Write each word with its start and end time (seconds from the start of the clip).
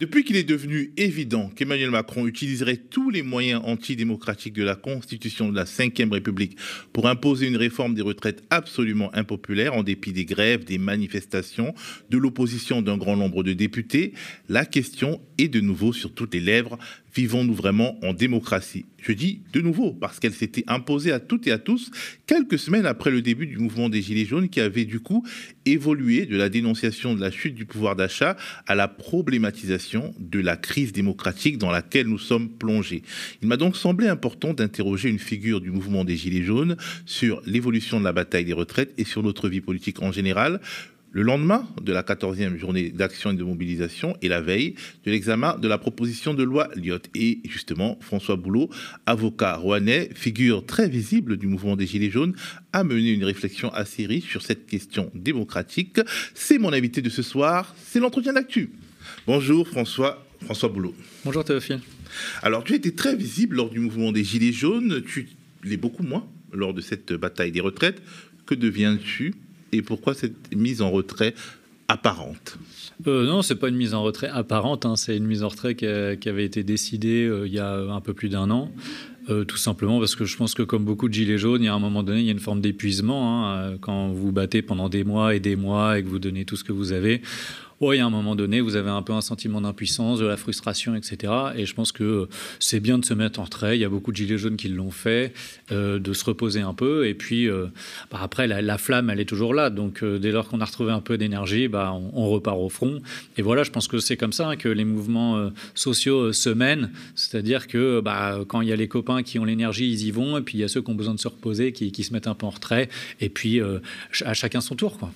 Depuis 0.00 0.22
qu'il 0.22 0.36
est 0.36 0.44
devenu 0.44 0.92
évident 0.96 1.50
qu'Emmanuel 1.56 1.90
Macron 1.90 2.28
utiliserait 2.28 2.76
tous 2.76 3.10
les 3.10 3.22
moyens 3.22 3.62
antidémocratiques 3.64 4.52
de 4.52 4.62
la 4.62 4.76
Constitution 4.76 5.48
de 5.48 5.56
la 5.56 5.64
Ve 5.64 6.12
République 6.12 6.56
pour 6.92 7.08
imposer 7.08 7.48
une 7.48 7.56
réforme 7.56 7.94
des 7.94 8.02
retraites 8.02 8.44
absolument 8.50 9.12
impopulaire 9.12 9.74
en 9.74 9.82
dépit 9.82 10.12
des 10.12 10.24
grèves, 10.24 10.62
des 10.62 10.78
manifestations, 10.78 11.74
de 12.10 12.16
l'opposition 12.16 12.80
d'un 12.80 12.96
grand 12.96 13.16
nombre 13.16 13.42
de 13.42 13.54
députés, 13.54 14.12
la 14.48 14.64
question 14.64 15.20
est 15.36 15.48
de 15.48 15.58
nouveau 15.58 15.92
sur 15.92 16.14
toutes 16.14 16.34
les 16.34 16.40
lèvres 16.40 16.78
Vivons-nous 17.14 17.54
vraiment 17.54 17.98
en 18.04 18.12
démocratie? 18.12 18.86
Je 19.00 19.12
dis 19.12 19.42
de 19.52 19.60
nouveau 19.60 19.92
parce 19.92 20.18
qu'elle 20.18 20.32
s'était 20.32 20.64
imposée 20.66 21.12
à 21.12 21.20
toutes 21.20 21.46
et 21.46 21.52
à 21.52 21.58
tous 21.58 21.90
quelques 22.26 22.58
semaines 22.58 22.86
après 22.86 23.10
le 23.10 23.22
début 23.22 23.46
du 23.46 23.58
mouvement 23.58 23.88
des 23.88 24.02
Gilets 24.02 24.24
jaunes 24.24 24.48
qui 24.48 24.60
avait 24.60 24.84
du 24.84 25.00
coup 25.00 25.24
évolué 25.64 26.26
de 26.26 26.36
la 26.36 26.48
dénonciation 26.48 27.14
de 27.14 27.20
la 27.20 27.30
chute 27.30 27.54
du 27.54 27.64
pouvoir 27.64 27.96
d'achat 27.96 28.36
à 28.66 28.74
la 28.74 28.88
problématisation 28.88 30.14
de 30.18 30.40
la 30.40 30.56
crise 30.56 30.92
démocratique 30.92 31.58
dans 31.58 31.70
laquelle 31.70 32.06
nous 32.06 32.18
sommes 32.18 32.48
plongés. 32.48 33.02
Il 33.40 33.48
m'a 33.48 33.56
donc 33.56 33.76
semblé 33.76 34.08
important 34.08 34.52
d'interroger 34.52 35.08
une 35.08 35.18
figure 35.18 35.60
du 35.60 35.70
mouvement 35.70 36.04
des 36.04 36.16
Gilets 36.16 36.42
jaunes 36.42 36.76
sur 37.06 37.40
l'évolution 37.46 38.00
de 38.00 38.04
la 38.04 38.12
bataille 38.12 38.44
des 38.44 38.52
retraites 38.52 38.92
et 38.98 39.04
sur 39.04 39.22
notre 39.22 39.48
vie 39.48 39.60
politique 39.60 40.02
en 40.02 40.12
général 40.12 40.60
le 41.10 41.22
lendemain 41.22 41.66
de 41.82 41.92
la 41.92 42.02
14e 42.02 42.56
journée 42.56 42.90
d'action 42.90 43.30
et 43.30 43.34
de 43.34 43.44
mobilisation 43.44 44.16
et 44.22 44.28
la 44.28 44.40
veille 44.40 44.74
de 45.04 45.10
l'examen 45.10 45.56
de 45.58 45.68
la 45.68 45.78
proposition 45.78 46.34
de 46.34 46.42
loi 46.42 46.68
Lyotte. 46.76 47.08
Et 47.14 47.40
justement, 47.44 47.98
François 48.00 48.36
Boulot, 48.36 48.68
avocat 49.06 49.56
rouennais, 49.56 50.10
figure 50.14 50.64
très 50.66 50.88
visible 50.88 51.36
du 51.36 51.46
mouvement 51.46 51.76
des 51.76 51.86
Gilets 51.86 52.10
jaunes, 52.10 52.34
a 52.72 52.84
mené 52.84 53.12
une 53.12 53.24
réflexion 53.24 53.72
assez 53.72 54.06
riche 54.06 54.30
sur 54.30 54.42
cette 54.42 54.66
question 54.66 55.10
démocratique. 55.14 56.00
C'est 56.34 56.58
mon 56.58 56.72
invité 56.72 57.02
de 57.02 57.10
ce 57.10 57.22
soir, 57.22 57.74
c'est 57.82 58.00
l'entretien 58.00 58.34
d'actu. 58.34 58.70
Bonjour 59.26 59.66
François, 59.66 60.24
François 60.44 60.68
Boulot. 60.68 60.94
Bonjour 61.24 61.44
Théophile. 61.44 61.80
Alors 62.42 62.64
tu 62.64 62.74
étais 62.74 62.92
très 62.92 63.16
visible 63.16 63.56
lors 63.56 63.70
du 63.70 63.80
mouvement 63.80 64.12
des 64.12 64.24
Gilets 64.24 64.52
jaunes, 64.52 65.02
tu 65.02 65.28
l'es 65.64 65.76
beaucoup 65.76 66.02
moins 66.02 66.26
lors 66.52 66.74
de 66.74 66.80
cette 66.80 67.12
bataille 67.12 67.52
des 67.52 67.60
retraites. 67.60 68.02
Que 68.46 68.54
deviens-tu 68.54 69.34
et 69.72 69.82
pourquoi 69.82 70.14
cette 70.14 70.54
mise 70.54 70.82
en 70.82 70.90
retrait 70.90 71.34
apparente? 71.88 72.58
Euh, 73.06 73.26
Non, 73.26 73.42
c'est 73.42 73.56
pas 73.56 73.68
une 73.68 73.76
mise 73.76 73.94
en 73.94 74.02
retrait 74.02 74.28
apparente, 74.28 74.86
hein. 74.86 74.96
c'est 74.96 75.16
une 75.16 75.26
mise 75.26 75.42
en 75.42 75.48
retrait 75.48 75.74
qui, 75.74 75.86
avait 75.86 76.44
été 76.44 76.64
décidée 76.64 77.24
euh, 77.24 77.46
il 77.46 77.52
y 77.52 77.58
a 77.58 77.74
un 77.74 78.00
peu 78.00 78.14
plus 78.14 78.28
d'un 78.28 78.50
an. 78.50 78.70
Euh, 79.30 79.44
tout 79.44 79.58
simplement 79.58 79.98
parce 79.98 80.16
que 80.16 80.24
je 80.24 80.36
pense 80.38 80.54
que 80.54 80.62
comme 80.62 80.84
beaucoup 80.84 81.06
de 81.06 81.12
gilets 81.12 81.36
jaunes, 81.36 81.62
il 81.62 81.66
y 81.66 81.68
a 81.68 81.74
un 81.74 81.78
moment 81.78 82.02
donné, 82.02 82.20
il 82.20 82.24
y 82.24 82.30
a 82.30 82.32
une 82.32 82.38
forme 82.38 82.62
d'épuisement. 82.62 83.44
Hein. 83.44 83.56
Euh, 83.56 83.76
quand 83.78 84.08
vous 84.08 84.32
battez 84.32 84.62
pendant 84.62 84.88
des 84.88 85.04
mois 85.04 85.34
et 85.34 85.40
des 85.40 85.54
mois 85.54 85.98
et 85.98 86.02
que 86.02 86.08
vous 86.08 86.18
donnez 86.18 86.46
tout 86.46 86.56
ce 86.56 86.64
que 86.64 86.72
vous 86.72 86.92
avez, 86.92 87.20
oui, 87.80 88.00
a 88.00 88.06
un 88.06 88.10
moment 88.10 88.34
donné, 88.34 88.60
vous 88.60 88.74
avez 88.74 88.90
un 88.90 89.02
peu 89.02 89.12
un 89.12 89.20
sentiment 89.20 89.60
d'impuissance, 89.60 90.18
de 90.18 90.26
la 90.26 90.36
frustration, 90.36 90.96
etc. 90.96 91.32
Et 91.56 91.64
je 91.64 91.74
pense 91.74 91.92
que 91.92 92.28
c'est 92.58 92.80
bien 92.80 92.98
de 92.98 93.04
se 93.04 93.14
mettre 93.14 93.38
en 93.38 93.44
retrait. 93.44 93.78
Il 93.78 93.80
y 93.80 93.84
a 93.84 93.88
beaucoup 93.88 94.10
de 94.10 94.16
gilets 94.16 94.36
jaunes 94.36 94.56
qui 94.56 94.68
l'ont 94.68 94.90
fait, 94.90 95.32
euh, 95.70 96.00
de 96.00 96.12
se 96.12 96.24
reposer 96.24 96.60
un 96.60 96.74
peu. 96.74 97.06
Et 97.06 97.14
puis, 97.14 97.48
euh, 97.48 97.66
bah, 98.10 98.18
après, 98.20 98.48
la, 98.48 98.78
flamme, 98.78 99.10
elle 99.10 99.20
est 99.20 99.28
toujours 99.28 99.54
là. 99.54 99.70
Donc, 99.70 100.02
euh, 100.02 100.18
dès 100.18 100.32
lors 100.32 100.48
qu'on 100.48 100.60
a 100.60 100.64
retrouvé 100.64 100.90
un 100.90 101.00
peu 101.00 101.18
d'énergie, 101.18 101.68
bah, 101.68 101.92
on, 101.92 102.28
repart 102.28 102.58
au 102.58 102.68
front. 102.68 103.00
Et 103.36 103.42
voilà, 103.42 103.62
je 103.62 103.70
pense 103.70 103.86
que 103.86 103.98
c'est 103.98 104.16
comme 104.16 104.32
ça 104.32 104.48
hein, 104.48 104.56
que 104.56 104.68
les 104.68 104.84
mouvements 104.84 105.50
sociaux 105.74 106.32
se 106.32 106.50
mènent. 106.50 106.90
C'est-à-dire 107.14 107.68
que 107.68 108.00
bah, 108.00 108.40
quand 108.48 108.60
il 108.60 108.68
y 108.68 108.72
a 108.72 108.76
les 108.76 108.88
copains 108.88 109.22
qui 109.22 109.38
ont 109.38 109.44
l'énergie, 109.44 109.88
ils 109.88 110.04
y 110.04 110.10
vont. 110.10 110.36
Et 110.36 110.42
puis, 110.42 110.58
il 110.58 110.60
y 110.62 110.64
a 110.64 110.68
ceux 110.68 110.82
qui 110.82 110.90
ont 110.90 110.96
besoin 110.96 111.14
de 111.14 111.20
se 111.20 111.28
reposer, 111.28 111.72
qui, 111.72 111.92
qui 111.92 112.02
se 112.02 112.12
mettent 112.12 112.26
un 112.26 112.34
peu 112.34 112.46
en 112.46 112.50
retrait. 112.50 112.88
Et 113.20 113.28
puis, 113.28 113.60
à 114.24 114.34
chacun 114.34 114.60
son 114.60 114.74
tour, 114.74 114.98
quoi. 114.98 115.12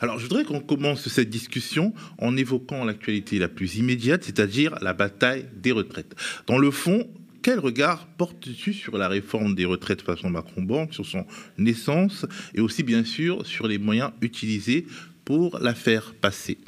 Alors, 0.00 0.18
je 0.18 0.24
voudrais 0.24 0.44
qu'on 0.44 0.60
commence 0.60 1.08
cette 1.08 1.28
discussion 1.28 1.92
en 2.18 2.36
évoquant 2.36 2.84
l'actualité 2.84 3.38
la 3.38 3.48
plus 3.48 3.76
immédiate, 3.76 4.22
c'est-à-dire 4.24 4.76
la 4.80 4.94
bataille 4.94 5.46
des 5.56 5.72
retraites. 5.72 6.14
Dans 6.46 6.58
le 6.58 6.70
fond, 6.70 7.08
quel 7.42 7.58
regard 7.58 8.06
portes-tu 8.16 8.72
sur 8.72 8.96
la 8.96 9.08
réforme 9.08 9.54
des 9.54 9.64
retraites 9.64 10.02
façon 10.02 10.30
Macron-Banque, 10.30 10.94
sur 10.94 11.06
son 11.06 11.26
naissance 11.56 12.26
et 12.54 12.60
aussi 12.60 12.82
bien 12.82 13.04
sûr 13.04 13.44
sur 13.44 13.66
les 13.66 13.78
moyens 13.78 14.12
utilisés 14.20 14.86
pour 15.24 15.58
la 15.58 15.74
faire 15.74 16.14
passer? 16.14 16.58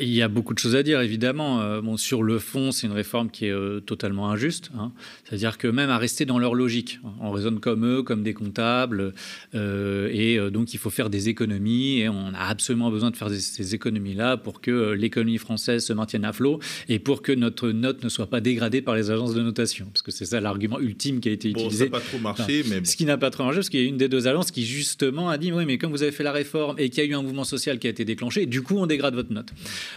Il 0.00 0.12
y 0.12 0.22
a 0.22 0.28
beaucoup 0.28 0.54
de 0.54 0.58
choses 0.58 0.76
à 0.76 0.82
dire, 0.82 1.00
évidemment. 1.00 1.60
Euh, 1.60 1.80
bon, 1.80 1.96
sur 1.96 2.22
le 2.22 2.38
fond, 2.38 2.72
c'est 2.72 2.86
une 2.86 2.92
réforme 2.92 3.30
qui 3.30 3.46
est 3.46 3.50
euh, 3.50 3.80
totalement 3.80 4.30
injuste. 4.30 4.70
Hein. 4.78 4.92
C'est-à-dire 5.24 5.58
que 5.58 5.68
même 5.68 5.90
à 5.90 5.98
rester 5.98 6.24
dans 6.24 6.38
leur 6.38 6.54
logique, 6.54 7.00
on 7.20 7.30
raisonne 7.30 7.60
comme 7.60 7.84
eux, 7.84 8.02
comme 8.02 8.22
des 8.22 8.34
comptables, 8.34 9.12
euh, 9.54 10.08
et 10.12 10.38
donc 10.50 10.74
il 10.74 10.78
faut 10.78 10.90
faire 10.90 11.10
des 11.10 11.28
économies, 11.28 12.00
et 12.00 12.08
on 12.08 12.32
a 12.34 12.46
absolument 12.48 12.90
besoin 12.90 13.10
de 13.10 13.16
faire 13.16 13.30
ces 13.30 13.74
économies-là 13.74 14.36
pour 14.36 14.60
que 14.60 14.92
l'économie 14.92 15.38
française 15.38 15.84
se 15.84 15.92
maintienne 15.92 16.24
à 16.24 16.32
flot 16.32 16.60
et 16.88 16.98
pour 16.98 17.22
que 17.22 17.32
notre 17.32 17.70
note 17.70 18.02
ne 18.02 18.08
soit 18.08 18.28
pas 18.28 18.40
dégradée 18.40 18.80
par 18.80 18.94
les 18.94 19.10
agences 19.10 19.34
de 19.34 19.42
notation, 19.42 19.86
parce 19.86 20.02
que 20.02 20.10
c'est 20.10 20.26
ça 20.26 20.40
l'argument 20.40 20.80
ultime 20.80 21.20
qui 21.20 21.28
a 21.28 21.32
été 21.32 21.50
utilisé. 21.50 21.88
Bon, 21.88 21.98
ça 21.98 21.98
n'a 21.98 22.04
pas 22.04 22.08
trop 22.08 22.18
marché, 22.18 22.64
mais 22.68 22.84
ce 22.84 22.96
qui 22.96 23.04
n'a 23.04 23.18
pas 23.18 23.30
trop 23.30 23.44
marché, 23.44 23.58
parce 23.58 23.70
qu'il 23.70 23.80
y 23.80 23.84
a 23.84 23.88
une 23.88 23.98
des 23.98 24.08
deux 24.08 24.26
agences 24.26 24.50
qui 24.50 24.64
justement 24.64 25.28
a 25.28 25.38
dit 25.38 25.52
oui, 25.52 25.64
mais 25.66 25.78
comme 25.78 25.90
vous 25.90 26.02
avez 26.02 26.12
fait 26.12 26.24
la 26.24 26.32
réforme 26.32 26.76
et 26.78 26.88
qu'il 26.88 27.04
y 27.04 27.06
a 27.06 27.10
eu 27.10 27.14
un 27.14 27.22
mouvement 27.22 27.44
social 27.44 27.78
qui 27.78 27.86
a 27.86 27.90
été 27.90 28.04
déclenché, 28.04 28.46
du 28.46 28.62
coup 28.62 28.76
on 28.78 28.86
dégrade 28.86 29.14
votre 29.14 29.32
note. 29.32 29.52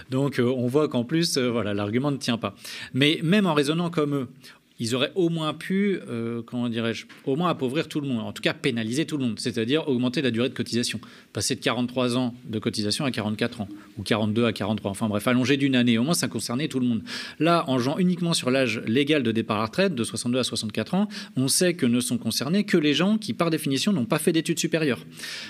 Donc 0.09 0.39
euh, 0.39 0.43
on 0.43 0.67
voit 0.67 0.87
qu'en 0.87 1.03
plus, 1.03 1.37
euh, 1.37 1.49
voilà, 1.49 1.73
l'argument 1.73 2.11
ne 2.11 2.17
tient 2.17 2.37
pas. 2.37 2.55
Mais 2.93 3.19
même 3.23 3.45
en 3.45 3.53
raisonnant 3.53 3.89
comme 3.89 4.15
eux, 4.15 4.27
ils 4.79 4.95
auraient 4.95 5.11
au 5.15 5.29
moins 5.29 5.53
pu, 5.53 5.99
euh, 6.07 6.41
comment 6.43 6.69
dirais-je, 6.69 7.05
au 7.25 7.35
moins 7.35 7.49
appauvrir 7.49 7.87
tout 7.87 7.99
le 8.01 8.07
monde, 8.07 8.19
en 8.19 8.31
tout 8.31 8.41
cas 8.41 8.53
pénaliser 8.53 9.05
tout 9.05 9.17
le 9.17 9.25
monde, 9.25 9.39
c'est-à-dire 9.39 9.87
augmenter 9.87 10.21
la 10.21 10.31
durée 10.31 10.49
de 10.49 10.53
cotisation, 10.53 10.99
passer 11.33 11.55
de 11.55 11.61
43 11.61 12.17
ans 12.17 12.35
de 12.45 12.59
cotisation 12.59 13.05
à 13.05 13.11
44 13.11 13.61
ans, 13.61 13.69
ou 13.97 14.03
42 14.03 14.45
à 14.45 14.53
43, 14.53 14.91
enfin 14.91 15.07
bref, 15.07 15.27
allonger 15.27 15.57
d'une 15.57 15.75
année, 15.75 15.97
au 15.97 16.03
moins 16.03 16.13
ça 16.13 16.27
concernait 16.27 16.67
tout 16.67 16.79
le 16.79 16.85
monde. 16.85 17.01
Là, 17.39 17.65
en 17.67 17.79
jouant 17.79 17.97
uniquement 17.97 18.33
sur 18.33 18.51
l'âge 18.51 18.81
légal 18.85 19.23
de 19.23 19.31
départ 19.31 19.59
à 19.59 19.65
retraite, 19.65 19.95
de 19.95 20.03
62 20.03 20.39
à 20.39 20.43
64 20.43 20.93
ans, 20.93 21.07
on 21.35 21.47
sait 21.47 21.73
que 21.73 21.85
ne 21.85 21.99
sont 21.99 22.17
concernés 22.17 22.63
que 22.63 22.77
les 22.77 22.93
gens 22.93 23.17
qui, 23.17 23.33
par 23.33 23.49
définition, 23.49 23.93
n'ont 23.93 24.05
pas 24.05 24.19
fait 24.19 24.31
d'études 24.31 24.59
supérieures. 24.59 25.05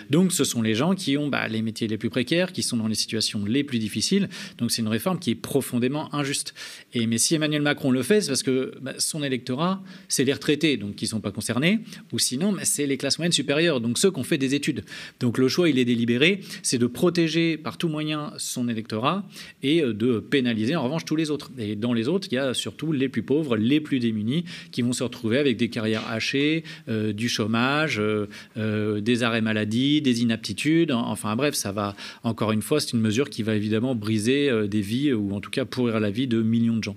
Donc 0.09 0.31
ce 0.31 0.44
sont 0.44 0.61
les 0.61 0.75
gens 0.75 0.95
qui 0.95 1.17
ont 1.17 1.27
bah, 1.27 1.47
les 1.47 1.61
métiers 1.61 1.88
les 1.88 1.97
plus 1.97 2.09
précaires, 2.09 2.51
qui 2.51 2.63
sont 2.63 2.77
dans 2.77 2.88
les 2.88 2.95
situations 2.95 3.44
les 3.45 3.63
plus 3.63 3.79
difficiles, 3.79 4.29
donc 4.57 4.71
c'est 4.71 4.81
une 4.81 4.88
réforme 4.88 5.19
qui 5.19 5.31
est 5.31 5.35
profondément 5.35 6.13
injuste. 6.15 6.53
Et 6.94 7.07
mais 7.07 7.17
si 7.17 7.35
Emmanuel 7.35 7.61
Macron 7.61 7.91
le 7.91 8.03
fait, 8.03 8.21
c'est 8.21 8.29
parce 8.29 8.44
que 8.44 8.73
bah, 8.81 8.94
son 8.97 9.16
électorat, 9.23 9.81
c'est 10.07 10.23
les 10.23 10.33
retraités, 10.33 10.78
donc 10.78 10.95
qui 10.95 11.05
ne 11.05 11.09
sont 11.09 11.22
pas 11.22 11.31
concernés, 11.31 11.79
ou 12.11 12.19
sinon, 12.19 12.55
c'est 12.63 12.85
les 12.85 12.97
classes 12.97 13.17
moyennes 13.19 13.31
supérieures, 13.31 13.81
donc 13.81 13.97
ceux 13.97 14.11
qui 14.11 14.19
ont 14.19 14.23
fait 14.23 14.38
des 14.38 14.55
études. 14.55 14.83
Donc 15.19 15.38
le 15.38 15.47
choix, 15.47 15.69
il 15.69 15.79
est 15.79 15.85
délibéré, 15.85 16.41
c'est 16.63 16.78
de 16.78 16.88
protéger 16.88 17.57
par 17.57 17.77
tout 17.77 17.88
moyen 17.88 18.33
son 18.38 18.67
électorat 18.69 19.25
et 19.63 19.81
euh, 19.81 19.94
de 19.94 20.19
pénaliser 20.19 20.75
en 20.75 20.83
revanche 20.83 21.06
tous 21.06 21.16
les 21.16 21.31
autres. 21.31 21.51
Et 21.57 21.75
dans 21.75 21.94
les 21.94 22.07
autres, 22.07 22.27
il 22.31 22.35
y 22.35 22.38
a 22.38 22.53
surtout 22.53 22.91
les 22.91 23.09
plus 23.09 23.23
pauvres, 23.23 23.57
les 23.57 23.79
plus 23.79 24.00
démunis, 24.00 24.45
qui 24.72 24.81
vont 24.81 24.94
se 24.94 25.03
retrouver 25.03 25.38
avec 25.38 25.57
des 25.57 25.69
carrières 25.69 26.07
hachées, 26.09 26.63
euh, 26.89 27.13
du 27.13 27.29
chômage, 27.29 28.00
euh, 28.00 29.01
des 29.01 29.23
arrêts 29.23 29.41
maladie, 29.41 30.01
des 30.01 30.22
inaptitudes. 30.22 30.91
Enfin 30.91 31.35
bref, 31.35 31.56
ça 31.56 31.72
va, 31.72 31.95
encore 32.23 32.51
une 32.51 32.61
fois, 32.61 32.79
c'est 32.79 32.94
une 32.94 33.01
mesure 33.01 33.29
qui 33.29 33.44
va 33.44 33.56
évidemment 33.56 33.95
briser 33.95 34.67
des 34.67 34.81
vies, 34.81 35.13
ou 35.13 35.33
en 35.33 35.39
tout 35.39 35.50
cas 35.50 35.66
pourrir 35.66 36.00
la 36.00 36.11
vie 36.11 36.27
de 36.27 36.41
millions 36.41 36.77
de 36.77 36.83
gens. 36.83 36.95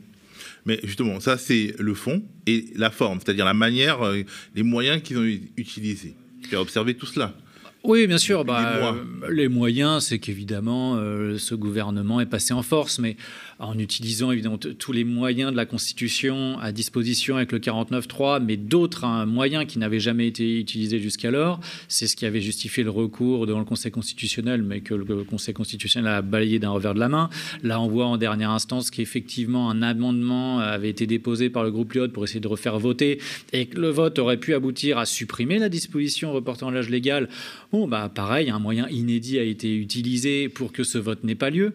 Mais 0.67 0.81
justement, 0.85 1.21
ça, 1.21 1.39
c'est 1.39 1.75
le 1.79 1.95
fond 1.95 2.23
et 2.47 2.67
la 2.77 2.91
forme, 2.91 3.19
c'est-à-dire 3.25 3.45
la 3.45 3.55
manière, 3.55 4.05
euh, 4.05 4.23
les 4.55 4.63
moyens 4.63 5.03
qu'ils 5.03 5.19
ont 5.19 5.39
utilisés. 5.57 6.15
Tu 6.49 6.57
as 6.57 6.61
observé 6.61 6.95
tout 6.95 7.07
cela. 7.07 7.35
Oui, 7.83 8.07
bien 8.07 8.19
sûr. 8.19 8.45
Bah, 8.45 8.95
les, 9.31 9.49
moyens, 9.49 10.05
c'est 10.05 10.19
qu'évidemment, 10.19 10.97
euh, 10.97 11.39
ce 11.39 11.55
gouvernement 11.55 12.21
est 12.21 12.27
passé 12.27 12.53
en 12.53 12.63
force, 12.63 12.99
mais 12.99 13.17
en 13.61 13.79
utilisant 13.79 14.33
évidemment 14.33 14.59
tous 14.59 14.93
les 14.93 15.05
moyens 15.05 15.53
de 15.53 15.57
la 15.57 15.67
Constitution 15.67 16.59
à 16.61 16.73
disposition 16.73 17.37
avec 17.37 17.53
le 17.53 17.59
49.3, 17.59 18.43
mais 18.43 18.57
d'autres 18.57 19.05
hein, 19.05 19.27
moyens 19.27 19.67
qui 19.67 19.79
n'avaient 19.79 20.01
jamais 20.01 20.27
été 20.27 20.59
utilisés 20.59 20.99
jusqu'alors. 20.99 21.61
C'est 21.87 22.07
ce 22.07 22.17
qui 22.17 22.27
avait 22.27 22.41
justifié 22.41 22.83
le 22.83 22.91
recours 22.91 23.47
devant 23.47 23.59
le 23.59 23.65
Conseil 23.65 23.93
constitutionnel, 23.93 24.63
mais 24.63 24.81
que 24.81 24.95
le 24.95 25.25
Conseil 25.25 25.55
constitutionnel 25.55 26.13
a 26.13 26.23
balayé 26.23 26.59
d'un 26.59 26.71
revers 26.71 26.95
de 26.95 27.01
la 27.01 27.09
main. 27.09 27.29
Là, 27.63 27.81
on 27.81 27.89
voit 27.89 28.07
en 28.07 28.17
dernière 28.17 28.51
instance 28.51 28.91
qu'effectivement 28.91 29.71
un 29.71 29.83
amendement 29.83 30.59
avait 30.59 30.91
été 30.91 31.07
déposé 31.07 31.51
par 31.51 31.63
le 31.63 31.71
groupe 31.71 31.93
Lyot 31.93 32.09
pour 32.09 32.25
essayer 32.25 32.41
de 32.41 32.49
refaire 32.49 32.79
voter 32.79 33.21
et 33.53 33.67
que 33.67 33.79
le 33.79 33.89
vote 33.89 34.19
aurait 34.19 34.39
pu 34.39 34.55
aboutir 34.55 34.99
à 34.99 35.05
supprimer 35.05 35.59
la 35.59 35.69
disposition 35.69 36.33
reportant 36.33 36.71
l'âge 36.71 36.89
légal. 36.89 37.29
Bon, 37.73 37.87
bah 37.87 38.11
pareil, 38.13 38.49
un 38.51 38.59
moyen 38.59 38.89
inédit 38.89 39.39
a 39.39 39.43
été 39.43 39.77
utilisé 39.77 40.49
pour 40.49 40.73
que 40.73 40.83
ce 40.83 40.99
vote 40.99 41.25
n'ait 41.25 41.35
pas 41.35 41.51
lieu 41.51 41.75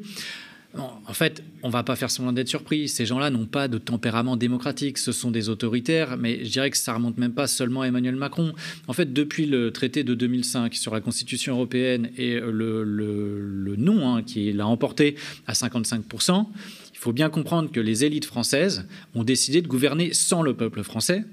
en 0.78 1.14
fait, 1.14 1.44
on 1.64 1.70
va 1.70 1.84
pas 1.84 1.96
faire 1.96 2.12
semblant 2.12 2.34
d'être 2.34 2.50
surpris. 2.50 2.90
Ces 2.90 3.06
gens-là 3.06 3.30
n'ont 3.30 3.46
pas 3.46 3.68
de 3.68 3.78
tempérament 3.78 4.36
démocratique. 4.36 4.98
Ce 4.98 5.12
sont 5.12 5.32
des 5.32 5.50
autoritaires, 5.50 6.18
mais 6.18 6.44
je 6.44 6.50
dirais 6.50 6.70
que 6.70 6.78
ça 6.78 6.94
remonte 6.94 7.18
même 7.18 7.34
pas 7.34 7.48
seulement 7.48 7.82
à 7.82 7.88
Emmanuel 7.88 8.16
Macron. 8.16 8.54
En 8.88 8.94
fait, 8.94 9.14
depuis 9.14 9.46
le 9.46 9.72
traité 9.72 10.04
de 10.04 10.14
2005 10.14 10.74
sur 10.76 10.94
la 10.94 11.02
Constitution 11.02 11.54
européenne 11.54 12.10
et 12.18 12.40
le, 12.40 13.76
non 13.78 14.16
hein, 14.16 14.24
qui 14.24 14.52
l'a 14.52 14.68
emporté 14.68 15.16
à 15.48 15.54
55%, 15.54 16.46
il 16.94 16.98
faut 16.98 17.14
bien 17.14 17.30
comprendre 17.30 17.72
que 17.72 17.80
les 17.80 18.04
élites 18.04 18.26
françaises 18.26 18.86
ont 19.14 19.24
décidé 19.24 19.62
de 19.62 19.68
gouverner 19.68 20.14
sans 20.14 20.42
le 20.42 20.56
peuple 20.56 20.84
français 20.84 21.24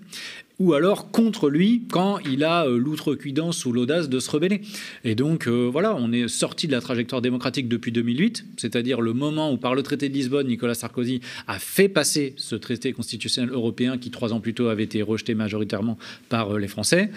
ou 0.62 0.74
alors 0.74 1.10
contre 1.10 1.50
lui 1.50 1.82
quand 1.90 2.18
il 2.20 2.44
a 2.44 2.66
l'outrecuidance 2.66 3.66
ou 3.66 3.72
l'audace 3.72 4.08
de 4.08 4.20
se 4.20 4.30
rebeller. 4.30 4.60
Et 5.02 5.16
donc 5.16 5.48
voilà, 5.48 5.96
on 5.98 6.12
est 6.12 6.28
sorti 6.28 6.68
de 6.68 6.72
la 6.72 6.80
trajectoire 6.80 7.20
démocratique 7.20 7.68
depuis 7.68 7.90
2008, 7.90 8.44
c'est-à-dire 8.56 9.00
le 9.00 9.12
moment 9.12 9.52
où 9.52 9.56
par 9.56 9.74
le 9.74 9.82
traité 9.82 10.08
de 10.08 10.14
Lisbonne, 10.14 10.46
Nicolas 10.46 10.74
Sarkozy 10.74 11.20
a 11.48 11.58
fait 11.58 11.88
passer 11.88 12.34
ce 12.36 12.54
traité 12.54 12.92
constitutionnel 12.92 13.50
européen 13.52 13.98
qui 13.98 14.10
trois 14.10 14.32
ans 14.32 14.40
plus 14.40 14.54
tôt 14.54 14.68
avait 14.68 14.84
été 14.84 15.02
rejeté 15.02 15.34
majoritairement 15.34 15.98
par 16.28 16.56
les 16.58 16.68
Français 16.68 17.10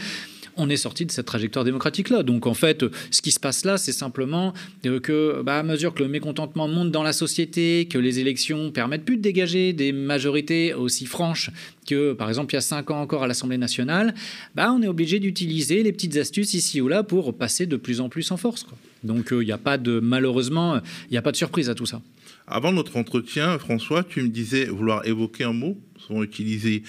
on 0.58 0.70
est 0.70 0.78
sorti 0.78 1.06
de 1.06 1.12
cette 1.12 1.26
trajectoire 1.26 1.66
démocratique-là. 1.66 2.24
Donc 2.24 2.48
en 2.48 2.54
fait, 2.54 2.86
ce 3.12 3.22
qui 3.22 3.32
se 3.32 3.40
passe 3.40 3.66
là, 3.66 3.78
c'est 3.78 3.92
simplement 3.92 4.54
euh, 4.86 5.00
que, 5.00 5.42
bah, 5.44 5.60
à 5.60 5.64
mesure 5.64 5.94
que 5.94 6.04
le 6.04 6.10
mécontentement 6.10 6.68
monte 6.68 6.92
dans 6.92 7.04
la 7.04 7.14
société, 7.14 7.88
que 7.90 7.98
les 7.98 8.20
élections 8.20 8.72
permettent 8.72 9.06
plus 9.06 9.18
de 9.18 9.22
dégager 9.22 9.74
des 9.74 9.92
majorités 9.92 10.74
aussi 10.74 11.06
franches 11.06 11.52
que, 11.86 12.14
par 12.14 12.30
exemple, 12.30 12.54
il 12.54 12.58
y 12.58 12.58
a 12.58 12.62
cinq 12.62 12.90
ans 12.92 13.02
encore 13.02 13.24
à 13.24 13.28
l'Assemblée 13.36 13.58
nationale, 13.58 14.16
bah, 14.56 14.72
on 14.72 14.82
est 14.82 14.88
obligé 14.88 15.20
d'utiliser 15.20 15.84
les 15.84 15.92
petites 15.92 16.16
astuces 16.16 16.54
ici 16.54 16.80
ou 16.80 16.88
là 16.88 17.04
pour 17.04 17.38
passer 17.38 17.66
de 17.66 17.76
plus 17.76 18.00
en 18.00 18.08
plus 18.08 18.32
en 18.32 18.38
force. 18.38 18.66
Donc 19.04 19.34
euh, 19.34 19.44
il 19.44 19.46
n'y 19.46 19.52
a 19.52 19.58
pas 19.58 19.78
de, 19.78 20.00
malheureusement, 20.00 20.80
il 21.10 21.12
n'y 21.12 21.18
a 21.18 21.22
pas 21.22 21.34
de 21.34 21.38
surprise 21.38 21.70
à 21.70 21.76
tout 21.76 21.86
ça. 21.86 22.02
Avant 22.48 22.72
notre 22.72 22.96
entretien, 22.96 23.60
François, 23.60 24.04
tu 24.04 24.22
me 24.22 24.30
disais 24.30 24.66
vouloir 24.66 25.06
évoquer 25.06 25.44
un 25.44 25.52
mot, 25.52 25.78
souvent 25.98 26.24
utilisé 26.24 26.84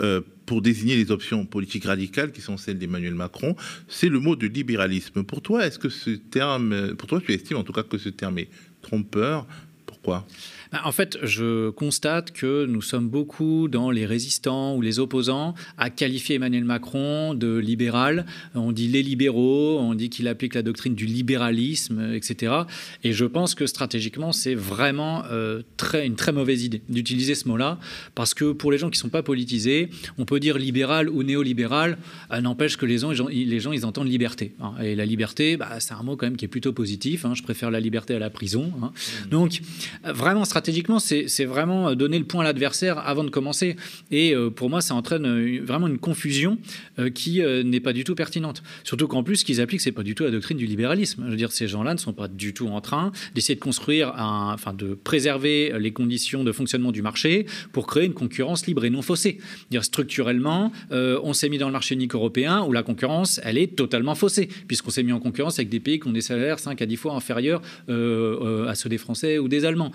euh, 0.00 0.22
pour 0.46 0.62
désigner 0.62 0.96
les 0.96 1.10
options 1.10 1.44
politiques 1.44 1.84
radicales 1.84 2.32
qui 2.32 2.40
sont 2.40 2.56
celles 2.56 2.78
d'Emmanuel 2.78 3.14
Macron, 3.14 3.56
c'est 3.88 4.08
le 4.08 4.20
mot 4.20 4.36
de 4.36 4.46
libéralisme. 4.46 5.22
Pour 5.22 5.42
toi, 5.42 5.66
est-ce 5.66 5.78
que 5.78 5.90
ce 5.90 6.10
terme, 6.10 6.94
pour 6.96 7.08
toi, 7.08 7.20
tu 7.20 7.32
estimes 7.34 7.58
en 7.58 7.64
tout 7.64 7.72
cas 7.72 7.82
que 7.82 7.98
ce 7.98 8.08
terme 8.08 8.38
est 8.38 8.48
trompeur? 8.80 9.46
Pourquoi? 9.84 10.26
Bah, 10.72 10.82
en 10.84 10.92
fait, 10.92 11.18
je 11.22 11.70
constate 11.70 12.32
que 12.32 12.64
nous 12.66 12.82
sommes 12.82 13.08
beaucoup 13.08 13.68
dans 13.68 13.90
les 13.90 14.06
résistants 14.06 14.76
ou 14.76 14.82
les 14.82 14.98
opposants 15.00 15.54
à 15.78 15.90
qualifier 15.90 16.36
Emmanuel 16.36 16.64
Macron 16.64 17.34
de 17.34 17.56
libéral. 17.56 18.24
On 18.54 18.70
dit 18.70 18.86
les 18.86 19.02
libéraux, 19.02 19.78
on 19.80 19.94
dit 19.94 20.10
qu'il 20.10 20.28
applique 20.28 20.54
la 20.54 20.62
doctrine 20.62 20.94
du 20.94 21.06
libéralisme, 21.06 22.12
etc. 22.14 22.54
Et 23.02 23.12
je 23.12 23.24
pense 23.24 23.54
que 23.54 23.66
stratégiquement, 23.66 24.32
c'est 24.32 24.54
vraiment 24.54 25.24
euh, 25.30 25.62
très, 25.76 26.06
une 26.06 26.14
très 26.14 26.32
mauvaise 26.32 26.64
idée 26.64 26.82
d'utiliser 26.88 27.34
ce 27.34 27.48
mot-là, 27.48 27.78
parce 28.14 28.34
que 28.34 28.52
pour 28.52 28.70
les 28.70 28.78
gens 28.78 28.90
qui 28.90 28.98
ne 28.98 29.02
sont 29.02 29.08
pas 29.08 29.22
politisés, 29.22 29.90
on 30.18 30.24
peut 30.24 30.38
dire 30.38 30.56
libéral 30.56 31.08
ou 31.08 31.24
néolibéral, 31.24 31.98
euh, 32.32 32.40
n'empêche 32.40 32.76
que 32.76 32.86
les 32.86 32.98
gens, 32.98 33.10
les 33.28 33.60
gens, 33.60 33.72
ils 33.72 33.84
entendent 33.84 34.08
liberté. 34.08 34.54
Hein. 34.60 34.74
Et 34.82 34.94
la 34.94 35.04
liberté, 35.04 35.56
bah, 35.56 35.80
c'est 35.80 35.94
un 35.94 36.02
mot 36.02 36.16
quand 36.16 36.26
même 36.26 36.36
qui 36.36 36.44
est 36.44 36.48
plutôt 36.48 36.72
positif. 36.72 37.24
Hein. 37.24 37.34
Je 37.34 37.42
préfère 37.42 37.70
la 37.70 37.80
liberté 37.80 38.14
à 38.14 38.18
la 38.18 38.30
prison. 38.30 38.72
Hein. 38.82 38.92
Mmh. 38.92 39.28
Donc, 39.30 39.60
vraiment, 40.04 40.44
stratégiquement, 40.44 40.59
stratégiquement, 40.60 40.98
c'est 40.98 41.44
vraiment 41.46 41.94
donner 41.94 42.18
le 42.18 42.26
point 42.26 42.42
à 42.42 42.44
l'adversaire 42.44 42.98
avant 42.98 43.24
de 43.24 43.30
commencer. 43.30 43.76
Et 44.10 44.34
euh, 44.34 44.50
pour 44.50 44.68
moi, 44.68 44.82
ça 44.82 44.94
entraîne 44.94 45.24
euh, 45.24 45.60
vraiment 45.64 45.86
une 45.86 45.98
confusion 45.98 46.58
euh, 46.98 47.08
qui 47.08 47.40
n'est 47.40 47.80
pas 47.80 47.94
du 47.94 48.04
tout 48.04 48.14
pertinente. 48.14 48.62
Surtout 48.84 49.08
qu'en 49.08 49.22
plus, 49.22 49.36
ce 49.36 49.44
qu'ils 49.46 49.62
appliquent, 49.62 49.80
c'est 49.80 49.90
pas 49.90 50.02
du 50.02 50.14
tout 50.14 50.24
la 50.24 50.30
doctrine 50.30 50.58
du 50.58 50.66
libéralisme. 50.66 51.24
Je 51.24 51.30
veux 51.30 51.36
dire, 51.38 51.50
ces 51.50 51.66
gens-là 51.66 51.94
ne 51.94 51.98
sont 51.98 52.12
pas 52.12 52.28
du 52.28 52.52
tout 52.52 52.68
en 52.68 52.82
train 52.82 53.10
d'essayer 53.34 53.54
de 53.54 53.60
construire, 53.60 54.12
enfin, 54.18 54.74
de 54.74 54.92
préserver 54.92 55.72
les 55.78 55.92
conditions 55.92 56.44
de 56.44 56.52
fonctionnement 56.52 56.92
du 56.92 57.00
marché 57.00 57.46
pour 57.72 57.86
créer 57.86 58.04
une 58.04 58.12
concurrence 58.12 58.66
libre 58.66 58.84
et 58.84 58.90
non 58.90 59.00
faussée. 59.00 59.38
Dire 59.70 59.82
structurellement, 59.82 60.72
on 60.90 61.32
s'est 61.32 61.48
mis 61.48 61.56
dans 61.56 61.68
le 61.68 61.72
marché 61.72 61.94
unique 61.94 62.14
européen 62.14 62.64
où 62.66 62.72
la 62.72 62.82
concurrence, 62.82 63.40
elle 63.44 63.56
est 63.56 63.76
totalement 63.76 64.14
faussée, 64.14 64.48
puisqu'on 64.68 64.90
s'est 64.90 65.02
mis 65.02 65.12
en 65.12 65.20
concurrence 65.20 65.58
avec 65.58 65.70
des 65.70 65.80
pays 65.80 66.00
qui 66.00 66.08
ont 66.08 66.12
des 66.12 66.20
salaires 66.20 66.58
5 66.58 66.80
à 66.82 66.86
10 66.86 66.96
fois 66.96 67.14
inférieurs 67.14 67.62
à 67.88 68.74
ceux 68.74 68.88
des 68.88 68.98
Français 68.98 69.38
ou 69.38 69.48
des 69.48 69.64
Allemands. 69.64 69.92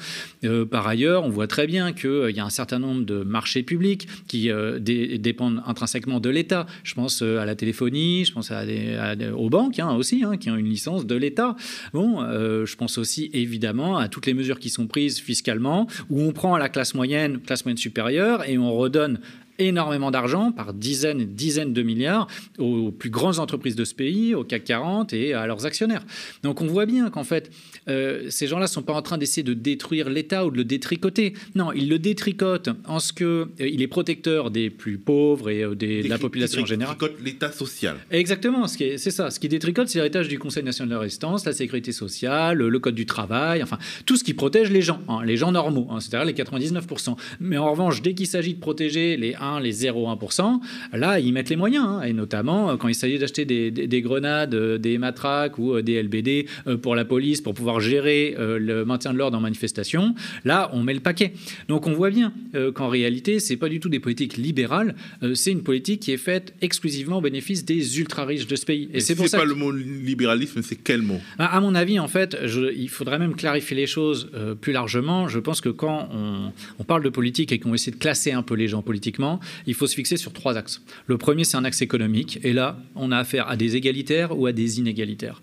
Euh, 0.55 0.65
par 0.65 0.87
ailleurs, 0.87 1.23
on 1.23 1.29
voit 1.29 1.47
très 1.47 1.67
bien 1.67 1.93
qu'il 1.93 2.09
euh, 2.09 2.31
y 2.31 2.39
a 2.39 2.45
un 2.45 2.49
certain 2.49 2.79
nombre 2.79 3.03
de 3.03 3.23
marchés 3.23 3.63
publics 3.63 4.07
qui 4.27 4.49
euh, 4.49 4.79
dépendent 4.79 5.61
intrinsèquement 5.65 6.19
de 6.19 6.29
l'État. 6.29 6.65
Je 6.83 6.93
pense 6.93 7.21
à 7.21 7.45
la 7.45 7.55
téléphonie, 7.55 8.25
je 8.25 8.33
pense 8.33 8.51
aux 8.51 9.49
banques 9.49 9.79
hein, 9.79 9.93
aussi, 9.95 10.23
hein, 10.23 10.37
qui 10.37 10.49
ont 10.49 10.55
une 10.55 10.69
licence 10.69 11.05
de 11.05 11.15
l'État. 11.15 11.55
Bon, 11.93 12.21
je 12.21 12.75
pense 12.75 12.97
aussi 12.97 13.29
évidemment 13.33 13.97
à 13.97 14.07
toutes 14.07 14.25
les 14.25 14.33
mesures 14.33 14.59
qui 14.59 14.69
sont 14.69 14.87
prises 14.87 15.19
fiscalement, 15.19 15.87
où 16.09 16.21
on 16.21 16.31
prend 16.31 16.55
à 16.55 16.59
la 16.59 16.69
classe 16.69 16.93
moyenne, 16.93 17.39
classe 17.39 17.65
moyenne 17.65 17.77
supérieure, 17.77 18.47
et 18.47 18.57
on 18.57 18.73
redonne 18.75 19.19
énormément 19.59 20.11
d'argent, 20.11 20.51
par 20.51 20.73
dizaines 20.73 21.21
et 21.21 21.25
dizaines 21.25 21.73
de 21.73 21.81
milliards, 21.81 22.27
aux 22.57 22.91
plus 22.91 23.09
grandes 23.09 23.39
entreprises 23.39 23.75
de 23.75 23.85
ce 23.85 23.93
pays, 23.93 24.35
au 24.35 24.43
CAC 24.43 24.63
40 24.65 25.13
et 25.13 25.33
à 25.33 25.47
leurs 25.47 25.65
actionnaires. 25.65 26.05
Donc 26.43 26.61
on 26.61 26.67
voit 26.67 26.85
bien 26.85 27.09
qu'en 27.09 27.23
fait, 27.23 27.51
euh, 27.87 28.25
ces 28.29 28.47
gens-là 28.47 28.65
ne 28.65 28.69
sont 28.69 28.81
pas 28.81 28.93
en 28.93 29.01
train 29.01 29.17
d'essayer 29.17 29.43
de 29.43 29.53
détruire 29.53 30.09
l'État 30.09 30.45
ou 30.45 30.51
de 30.51 30.57
le 30.57 30.63
détricoter. 30.63 31.33
Non, 31.55 31.71
ils 31.71 31.89
le 31.89 31.99
détricotent 31.99 32.69
en 32.87 32.99
ce 32.99 33.13
qu'il 33.13 33.25
euh, 33.25 33.45
il 33.59 33.81
est 33.81 33.87
protecteur 33.87 34.51
des 34.51 34.69
plus 34.69 34.97
pauvres 34.97 35.49
et 35.49 35.63
euh, 35.63 35.75
de 35.75 36.07
la 36.07 36.17
population 36.17 36.61
en 36.61 36.65
général. 36.65 36.95
détricote 36.95 37.23
l'État 37.23 37.51
social. 37.51 37.97
Exactement, 38.11 38.67
c'est 38.67 38.97
ça. 38.97 39.29
Ce 39.29 39.39
qui 39.39 39.49
détricote, 39.49 39.87
c'est 39.87 39.99
l'héritage 39.99 40.27
du 40.27 40.39
Conseil 40.39 40.63
national 40.63 40.89
de 40.89 40.95
la 40.95 41.01
résistance, 41.01 41.45
la 41.45 41.53
sécurité 41.53 41.91
sociale, 41.91 42.57
le 42.57 42.79
code 42.79 42.95
du 42.95 43.05
travail, 43.05 43.63
enfin, 43.63 43.77
tout 44.05 44.17
ce 44.17 44.23
qui 44.23 44.33
protège 44.33 44.71
les 44.71 44.81
gens, 44.81 45.01
hein, 45.07 45.19
les 45.23 45.37
gens 45.37 45.51
normaux, 45.51 45.87
hein, 45.89 45.99
c'est-à-dire 45.99 46.25
les 46.25 46.33
99%. 46.33 47.15
Mais 47.39 47.57
en 47.57 47.71
revanche, 47.71 48.01
dès 48.01 48.13
qu'il 48.13 48.27
s'agit 48.27 48.53
de 48.53 48.59
protéger 48.59 49.17
les 49.17 49.35
les 49.59 49.73
0,1%, 49.73 50.59
là, 50.93 51.19
ils 51.19 51.33
mettent 51.33 51.49
les 51.49 51.55
moyens. 51.55 51.85
Hein. 51.85 52.01
et 52.03 52.13
notamment, 52.13 52.71
euh, 52.71 52.77
quand 52.77 52.87
il 52.87 52.95
s'agit 52.95 53.19
d'acheter 53.19 53.45
des, 53.45 54.01
grenades, 54.01 54.53
euh, 54.55 54.77
des 54.77 54.97
matraques 54.97 55.57
ou 55.57 55.73
euh, 55.73 55.81
des 55.81 56.01
LBD 56.01 56.47
pour 56.81 56.95
la 56.95 57.05
police, 57.05 57.41
pour 57.41 57.53
pouvoir 57.53 57.79
gérer 57.79 58.35
le 58.37 58.83
maintien 58.85 59.13
de 59.13 59.17
l'ordre 59.17 59.37
en 59.37 59.41
manifestation, 59.41 60.15
là, 60.43 60.69
on 60.73 60.83
met 60.83 60.93
le 60.93 60.99
paquet. 60.99 61.33
Donc, 61.67 61.87
on 61.87 61.93
voit 61.93 62.09
bien 62.09 62.33
qu'en 62.73 62.87
réalité, 62.87 63.39
c'est 63.39 63.57
pas 63.57 63.69
du 63.69 63.79
tout 63.79 63.89
des 63.89 63.99
politiques 63.99 64.37
libérales, 64.37 64.95
c'est 65.33 65.51
une 65.51 65.63
politique 65.63 66.01
qui 66.01 66.11
est 66.11 66.17
faite 66.17 66.53
exclusivement 66.61 67.17
au 67.17 67.21
bénéfice 67.21 67.65
des 67.65 67.99
ultra-riches 67.99 68.47
de 68.47 68.55
ce 68.55 68.65
pays. 68.65 68.89
Et, 68.93 68.99
c'est 68.99 69.15
pour 69.15 69.27
ça 69.27 69.37
pas 69.37 69.45
le 69.45 69.55
mot 69.55 69.71
libéralisme, 69.71 70.61
c'est 70.63 70.75
quel 70.75 71.01
mot? 71.01 71.19
Bah, 71.37 71.45
À 71.45 71.59
mon 71.59 71.75
avis, 71.75 71.99
en 71.99 72.07
fait, 72.07 72.37
il 72.75 72.89
faudrait 72.89 73.19
même 73.19 73.35
clarifier 73.35 73.75
les 73.75 73.87
choses 73.87 74.29
plus 74.61 74.73
largement. 74.73 75.27
Je 75.27 75.39
pense 75.39 75.61
que 75.61 75.69
quand 75.69 76.09
on, 76.11 76.51
on 76.79 76.83
parle 76.83 77.03
de 77.03 77.09
politique 77.09 77.51
et 77.51 77.59
qu'on 77.59 77.73
essaie 77.73 77.91
de 77.91 77.97
classer 77.97 78.31
un 78.31 78.43
peu 78.43 78.55
les 78.55 78.67
gens 78.67 78.81
politiquement, 78.81 79.34
il 79.65 79.73
faut 79.73 79.87
se 79.87 79.95
fixer 79.95 80.17
sur 80.17 80.33
trois 80.33 80.57
axes. 80.57 80.81
Le 81.07 81.17
premier, 81.17 81.43
c'est 81.43 81.57
un 81.57 81.65
axe 81.65 81.81
économique, 81.81 82.39
et 82.43 82.53
là, 82.53 82.77
on 82.95 83.11
a 83.11 83.17
affaire 83.17 83.49
à 83.49 83.55
des 83.55 83.75
égalitaires 83.75 84.37
ou 84.37 84.45
à 84.45 84.51
des 84.51 84.79
inégalitaires. 84.79 85.41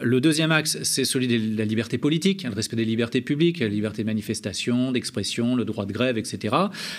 Le 0.00 0.22
deuxième 0.22 0.52
axe, 0.52 0.78
c'est 0.84 1.04
celui 1.04 1.28
de 1.28 1.56
la 1.56 1.66
liberté 1.66 1.98
politique, 1.98 2.44
le 2.44 2.54
respect 2.54 2.76
des 2.76 2.84
libertés 2.86 3.20
publiques, 3.20 3.58
la 3.58 3.68
liberté 3.68 4.02
de 4.02 4.06
manifestation, 4.06 4.90
d'expression, 4.90 5.54
le 5.54 5.66
droit 5.66 5.84
de 5.84 5.92
grève, 5.92 6.16
etc. 6.16 6.56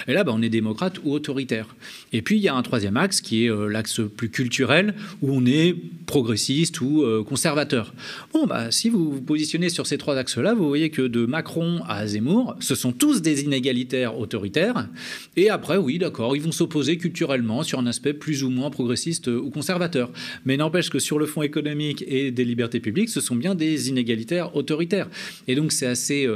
Et 0.07 0.13
là, 0.13 0.24
bah, 0.24 0.31
on 0.36 0.44
est 0.44 0.50
démocrate 0.50 1.00
ou 1.04 1.12
autoritaire. 1.12 1.75
Et 2.12 2.22
puis, 2.22 2.38
il 2.38 2.44
y 2.44 2.48
a 2.48 2.54
un 2.54 2.62
troisième 2.62 2.95
axe 2.95 3.19
qui 3.19 3.45
est 3.45 3.50
euh, 3.50 3.68
l'axe 3.68 4.00
plus 4.16 4.30
culturel, 4.30 4.94
où 5.24 5.34
on 5.34 5.44
est 5.45 5.75
progressiste 6.06 6.81
ou 6.81 7.01
euh, 7.01 7.24
conservateur. 7.24 7.95
Bon, 8.31 8.45
bah, 8.45 8.69
si 8.69 8.90
vous 8.90 9.12
vous 9.12 9.22
positionnez 9.22 9.69
sur 9.69 9.88
ces 9.88 9.98
trois 9.98 10.16
axes-là, 10.16 10.54
vous 10.54 10.68
voyez 10.68 10.92
que 10.92 11.01
de 11.01 11.25
Macron 11.25 11.81
à 11.88 12.06
Zemmour, 12.06 12.56
ce 12.60 12.75
sont 12.75 12.92
tous 12.92 13.24
des 13.24 13.42
inégalitaires 13.42 14.19
autoritaires. 14.19 14.88
Et 15.36 15.50
après, 15.50 15.77
oui, 15.77 15.98
d'accord, 15.98 16.36
ils 16.36 16.44
vont 16.44 16.51
s'opposer 16.51 16.98
culturellement 16.98 17.63
sur 17.63 17.79
un 17.79 17.88
aspect 17.88 18.13
plus 18.13 18.44
ou 18.44 18.51
moins 18.51 18.70
progressiste 18.70 19.29
ou 19.29 19.50
conservateur. 19.50 20.12
Mais 20.46 20.58
n'empêche 20.58 20.91
que 20.91 21.00
sur 21.00 21.17
le 21.17 21.25
fond 21.25 21.41
économique 21.41 22.03
et 22.08 22.29
des 22.29 22.46
libertés 22.46 22.83
ce 23.10 23.22
sont 23.22 23.36
bien 23.36 23.56
des 23.56 23.90
inégalitaires 23.90 24.56
autoritaires. 24.56 25.10
Et 25.48 25.56
donc 25.56 25.72
c'est 25.72 25.88
assez 25.88 26.28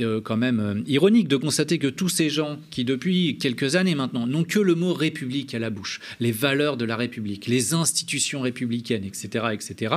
euh, 0.00 0.14
euh, 0.14 0.20
quand 0.20 0.36
même 0.36 0.60
euh, 0.60 0.82
ironique 0.86 1.28
de 1.28 1.36
constater 1.36 1.78
que 1.78 1.86
tous 1.86 2.08
ces 2.08 2.28
gens 2.28 2.58
qui 2.70 2.84
depuis 2.84 3.38
quelques 3.38 3.74
années 3.74 3.94
maintenant 3.94 4.26
n'ont 4.26 4.44
que 4.44 4.58
le 4.58 4.74
mot 4.74 4.92
République 4.92 5.54
à 5.54 5.58
la 5.58 5.70
bouche, 5.70 6.00
les 6.20 6.30
valeurs 6.30 6.76
de 6.76 6.84
la 6.84 6.96
République, 6.96 7.46
les 7.46 7.74
institutions 7.74 8.42
républicaines, 8.42 9.04
etc., 9.04 9.46
etc. 9.52 9.94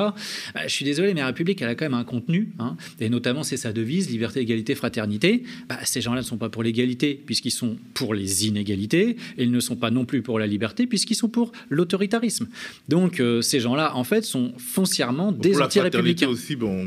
je 0.63 0.69
suis 0.69 0.85
désolé, 0.85 1.13
mais 1.13 1.19
la 1.19 1.27
République 1.27 1.61
elle 1.61 1.69
a 1.69 1.75
quand 1.75 1.85
même 1.85 1.93
un 1.93 2.03
contenu, 2.03 2.49
hein, 2.59 2.77
et 2.99 3.09
notamment 3.09 3.43
c'est 3.43 3.57
sa 3.57 3.73
devise 3.73 4.09
liberté, 4.09 4.39
égalité, 4.39 4.75
fraternité. 4.75 5.43
Bah, 5.67 5.77
ces 5.83 6.01
gens-là 6.01 6.21
ne 6.21 6.25
sont 6.25 6.37
pas 6.37 6.49
pour 6.49 6.63
l'égalité 6.63 7.21
puisqu'ils 7.25 7.51
sont 7.51 7.77
pour 7.93 8.13
les 8.13 8.47
inégalités, 8.47 9.17
et 9.37 9.43
ils 9.43 9.51
ne 9.51 9.59
sont 9.59 9.75
pas 9.75 9.91
non 9.91 10.05
plus 10.05 10.21
pour 10.21 10.39
la 10.39 10.47
liberté 10.47 10.87
puisqu'ils 10.87 11.15
sont 11.15 11.29
pour 11.29 11.51
l'autoritarisme. 11.69 12.47
Donc 12.87 13.21
ces 13.41 13.59
gens-là 13.59 13.95
en 13.95 14.03
fait 14.03 14.23
sont 14.23 14.53
foncièrement 14.57 15.31
des 15.31 15.61
anti-républicains 15.61 16.29
aussi, 16.29 16.55
bon. 16.55 16.85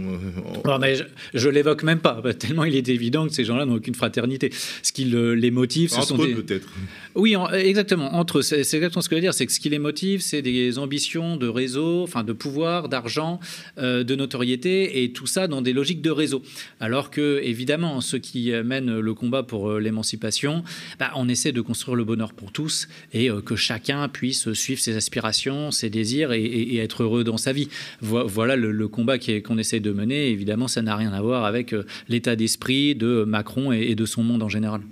Euh, 0.66 0.78
mais 0.80 0.94
je, 1.34 1.48
ne 1.48 1.52
l'évoque 1.52 1.82
même 1.82 2.00
pas, 2.00 2.22
tellement 2.38 2.64
il 2.64 2.74
est 2.74 2.82
évident 3.00 3.26
que 3.26 3.32
ces 3.32 3.44
gens-là 3.44 3.64
n'ont 3.64 3.76
aucune 3.76 3.94
fraternité. 3.94 4.50
Ce 4.82 4.92
qui 4.92 5.04
les 5.04 5.50
motive, 5.50 5.90
ce 5.90 6.02
sont 6.02 6.16
des... 6.16 6.34
peut-être. 6.34 6.68
Oui, 7.14 7.34
exactement. 7.54 8.14
Entre 8.14 8.42
c'est 8.42 8.60
exactement 8.60 9.02
ce 9.02 9.08
que 9.08 9.16
je 9.16 9.20
veux 9.20 9.22
dire. 9.22 9.34
C'est 9.34 9.46
que 9.46 9.52
ce 9.52 9.60
qui 9.60 9.68
les 9.68 9.78
motive, 9.78 10.20
c'est 10.20 10.42
des 10.42 10.78
ambitions 10.78 11.36
de 11.36 11.48
réseau, 11.48 12.02
enfin 12.02 12.24
de 12.24 12.32
pouvoir, 12.32 12.88
d'argent, 12.88 13.40
euh, 13.78 14.04
de 14.04 14.14
notoriété, 14.14 15.02
et 15.02 15.12
tout 15.12 15.26
ça 15.26 15.48
dans 15.48 15.62
des 15.62 15.72
logiques 15.72 16.02
de 16.02 16.10
réseau. 16.10 16.42
Alors 16.78 17.10
que, 17.10 17.40
évidemment, 17.42 18.00
ceux 18.00 18.18
qui 18.18 18.52
mènent 18.64 18.98
le 18.98 19.14
combat 19.14 19.42
pour 19.42 19.70
euh, 19.70 19.80
l'émancipation, 19.80 20.62
bah, 20.98 21.10
on 21.16 21.28
essaie 21.28 21.52
de 21.52 21.60
construire 21.60 21.96
le 21.96 22.04
bonheur 22.04 22.32
pour 22.32 22.52
tous 22.52 22.88
et 23.12 23.28
que 23.44 23.56
chacun 23.56 24.08
puisse 24.08 24.52
suivre 24.52 24.80
ses 24.80 24.96
aspirations, 24.96 25.70
ses 25.70 25.90
désirs 25.90 26.32
et, 26.32 26.76
être 26.76 27.02
heureux 27.02 27.24
dans 27.24 27.36
sa 27.36 27.52
vie. 27.52 27.68
Voilà 28.00 28.56
le, 28.56 28.70
le 28.70 28.88
combat 28.88 29.18
qu'on 29.18 29.58
essaie 29.58 29.80
de 29.80 29.92
mener, 29.92 30.30
évidemment, 30.30 30.68
ça 30.68 30.82
n'a 30.82 30.96
rien 30.96 31.12
à 31.12 31.20
voir 31.20 31.44
avec 31.44 31.72
euh, 31.72 31.84
l'état 32.08 32.36
d'esprit 32.36 32.89
de 32.94 33.24
Macron 33.24 33.72
et, 33.72 33.94
de 33.94 34.04
son 34.06 34.22
monde 34.22 34.42
en 34.42 34.48
général. 34.48 34.82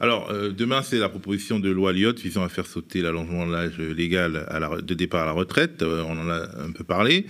Alors, 0.00 0.30
euh, 0.30 0.50
demain, 0.50 0.82
c'est 0.82 0.98
la 0.98 1.08
proposition 1.08 1.60
de 1.60 1.68
loi 1.68 1.92
Lyotte 1.92 2.20
visant 2.20 2.42
à 2.42 2.48
faire 2.48 2.66
sauter 2.66 3.02
l'allongement 3.02 3.46
de 3.46 3.52
l'âge 3.52 3.78
légal 3.78 4.46
de 4.82 4.94
départ 4.94 5.22
à 5.22 5.26
la 5.26 5.32
retraite. 5.32 5.82
Euh, 5.82 6.02
on 6.06 6.18
en 6.18 6.30
a 6.30 6.62
un 6.62 6.72
peu 6.72 6.84
parlé. 6.84 7.26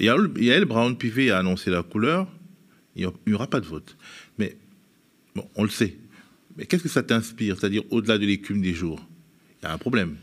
Yael 0.00 0.64
Brown-Pivet 0.64 1.30
a 1.30 1.38
annoncé 1.38 1.70
la 1.70 1.82
couleur. 1.82 2.26
Il 2.96 3.08
n'y 3.26 3.34
aura 3.34 3.46
pas 3.46 3.60
de 3.60 3.66
vote. 3.66 3.96
Mais, 4.38 4.56
bon, 5.36 5.48
on 5.54 5.62
le 5.62 5.70
sait. 5.70 5.96
Mais 6.56 6.66
qu'est-ce 6.66 6.82
que 6.82 6.88
ça 6.88 7.04
t'inspire? 7.04 7.56
C'est-à-dire, 7.58 7.84
au-delà 7.90 8.18
de 8.18 8.26
l'écume 8.26 8.60
des 8.60 8.74
jours, 8.74 9.00
il 9.60 9.66
y 9.66 9.68
a 9.68 9.72
un 9.72 9.78
problème. 9.78 10.16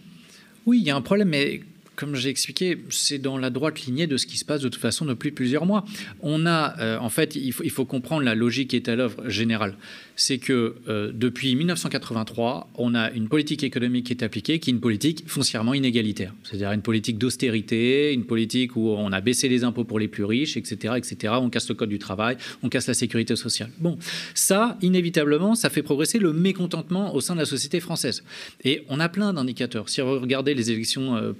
Oui, 0.66 0.80
il 0.80 0.84
y 0.86 0.92
a 0.92 0.96
un 0.96 1.02
problème, 1.02 1.30
mais 1.30 1.62
comme 1.96 2.16
j'ai 2.16 2.30
expliqué, 2.30 2.78
c'est 2.90 3.18
dans 3.18 3.38
la 3.38 3.50
droite 3.50 3.82
lignée 3.82 4.08
de 4.08 4.18
ce 4.18 4.26
qui 4.26 4.38
se 4.38 4.46
passe 4.46 4.62
de 4.62 4.70
toute 4.70 4.82
façon 4.82 5.06
depuis 5.06 5.32
plusieurs 5.32 5.66
mois. 5.66 5.86
On 6.22 6.46
a, 6.46 6.80
euh, 6.80 6.98
en 7.00 7.10
fait, 7.10 7.36
il 7.36 7.52
faut, 7.52 7.86
comprendre 7.86 8.24
la 8.24 8.36
logique 8.36 8.72
qui 8.72 8.76
est 8.76 8.90
à 8.90 8.96
l'œuvre 8.96 9.30
générale. 9.30 9.76
C'est 10.16 10.38
que 10.38 10.76
euh, 10.88 11.12
depuis 11.14 11.56
1983, 11.56 12.72
on 12.76 12.96
a 12.96 13.12
une 13.12 13.28
politique 13.28 13.64
économique 13.64 14.08
qui 14.08 14.14
est 14.14 14.24
appliquée, 14.24 14.60
qui 14.60 14.70
est 14.70 14.74
une 14.74 14.80
politique 14.80 15.24
foncièrement 15.28 15.74
inégalitaire. 15.74 16.34
C'est-à-dire 16.44 16.72
une 16.72 16.82
politique 16.82 17.18
d'austérité, 17.18 18.14
une 18.14 18.26
politique 18.26 18.76
où 18.76 18.90
on 18.90 19.12
a 19.12 19.22
baissé 19.22 19.50
les 19.50 19.64
impôts 19.64 19.84
pour 19.84 20.00
les 20.00 20.08
plus 20.08 20.24
riches, 20.24 20.58
etc., 20.58 20.96
etc. 20.98 21.34
On 21.38 21.50
casse 21.50 21.70
le 21.70 21.76
code 21.76 21.90
du 21.90 22.00
travail, 22.00 22.38
on 22.64 22.70
casse 22.70 22.88
la 22.88 22.94
sécurité 22.94 23.36
sociale. 23.36 23.70
Bon, 23.80 23.98
ça, 24.34 24.78
inévitablement, 24.82 25.56
ça 25.56 25.70
fait 25.70 25.84
progresser 25.84 26.20
le 26.20 26.34
mécontentement 26.34 27.14
au 27.14 27.22
sein 27.22 27.36
de 27.36 27.40
la 27.40 27.46
société 27.46 27.80
française. 27.80 28.24
Et 28.64 28.84
on 28.90 29.00
a 29.00 29.10
plein 29.10 29.34
d'indicateurs. 29.34 29.90
Si 29.90 30.02
vous 30.02 30.20
regardez 30.20 30.54
les 30.54 30.72
élections 30.72 31.16
euh, 31.16 31.34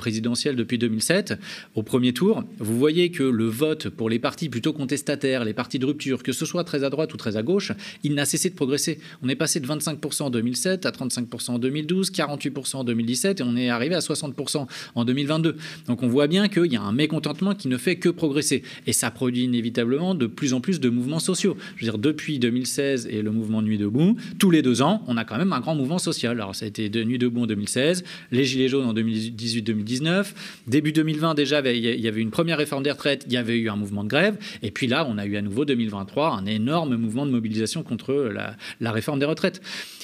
depuis 0.54 0.78
2007, 0.78 1.34
au 1.74 1.84
premier 1.84 2.14
tour, 2.14 2.44
vous 2.60 2.78
voyez 2.78 3.10
que 3.10 3.24
le 3.24 3.46
vote 3.46 3.90
pour 3.90 4.10
les 4.10 4.20
partis 4.20 4.50
plutôt 4.50 4.74
contestataires, 4.74 5.46
les 5.46 5.54
partis 5.54 5.80
de 5.80 5.86
rupture, 5.86 6.22
que 6.22 6.32
ce 6.32 6.46
soit 6.46 6.64
très 6.64 6.84
à 6.84 6.90
droite 6.90 7.14
ou 7.14 7.18
très 7.18 7.38
à 7.38 7.44
gauche, 7.44 7.72
il 8.04 8.14
n'a 8.14 8.26
cessé 8.26 8.50
de 8.50 8.56
progresser. 8.56 9.00
On 9.24 9.30
est 9.30 9.36
passé 9.36 9.60
de 9.60 9.68
25% 9.68 10.24
en 10.24 10.30
2007 10.30 10.86
à 10.86 10.92
35% 10.92 11.52
en 11.52 11.60
2012, 11.60 12.12
48% 12.12 12.76
en 12.78 12.84
2017 12.84 13.40
et 13.40 13.44
on 13.44 13.56
est 13.56 13.70
arrivé 13.70 13.96
à 13.96 14.00
60% 14.00 14.68
en 14.96 15.06
2022. 15.06 15.56
Donc 15.88 16.04
on 16.04 16.08
voit 16.08 16.28
bien 16.28 16.48
qu'il 16.48 16.72
y 16.72 16.76
a 16.76 16.82
un 16.82 16.92
mécontentement 16.92 17.56
qui 17.56 17.68
ne 17.68 17.78
fait 17.78 17.96
que 17.96 18.10
progresser. 18.10 18.64
Et 18.88 18.94
ça 18.94 19.12
produit 19.12 19.44
inévitablement 19.44 20.16
de 20.16 20.28
plus 20.28 20.54
en 20.54 20.62
plus 20.62 20.80
de 20.80 20.90
mouvements 20.90 21.20
sociaux. 21.20 21.58
Je 21.76 21.86
veux 21.86 21.92
dire, 21.92 22.00
depuis 22.00 22.40
2016 22.40 23.08
et 23.10 23.22
le 23.22 23.32
mouvement 23.32 23.62
Nuit 23.62 23.78
debout, 23.78 24.16
tous 24.40 24.52
les 24.52 24.62
deux 24.62 24.82
ans, 24.82 25.04
on 25.08 25.18
a 25.18 25.26
quand 25.26 25.38
même 25.38 25.54
un 25.54 25.60
grand 25.60 25.76
mouvement 25.76 26.00
social. 26.00 26.34
Alors 26.40 26.56
ça 26.56 26.66
a 26.66 26.68
été 26.68 26.90
de 26.90 27.04
Nuit 27.04 27.18
debout 27.18 27.44
en 27.44 27.48
2016, 27.48 28.04
les 28.32 28.44
Gilets 28.44 28.68
jaunes 28.68 28.86
en 28.86 28.94
2018-2019, 28.94 30.26
Début 30.68 30.92
2020, 30.92 31.34
déjà, 31.34 31.62
il 31.62 31.84
y 31.84 32.08
avait 32.08 32.22
une 32.22 32.32
première 32.32 32.58
réforme 32.58 32.84
des 32.84 32.92
retraites, 32.92 33.24
il 33.28 33.34
y 33.34 33.38
avait 33.38 33.58
eu 33.58 33.70
un 33.70 33.76
mouvement 33.76 34.04
de 34.04 34.10
grève. 34.10 34.38
Et 34.62 34.72
puis 34.72 34.88
là, 34.88 35.06
on 35.08 35.18
a 35.18 35.26
eu 35.26 35.36
à 35.38 35.42
nouveau 35.42 35.66
2023 35.66 36.32
un 36.32 36.46
énorme 36.46 36.96
mouvement 36.96 37.26
de 37.26 37.32
mobilisation 37.32 37.84
contre 37.84 38.32
la, 38.80 38.92
réforme 38.92 39.20
des 39.20 39.26
retraites. 39.26 39.62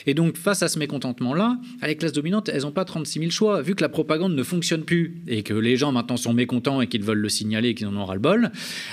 Et 0.08 0.14
donc, 0.14 0.38
face 0.38 0.64
à 0.64 0.68
ce 0.68 0.80
mécontentement-là, 0.80 1.58
les 1.86 1.96
classes 1.96 2.14
dominantes, 2.14 2.50
elles 2.50 2.64
n'ont 2.64 2.72
pas 2.72 2.86
36 2.86 3.20
000 3.20 3.32
choix. 3.32 3.62
Vu 3.62 3.76
que 3.76 3.82
la 3.82 3.90
propagande 3.90 4.36
ne 4.36 4.44
fonctionne 4.44 4.84
plus 4.84 5.22
et 5.28 5.44
que 5.44 5.54
les 5.54 5.78
gens 5.78 5.92
maintenant 5.92 6.18
sont 6.18 6.34
mécontents 6.34 6.82
et 6.82 6.88
qu'ils 6.88 7.04
veulent 7.04 7.20
le 7.20 7.30
signaler 7.30 7.70
et 7.70 7.76
qu'ils 7.76 7.88
en 7.88 7.96
ont 7.96 8.06
ras-le-bol, 8.06 8.52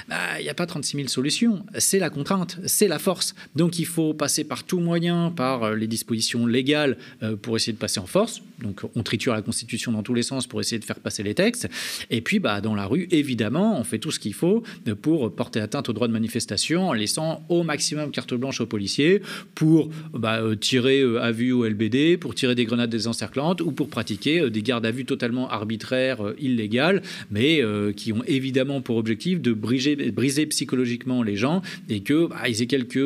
bah, 0.09 0.17
il 0.39 0.43
n'y 0.43 0.51
a 0.51 0.55
pas 0.55 0.67
36 0.67 0.97
000 0.97 1.09
solutions. 1.09 1.65
C'est 1.79 1.99
la 1.99 2.11
contrainte, 2.11 2.59
c'est 2.67 2.89
la 2.89 2.99
force. 2.99 3.35
Donc, 3.57 3.79
il 3.79 3.87
faut 3.87 4.15
passer 4.15 4.45
par 4.45 4.65
tout 4.65 4.81
moyen, 4.81 5.31
par 5.31 5.65
euh, 5.65 5.75
les 5.75 5.87
dispositions 5.87 6.47
légales 6.47 6.99
euh, 7.23 7.37
pour 7.37 7.57
essayer 7.57 7.73
de 7.73 7.79
passer 7.79 8.01
en 8.01 8.07
force. 8.07 8.43
Donc, 8.63 8.83
on 8.95 9.03
triture 9.03 9.33
la 9.33 9.43
Constitution 9.43 9.93
dans 9.93 10.03
tous 10.03 10.15
les 10.15 10.23
sens 10.23 10.47
pour 10.47 10.61
essayer 10.61 10.79
de 10.79 10.85
faire 10.85 11.01
passer 11.01 11.23
les 11.23 11.35
textes. 11.35 11.69
Et 12.11 12.21
puis, 12.21 12.39
bah, 12.39 12.61
dans 12.61 12.75
la 12.75 12.87
rue, 12.87 13.09
évidemment, 13.11 13.79
on 13.79 13.85
fait 13.85 13.99
tout 13.99 14.11
ce 14.11 14.19
qu'il 14.19 14.35
faut 14.35 14.63
pour 15.03 15.35
porter 15.35 15.61
atteinte 15.61 15.89
aux 15.89 15.93
droits 15.93 16.09
de 16.09 16.13
manifestation 16.13 16.89
en 16.89 16.93
laissant 16.93 17.45
au 17.49 17.63
maximum 17.63 18.11
carte 18.11 18.35
blanche 18.35 18.61
aux 18.61 18.67
policiers 18.67 19.23
pour 19.55 19.91
bah, 20.13 20.41
euh, 20.41 20.57
tirer 20.57 21.01
euh, 21.01 21.23
à 21.23 21.33
vue 21.33 21.53
au 21.53 21.65
LBD, 21.65 22.17
pour 22.17 22.35
tirer 22.35 22.55
des 22.55 22.65
grenades 22.65 22.91
désencerclantes 22.91 23.61
ou 23.61 23.73
pour 23.73 23.89
pratiquer 23.89 24.41
euh, 24.41 24.51
des 24.51 24.63
gardes 24.63 24.87
à 24.87 24.91
vue 24.91 25.05
totalement 25.05 25.49
arbitraires, 25.49 26.19
illégales, 26.39 27.03
mais 27.31 27.63
qui 27.97 28.13
ont 28.13 28.23
évidemment 28.27 28.81
pour 28.81 28.97
objectif 28.97 29.41
de 29.41 29.53
briser, 29.53 30.47
psychologiquement 30.47 31.23
les 31.23 31.37
gens 31.37 31.63
et 31.89 32.01
que 32.01 32.27
bah, 32.27 32.49
aient 32.49 32.67
quelques 32.67 32.99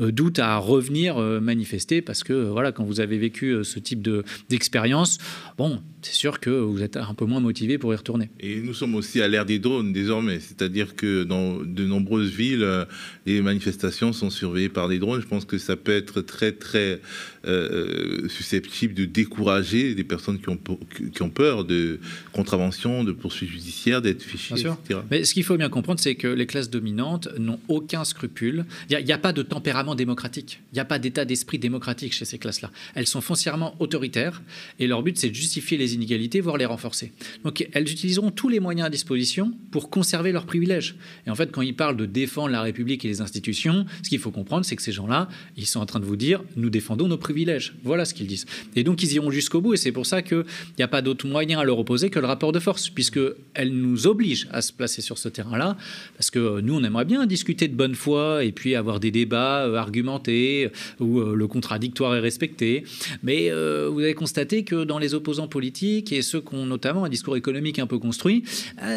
doutes 0.00 0.38
à 0.38 0.56
revenir 0.56 1.18
manifester 1.18 2.02
parce 2.02 2.24
que 2.24 2.32
voilà, 2.32 2.72
quand 2.72 2.84
vous 2.84 3.00
avez 3.00 3.18
vécu 3.18 3.56
ce 3.62 3.78
type 3.78 4.08
d'expérience, 4.48 4.87
bon, 5.56 5.82
c'est 6.02 6.14
sûr 6.14 6.40
que 6.40 6.50
vous 6.50 6.82
êtes 6.82 6.96
un 6.96 7.14
peu 7.14 7.24
moins 7.24 7.40
motivé 7.40 7.78
pour 7.78 7.92
y 7.92 7.96
retourner. 7.96 8.30
Et 8.40 8.60
nous 8.60 8.74
sommes 8.74 8.94
aussi 8.94 9.20
à 9.20 9.28
l'ère 9.28 9.46
des 9.46 9.58
drones 9.58 9.92
désormais, 9.92 10.40
c'est-à-dire 10.40 10.94
que 10.94 11.24
dans 11.24 11.56
de 11.56 11.84
nombreuses 11.84 12.30
villes, 12.30 12.86
les 13.26 13.42
manifestations 13.42 14.12
sont 14.12 14.30
surveillées 14.30 14.68
par 14.68 14.88
des 14.88 14.98
drones. 14.98 15.20
Je 15.20 15.26
pense 15.26 15.44
que 15.44 15.58
ça 15.58 15.76
peut 15.76 15.96
être 15.96 16.20
très 16.20 16.52
très 16.52 17.00
euh, 17.46 18.28
susceptible 18.28 18.94
de 18.94 19.04
décourager 19.04 19.94
des 19.94 20.04
personnes 20.04 20.38
qui 20.38 20.48
ont, 20.48 20.58
qui 21.12 21.22
ont 21.22 21.30
peur 21.30 21.64
de 21.64 22.00
contraventions, 22.32 23.04
de 23.04 23.12
poursuites 23.12 23.50
judiciaires, 23.50 24.02
d'être 24.02 24.22
fichées, 24.22 24.54
etc. 24.54 25.00
Mais 25.10 25.24
ce 25.24 25.34
qu'il 25.34 25.44
faut 25.44 25.56
bien 25.56 25.68
comprendre, 25.68 26.00
c'est 26.00 26.14
que 26.14 26.28
les 26.28 26.46
classes 26.46 26.70
dominantes 26.70 27.28
n'ont 27.38 27.60
aucun 27.68 28.04
scrupule. 28.04 28.64
Il 28.90 29.04
n'y 29.04 29.12
a, 29.12 29.18
pas 29.18 29.32
de 29.32 29.42
tempérament 29.42 29.94
démocratique. 29.94 30.60
Il 30.72 30.76
n'y 30.76 30.80
a 30.80 30.84
pas 30.84 30.98
d'état 30.98 31.24
d'esprit 31.24 31.58
démocratique 31.58 32.12
chez 32.12 32.24
ces 32.24 32.38
classes-là. 32.38 32.70
Elles 32.94 33.06
sont 33.06 33.20
foncièrement 33.20 33.74
autoritaires 33.80 34.42
et 34.78 34.86
leur 34.86 35.02
but, 35.02 35.18
c'est 35.18 35.30
de 35.30 35.34
justifier 35.34 35.76
les 35.76 35.94
inégalités, 35.94 36.40
voire 36.40 36.56
les 36.56 36.64
renforcer. 36.64 37.12
Donc 37.44 37.66
elles 37.72 37.90
utiliseront 37.90 38.30
tous 38.30 38.48
les 38.48 38.60
moyens 38.60 38.86
à 38.86 38.90
disposition 38.90 39.52
pour 39.70 39.90
conserver 39.90 40.32
leurs 40.32 40.46
privilèges. 40.46 40.96
Et 41.26 41.30
en 41.30 41.34
fait, 41.34 41.50
quand 41.50 41.62
ils 41.62 41.74
parlent 41.74 41.96
de 41.96 42.06
défendre 42.06 42.50
la 42.50 42.62
République 42.62 43.04
et 43.04 43.08
les 43.08 43.20
institutions, 43.20 43.86
ce 44.02 44.08
qu'il 44.08 44.18
faut 44.18 44.30
comprendre, 44.30 44.64
c'est 44.64 44.76
que 44.76 44.82
ces 44.82 44.92
gens-là, 44.92 45.28
ils 45.56 45.66
sont 45.66 45.80
en 45.80 45.86
train 45.86 46.00
de 46.00 46.04
vous 46.04 46.16
dire, 46.16 46.42
nous 46.56 46.70
défendons 46.70 47.08
nos 47.08 47.18
privilèges. 47.18 47.74
Voilà 47.82 48.04
ce 48.04 48.14
qu'ils 48.14 48.26
disent. 48.26 48.46
Et 48.76 48.84
donc 48.84 49.02
ils 49.02 49.12
iront 49.14 49.30
jusqu'au 49.30 49.60
bout, 49.60 49.74
et 49.74 49.76
c'est 49.76 49.92
pour 49.92 50.06
ça 50.06 50.22
qu'il 50.22 50.44
n'y 50.78 50.84
a 50.84 50.88
pas 50.88 51.02
d'autre 51.02 51.26
moyen 51.26 51.58
à 51.58 51.64
leur 51.64 51.78
opposer 51.78 52.10
que 52.10 52.18
le 52.18 52.26
rapport 52.26 52.52
de 52.52 52.58
force, 52.60 52.88
puisqu'elle 52.88 53.72
nous 53.72 54.06
oblige 54.06 54.48
à 54.52 54.62
se 54.62 54.72
placer 54.72 55.02
sur 55.02 55.18
ce 55.18 55.28
terrain-là, 55.28 55.76
parce 56.16 56.30
que 56.30 56.60
nous, 56.60 56.74
on 56.74 56.84
aimerait 56.84 57.04
bien 57.04 57.26
discuter 57.26 57.68
de 57.68 57.74
bonne 57.74 57.94
foi 57.94 58.44
et 58.44 58.52
puis 58.52 58.74
avoir 58.74 59.00
des 59.00 59.10
débats 59.10 59.64
euh, 59.66 59.74
argumentés 59.74 60.70
où 61.00 61.20
euh, 61.20 61.34
le 61.34 61.46
contradictoire 61.46 62.14
est 62.14 62.20
respecté. 62.20 62.84
Mais 63.22 63.50
euh, 63.50 63.88
vous 63.90 64.00
avez 64.00 64.14
constaté 64.14 64.64
que 64.68 64.84
dans 64.84 64.98
les 64.98 65.14
opposants 65.14 65.48
politiques 65.48 66.12
et 66.12 66.20
ceux 66.20 66.42
qui 66.42 66.54
ont 66.54 66.66
notamment 66.66 67.04
un 67.04 67.08
discours 67.08 67.36
économique 67.36 67.78
un 67.78 67.86
peu 67.86 67.98
construit, 67.98 68.44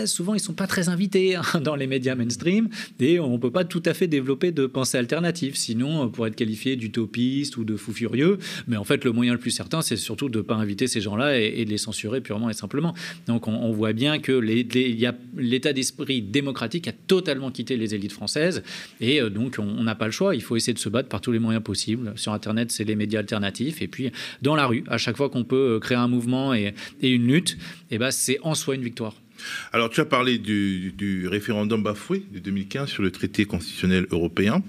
souvent 0.06 0.34
ils 0.34 0.38
ne 0.38 0.42
sont 0.42 0.54
pas 0.54 0.68
très 0.68 0.90
invités 0.90 1.36
hein, 1.36 1.44
dans 1.64 1.76
les 1.76 1.88
médias 1.88 2.14
mainstream 2.16 2.68
et 3.00 3.22
on 3.22 3.34
ne 3.34 3.38
peut 3.38 3.52
pas 3.52 3.64
tout 3.64 3.82
à 3.86 3.94
fait 3.94 4.08
développer 4.08 4.52
de 4.52 4.66
pensée 4.66 4.98
alternative, 4.98 5.56
sinon 5.56 6.10
pour 6.10 6.28
être 6.28 6.36
qualifié 6.36 6.76
d'utopiste 6.76 7.56
ou 7.56 7.64
de 7.64 7.78
fou 7.78 7.94
furieux. 7.94 8.38
Mais 8.68 8.76
en 8.76 8.84
fait, 8.84 9.06
le 9.06 9.14
moyen 9.14 9.32
le 9.32 9.40
plus 9.40 9.52
certain, 9.52 9.82
c'est 9.82 9.96
surtout 9.96 10.28
de 10.28 10.40
ne 10.40 10.44
pas 10.44 10.56
inviter 10.56 10.88
ces 10.88 11.00
gens-là 11.00 11.40
et, 11.40 11.64
de 11.64 11.70
les 11.70 11.78
censurer 11.78 12.20
purement 12.20 12.50
et 12.50 12.54
simplement. 12.54 12.94
Donc 13.28 13.48
on, 13.48 13.72
voit 13.72 13.94
bien 13.94 14.20
que 14.20 14.34
l'état 14.34 15.74
d'esprit 15.74 16.22
démocratique 16.22 16.88
a 16.90 16.92
totalement 16.92 17.50
quitté 17.52 17.78
les 17.78 17.96
élites 17.96 18.12
françaises. 18.12 18.64
Et 19.00 19.22
euh, 19.22 19.30
donc 19.30 19.58
on 19.60 19.84
n'a 19.84 19.96
pas 19.96 20.06
le 20.06 20.12
choix. 20.12 20.36
Il 20.36 20.42
faut 20.42 20.58
essayer 20.58 20.74
de 20.74 20.80
se 20.80 20.90
battre 20.90 21.08
par 21.08 21.22
tous 21.22 21.32
les 21.32 21.40
moyens 21.40 21.64
possibles. 21.64 22.12
Sur 22.18 22.34
Internet, 22.34 22.72
c'est 22.72 22.84
les 22.84 22.96
médias 22.96 23.20
alternatifs. 23.20 23.82
Et 23.82 23.88
puis 23.88 24.12
dans 24.42 24.56
la 24.56 24.66
rue, 24.66 24.84
à 24.88 24.98
chaque 24.98 25.16
fois 25.16 25.30
qu'on 25.30 25.46
peut 25.46 25.61
euh, 25.62 25.80
créer 25.80 25.98
un 25.98 26.08
mouvement 26.08 26.54
et, 26.54 26.74
une 27.02 27.28
lutte, 27.28 27.58
et 27.90 27.96
eh 27.96 27.98
ben, 27.98 28.12
c'est 28.12 28.40
en 28.42 28.56
soi 28.56 28.76
une 28.76 28.84
victoire. 28.84 29.16
Alors, 29.74 29.90
tu 29.90 30.00
as 30.02 30.06
parlé 30.06 30.38
du, 30.38 30.92
du 30.92 31.28
référendum 31.28 31.82
bafoué 31.82 32.24
de 32.32 32.40
2015 32.40 32.90
sur 32.90 33.04
le 33.04 33.12
traité 33.12 33.46
constitutionnel 33.46 34.06
européen. 34.12 34.62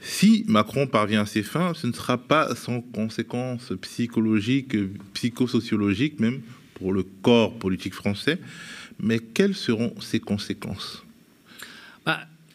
Si 0.00 0.44
Macron 0.48 0.86
parvient 0.86 1.22
à 1.22 1.26
ses 1.26 1.42
fins, 1.42 1.72
ce 1.74 1.86
ne 1.86 1.92
sera 1.92 2.16
pas 2.16 2.54
sans 2.54 2.80
conséquences 2.80 3.72
psychologiques, 3.82 4.76
psychosociologiques 5.14 6.20
même, 6.20 6.40
pour 6.74 6.92
le 6.92 7.02
corps 7.02 7.52
politique 7.58 7.94
français. 7.94 8.38
Mais 8.98 9.18
quelles 9.18 9.54
seront 9.54 9.94
ces 10.00 10.20
conséquences? 10.20 11.04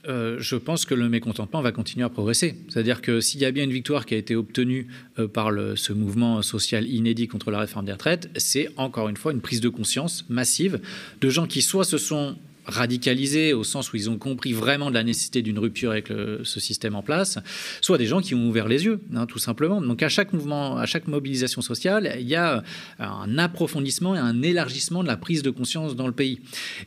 Euh, 0.07 0.37
je 0.39 0.55
pense 0.55 0.85
que 0.85 0.93
le 0.93 1.09
mécontentement 1.09 1.61
va 1.61 1.71
continuer 1.71 2.05
à 2.05 2.09
progresser. 2.09 2.55
C'est-à-dire 2.69 3.01
que 3.01 3.21
s'il 3.21 3.41
y 3.41 3.45
a 3.45 3.51
bien 3.51 3.63
une 3.63 3.73
victoire 3.73 4.05
qui 4.05 4.13
a 4.13 4.17
été 4.17 4.35
obtenue 4.35 4.87
euh, 5.19 5.27
par 5.27 5.51
ce 5.75 5.93
mouvement 5.93 6.41
social 6.41 6.87
inédit 6.87 7.27
contre 7.27 7.51
la 7.51 7.59
réforme 7.59 7.85
des 7.85 7.91
retraites, 7.91 8.29
c'est 8.35 8.69
encore 8.77 9.09
une 9.09 9.17
fois 9.17 9.31
une 9.31 9.41
prise 9.41 9.61
de 9.61 9.69
conscience 9.69 10.25
massive 10.29 10.79
de 11.21 11.29
gens 11.29 11.47
qui 11.47 11.61
soit 11.61 11.85
se 11.85 11.97
sont 11.97 12.35
radicalisés 12.65 13.53
au 13.53 13.63
sens 13.63 13.91
où 13.91 13.97
ils 13.97 14.09
ont 14.09 14.17
compris 14.17 14.53
vraiment 14.53 14.89
de 14.89 14.95
la 14.95 15.03
nécessité 15.03 15.41
d'une 15.41 15.59
rupture 15.59 15.91
avec 15.91 16.07
ce 16.07 16.59
système 16.59 16.95
en 16.95 17.01
place, 17.01 17.37
soit 17.81 17.97
des 17.97 18.05
gens 18.05 18.21
qui 18.21 18.35
ont 18.35 18.47
ouvert 18.47 18.67
les 18.67 18.85
yeux, 18.85 19.01
hein, 19.15 19.25
tout 19.25 19.39
simplement. 19.39 19.81
Donc 19.81 20.03
à 20.03 20.09
chaque 20.09 20.33
mouvement, 20.33 20.77
à 20.77 20.85
chaque 20.85 21.07
mobilisation 21.07 21.61
sociale, 21.61 22.15
il 22.19 22.27
y 22.27 22.35
a 22.35 22.63
un 22.99 23.37
approfondissement 23.37 24.15
et 24.15 24.19
un 24.19 24.41
élargissement 24.41 25.03
de 25.03 25.07
la 25.07 25.17
prise 25.17 25.43
de 25.43 25.49
conscience 25.49 25.95
dans 25.95 26.07
le 26.07 26.13
pays. 26.13 26.39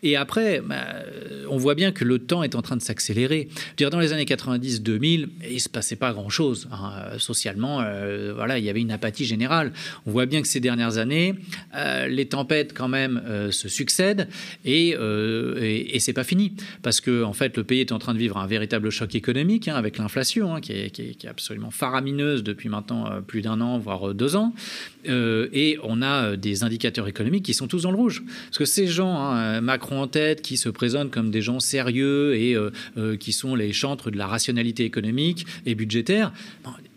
Et 0.02 0.16
après, 0.16 0.60
bah, 0.60 0.86
on 1.48 1.56
voit 1.56 1.74
bien 1.74 1.92
que 1.92 2.04
le 2.04 2.18
temps 2.18 2.42
est 2.42 2.54
en 2.54 2.62
train 2.62 2.76
de 2.76 2.82
s'accélérer. 2.82 3.48
Dans 3.78 4.00
les 4.00 4.12
années 4.12 4.24
90-2000, 4.24 5.28
il 5.50 5.60
se 5.60 5.68
passait 5.68 5.96
pas 5.96 6.12
grand-chose 6.12 6.68
hein. 6.70 7.18
socialement. 7.18 7.80
Euh, 7.80 8.32
voilà, 8.34 8.58
il 8.58 8.64
y 8.64 8.70
avait 8.70 8.80
une 8.80 8.90
apathie 8.90 9.24
générale. 9.24 9.72
On 10.06 10.10
voit 10.10 10.26
bien 10.26 10.42
que 10.42 10.48
ces 10.48 10.60
dernières 10.60 10.98
années, 10.98 11.34
euh, 11.74 12.06
les 12.06 12.26
tempêtes 12.26 12.74
quand 12.74 12.88
même 12.88 13.22
euh, 13.26 13.50
se 13.50 13.68
succèdent 13.68 14.28
Et, 14.64 14.94
et 15.76 15.98
c'est 16.00 16.12
pas 16.12 16.24
fini, 16.24 16.52
parce 16.82 17.00
que 17.00 17.22
en 17.22 17.32
fait, 17.32 17.56
le 17.56 17.64
pays 17.64 17.80
est 17.80 17.92
en 17.92 17.98
train 17.98 18.14
de 18.14 18.18
vivre 18.18 18.36
un 18.38 18.46
véritable 18.46 18.90
choc 18.90 19.14
économique 19.14 19.68
hein, 19.68 19.76
avec 19.76 19.98
l'inflation, 19.98 20.54
hein, 20.54 20.60
qui, 20.60 20.72
est, 20.72 21.26
absolument 21.28 21.70
faramineuse 21.70 22.42
depuis 22.42 22.68
maintenant 22.68 23.10
euh, 23.10 23.20
plus 23.20 23.42
d'un 23.42 23.60
an, 23.60 23.78
voire 23.78 24.14
deux 24.14 24.36
ans. 24.36 24.54
Euh, 25.08 25.48
et 25.52 25.78
on 25.82 26.02
a 26.02 26.36
des 26.36 26.64
indicateurs 26.64 27.08
économiques 27.08 27.44
qui 27.44 27.54
sont 27.54 27.66
tous 27.66 27.82
dans 27.82 27.90
le 27.90 27.96
rouge. 27.96 28.22
Parce 28.46 28.58
que 28.58 28.64
ces 28.64 28.86
gens, 28.86 29.16
hein, 29.16 29.60
Macron 29.60 30.02
en 30.02 30.06
tête, 30.06 30.42
qui 30.42 30.56
se 30.56 30.68
présentent 30.68 31.10
comme 31.10 31.30
des 31.30 31.42
gens 31.42 31.60
sérieux 31.60 32.34
et 32.34 32.54
euh, 32.54 33.16
qui 33.16 33.32
sont 33.32 33.54
les 33.54 33.72
chantres 33.72 34.10
de 34.10 34.18
la 34.18 34.26
rationalité 34.26 34.84
économique 34.84 35.46
et 35.66 35.74
budgétaire, 35.74 36.32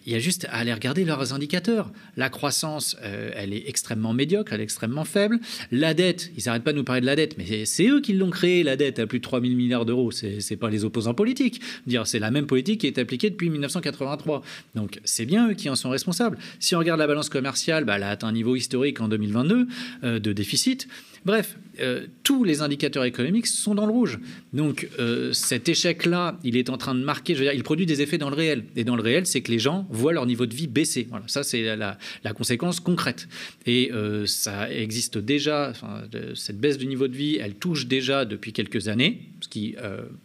il 0.05 0.13
y 0.13 0.15
a 0.15 0.19
juste 0.19 0.45
à 0.45 0.57
aller 0.57 0.73
regarder 0.73 1.05
leurs 1.05 1.33
indicateurs. 1.33 1.91
La 2.17 2.29
croissance, 2.29 2.97
euh, 3.03 3.31
elle 3.35 3.53
est 3.53 3.67
extrêmement 3.67 4.13
médiocre, 4.13 4.53
elle 4.53 4.61
est 4.61 4.63
extrêmement 4.63 5.05
faible. 5.05 5.39
La 5.71 5.93
dette, 5.93 6.31
ils 6.37 6.43
n'arrêtent 6.45 6.63
pas 6.63 6.71
de 6.71 6.77
nous 6.77 6.83
parler 6.83 7.01
de 7.01 7.05
la 7.05 7.15
dette, 7.15 7.37
mais 7.37 7.65
c'est 7.65 7.87
eux 7.87 8.01
qui 8.01 8.13
l'ont 8.13 8.29
créée, 8.29 8.63
la 8.63 8.75
dette, 8.75 8.99
à 8.99 9.07
plus 9.07 9.19
de 9.19 9.23
3 9.23 9.41
000 9.41 9.53
milliards 9.53 9.85
d'euros. 9.85 10.11
Ce 10.11 10.25
n'est 10.25 10.57
pas 10.57 10.69
les 10.69 10.85
opposants 10.85 11.13
politiques. 11.13 11.61
Dire, 11.85 12.07
c'est 12.07 12.19
la 12.19 12.31
même 12.31 12.47
politique 12.47 12.81
qui 12.81 12.87
est 12.87 12.97
appliquée 12.97 13.29
depuis 13.29 13.49
1983. 13.49 14.41
Donc, 14.75 14.99
c'est 15.03 15.25
bien 15.25 15.49
eux 15.49 15.53
qui 15.53 15.69
en 15.69 15.75
sont 15.75 15.89
responsables. 15.89 16.37
Si 16.59 16.75
on 16.75 16.79
regarde 16.79 16.99
la 16.99 17.07
balance 17.07 17.29
commerciale, 17.29 17.85
bah, 17.85 17.95
elle 17.97 18.03
a 18.03 18.09
atteint 18.09 18.27
un 18.27 18.33
niveau 18.33 18.55
historique 18.55 19.01
en 19.01 19.07
2022 19.07 19.67
euh, 20.03 20.19
de 20.19 20.33
déficit. 20.33 20.87
Bref, 21.23 21.57
euh, 21.79 22.07
tous 22.23 22.43
les 22.43 22.63
indicateurs 22.63 23.03
économiques 23.03 23.45
sont 23.45 23.75
dans 23.75 23.85
le 23.85 23.91
rouge. 23.91 24.19
Donc 24.53 24.87
cet 25.33 25.69
échec-là, 25.69 26.39
il 26.43 26.57
est 26.57 26.69
en 26.69 26.77
train 26.77 26.95
de 26.95 27.03
marquer, 27.03 27.37
il 27.53 27.63
produit 27.63 27.85
des 27.85 28.01
effets 28.01 28.17
dans 28.17 28.29
le 28.29 28.35
réel. 28.35 28.65
Et 28.75 28.83
dans 28.83 28.95
le 28.95 29.03
réel, 29.03 29.27
c'est 29.27 29.41
que 29.41 29.51
les 29.51 29.59
gens 29.59 29.87
voient 29.91 30.13
leur 30.13 30.25
niveau 30.25 30.45
de 30.45 30.55
vie 30.55 30.67
baisser. 30.67 31.07
Voilà, 31.09 31.25
ça 31.27 31.43
c'est 31.43 31.75
la, 31.75 31.97
conséquence 32.33 32.79
concrète. 32.79 33.27
Et 33.65 33.91
euh, 33.91 34.25
ça 34.25 34.71
existe 34.71 35.17
déjà, 35.17 35.73
cette 36.35 36.59
baisse 36.59 36.77
du 36.77 36.87
niveau 36.87 37.07
de 37.07 37.15
vie, 37.15 37.37
elle 37.37 37.55
touche 37.55 37.87
déjà 37.87 38.25
depuis 38.25 38.53
quelques 38.53 38.87
années, 38.87 39.30
ce 39.41 39.49
qui 39.49 39.75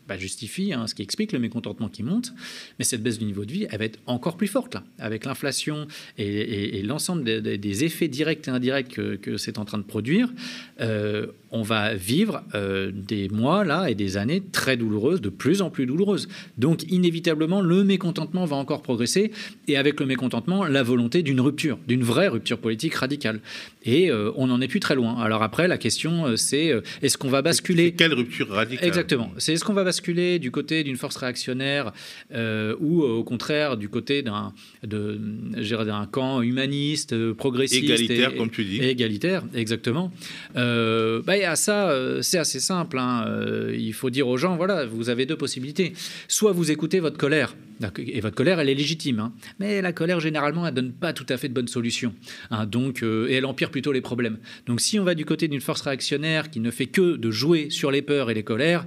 bah, 0.08 0.16
justifie, 0.16 0.72
hein, 0.72 0.86
ce 0.86 0.94
qui 0.94 1.02
explique 1.02 1.32
le 1.32 1.38
mécontentement 1.38 1.88
qui 1.88 2.02
monte. 2.02 2.32
Mais 2.78 2.84
cette 2.84 3.02
baisse 3.02 3.18
du 3.18 3.24
niveau 3.24 3.44
de 3.44 3.52
vie, 3.52 3.66
elle 3.70 3.78
va 3.78 3.84
être 3.84 3.98
encore 4.06 4.36
plus 4.36 4.46
forte 4.46 4.74
là, 4.74 4.84
avec 4.98 5.24
l'inflation 5.24 5.86
et, 6.18 6.82
l'ensemble 6.82 7.24
des, 7.24 7.84
effets 7.84 8.08
directs 8.08 8.48
et 8.48 8.50
indirects 8.50 8.88
que, 8.88 9.36
c'est 9.36 9.58
en 9.58 9.64
train 9.64 9.78
de 9.78 9.82
produire. 9.82 10.32
Euh, 10.80 11.26
on 11.50 11.62
va 11.62 11.94
vivre 11.94 12.42
euh, 12.54 12.90
des 12.92 13.28
mois 13.28 13.64
là 13.64 13.88
et 13.88 13.94
des 13.94 14.16
années 14.16 14.42
très 14.52 14.76
douloureuses, 14.76 15.20
de 15.20 15.28
plus 15.28 15.62
en 15.62 15.70
plus 15.70 15.86
douloureuses. 15.86 16.28
Donc 16.58 16.82
inévitablement, 16.90 17.60
le 17.60 17.84
mécontentement 17.84 18.44
va 18.44 18.56
encore 18.56 18.82
progresser 18.82 19.30
et 19.68 19.76
avec 19.76 20.00
le 20.00 20.06
mécontentement, 20.06 20.64
la 20.64 20.82
volonté 20.82 21.22
d'une 21.22 21.40
rupture, 21.40 21.78
d'une 21.86 22.02
vraie 22.02 22.28
rupture 22.28 22.58
politique 22.58 22.94
radicale. 22.94 23.40
Et 23.84 24.10
euh, 24.10 24.32
on 24.36 24.48
n'en 24.48 24.60
est 24.60 24.68
plus 24.68 24.80
très 24.80 24.94
loin. 24.94 25.16
Alors 25.18 25.42
après, 25.42 25.68
la 25.68 25.78
question, 25.78 26.26
euh, 26.26 26.36
c'est 26.36 26.72
est-ce 27.02 27.16
qu'on 27.16 27.28
va 27.28 27.42
basculer 27.42 27.92
Quelle 27.92 28.14
rupture 28.14 28.48
radicale? 28.48 28.86
Exactement. 28.86 29.05
C'est 29.38 29.54
est-ce 29.54 29.64
qu'on 29.64 29.72
va 29.72 29.84
basculer 29.84 30.38
du 30.38 30.50
côté 30.50 30.84
d'une 30.84 30.96
force 30.96 31.16
réactionnaire 31.16 31.92
ou 32.80 33.02
au 33.02 33.24
contraire 33.24 33.76
du 33.76 33.88
côté 33.88 34.22
d'un 34.22 34.52
d'un 34.82 36.06
camp 36.10 36.42
humaniste, 36.42 37.32
progressiste, 37.32 37.84
égalitaire, 37.84 38.34
comme 38.34 38.50
tu 38.50 38.64
dis, 38.64 38.78
égalitaire, 38.82 39.42
exactement. 39.54 40.12
Bah, 40.54 41.34
à 41.46 41.56
ça, 41.56 41.90
euh, 41.90 42.22
c'est 42.22 42.38
assez 42.38 42.60
simple. 42.60 42.98
Hein. 42.98 43.24
Euh, 43.26 43.74
il 43.76 43.92
faut 43.92 44.10
dire 44.10 44.28
aux 44.28 44.36
gens, 44.36 44.56
voilà, 44.56 44.86
vous 44.86 45.08
avez 45.08 45.26
deux 45.26 45.36
possibilités. 45.36 45.92
Soit 46.28 46.52
vous 46.52 46.70
écoutez 46.70 47.00
votre 47.00 47.18
colère, 47.18 47.54
et 47.98 48.20
votre 48.20 48.34
colère, 48.34 48.60
elle 48.60 48.68
est 48.68 48.74
légitime. 48.74 49.20
Hein. 49.20 49.32
Mais 49.58 49.82
la 49.82 49.92
colère, 49.92 50.20
généralement, 50.20 50.66
elle 50.66 50.74
donne 50.74 50.92
pas 50.92 51.12
tout 51.12 51.26
à 51.28 51.36
fait 51.36 51.48
de 51.48 51.54
bonnes 51.54 51.68
solutions. 51.68 52.14
Hein. 52.50 52.66
Donc, 52.66 53.02
euh, 53.02 53.28
et 53.28 53.34
elle 53.34 53.46
empire 53.46 53.70
plutôt 53.70 53.92
les 53.92 54.00
problèmes. 54.00 54.38
Donc 54.66 54.80
si 54.80 54.98
on 54.98 55.04
va 55.04 55.14
du 55.14 55.24
côté 55.24 55.48
d'une 55.48 55.60
force 55.60 55.82
réactionnaire 55.82 56.50
qui 56.50 56.60
ne 56.60 56.70
fait 56.70 56.86
que 56.86 57.16
de 57.16 57.30
jouer 57.30 57.68
sur 57.70 57.90
les 57.90 58.02
peurs 58.02 58.30
et 58.30 58.34
les 58.34 58.42
colères, 58.42 58.86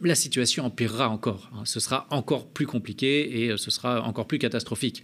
la 0.00 0.14
situation 0.14 0.64
empirera 0.64 1.08
encore. 1.08 1.50
Ce 1.64 1.80
sera 1.80 2.06
encore 2.10 2.46
plus 2.46 2.66
compliqué 2.66 3.44
et 3.44 3.56
ce 3.56 3.70
sera 3.70 4.02
encore 4.02 4.26
plus 4.26 4.38
catastrophique. 4.38 5.02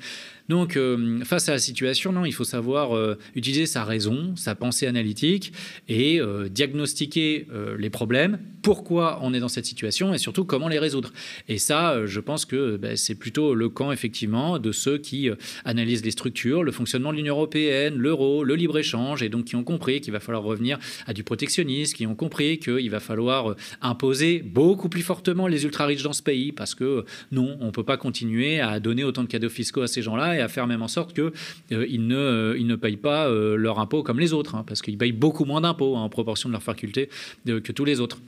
Donc, 0.49 0.79
face 1.25 1.49
à 1.49 1.53
la 1.53 1.59
situation, 1.59 2.13
non, 2.13 2.25
il 2.25 2.33
faut 2.33 2.45
savoir 2.45 3.17
utiliser 3.35 3.65
sa 3.67 3.85
raison, 3.85 4.35
sa 4.37 4.55
pensée 4.55 4.87
analytique 4.87 5.53
et 5.89 6.21
diagnostiquer 6.51 7.47
les 7.79 7.91
problèmes, 7.91 8.39
pourquoi 8.63 9.19
on 9.23 9.35
est 9.35 9.41
dans 9.41 9.49
cette 9.49 9.67
situation 9.67 10.15
et 10.15 10.19
surtout 10.19 10.45
comment 10.45 10.69
les 10.69 10.79
résoudre. 10.79 11.13
Et 11.49 11.59
ça, 11.59 11.93
euh, 11.93 12.07
je 12.07 12.21
pense 12.21 12.45
que 12.45 12.77
ben, 12.77 12.97
c'est 12.97 13.15
plutôt 13.15 13.55
le 13.55 13.69
camp, 13.69 13.93
effectivement, 13.93 14.59
de 14.59 14.73
ceux 14.73 14.99
qui 14.99 15.29
euh, 15.29 15.35
analysent 15.65 16.05
les 16.05 16.11
structures, 16.11 16.63
le 16.63 16.73
fonctionnement 16.73 17.13
de 17.13 17.17
l'Union 17.17 17.35
européenne, 17.35 17.97
l'euro, 17.97 18.45
le 18.45 18.55
libre-échange, 18.55 19.23
et 19.23 19.29
donc 19.29 19.47
qui 19.47 19.57
ont 19.57 19.65
compris 19.65 20.01
qu'il 20.01 20.13
va 20.13 20.21
falloir 20.21 20.43
revenir 20.43 20.79
à 21.07 21.13
du 21.13 21.25
protectionnisme, 21.25 21.95
qui 21.95 22.07
ont 22.07 22.15
compris 22.15 22.59
qu'il 22.59 22.91
va 22.91 23.01
falloir 23.01 23.51
euh, 23.51 23.57
imposer 23.81 24.41
beaucoup 24.41 24.82
plus 24.89 25.03
fortement 25.03 25.47
les 25.47 25.65
ultra-riches 25.65 26.03
dans 26.03 26.13
ce 26.13 26.23
pays, 26.23 26.53
parce 26.53 26.75
que 26.75 27.05
non, 27.31 27.57
on 27.61 27.67
ne 27.67 27.71
peut 27.71 27.85
pas 27.85 27.97
continuer 27.97 28.61
à 28.61 28.81
donner 28.81 29.05
autant 29.05 29.23
de 29.23 29.29
cadeaux 29.29 29.49
fiscaux 29.49 29.83
à 29.83 29.87
ces 29.87 30.03
gens-là 30.03 30.37
et 30.37 30.41
à 30.41 30.49
faire 30.49 30.67
même 30.67 30.83
en 30.83 30.89
sorte 30.89 31.15
qu'ils 31.15 32.07
ne, 32.07 32.55
ils 32.59 32.67
ne 32.67 32.77
payent 32.77 32.97
pas 32.97 33.29
leurs 33.29 33.79
impôts 33.79 34.03
comme 34.03 34.21
les 34.21 34.33
autres, 34.33 34.55
hein, 34.55 34.65
parce 34.67 34.83
qu'ils 34.83 34.99
payent 34.99 35.13
beaucoup 35.13 35.45
moins 35.45 35.61
d'impôts 35.61 35.97
hein, 35.97 36.03
en 36.03 36.09
proportion 36.09 36.49
de 36.49 36.53
leur 36.53 36.63
faculté 36.63 37.09
que 37.47 37.73
tous 37.73 37.85
les 37.85 38.01
autres. 38.01 38.19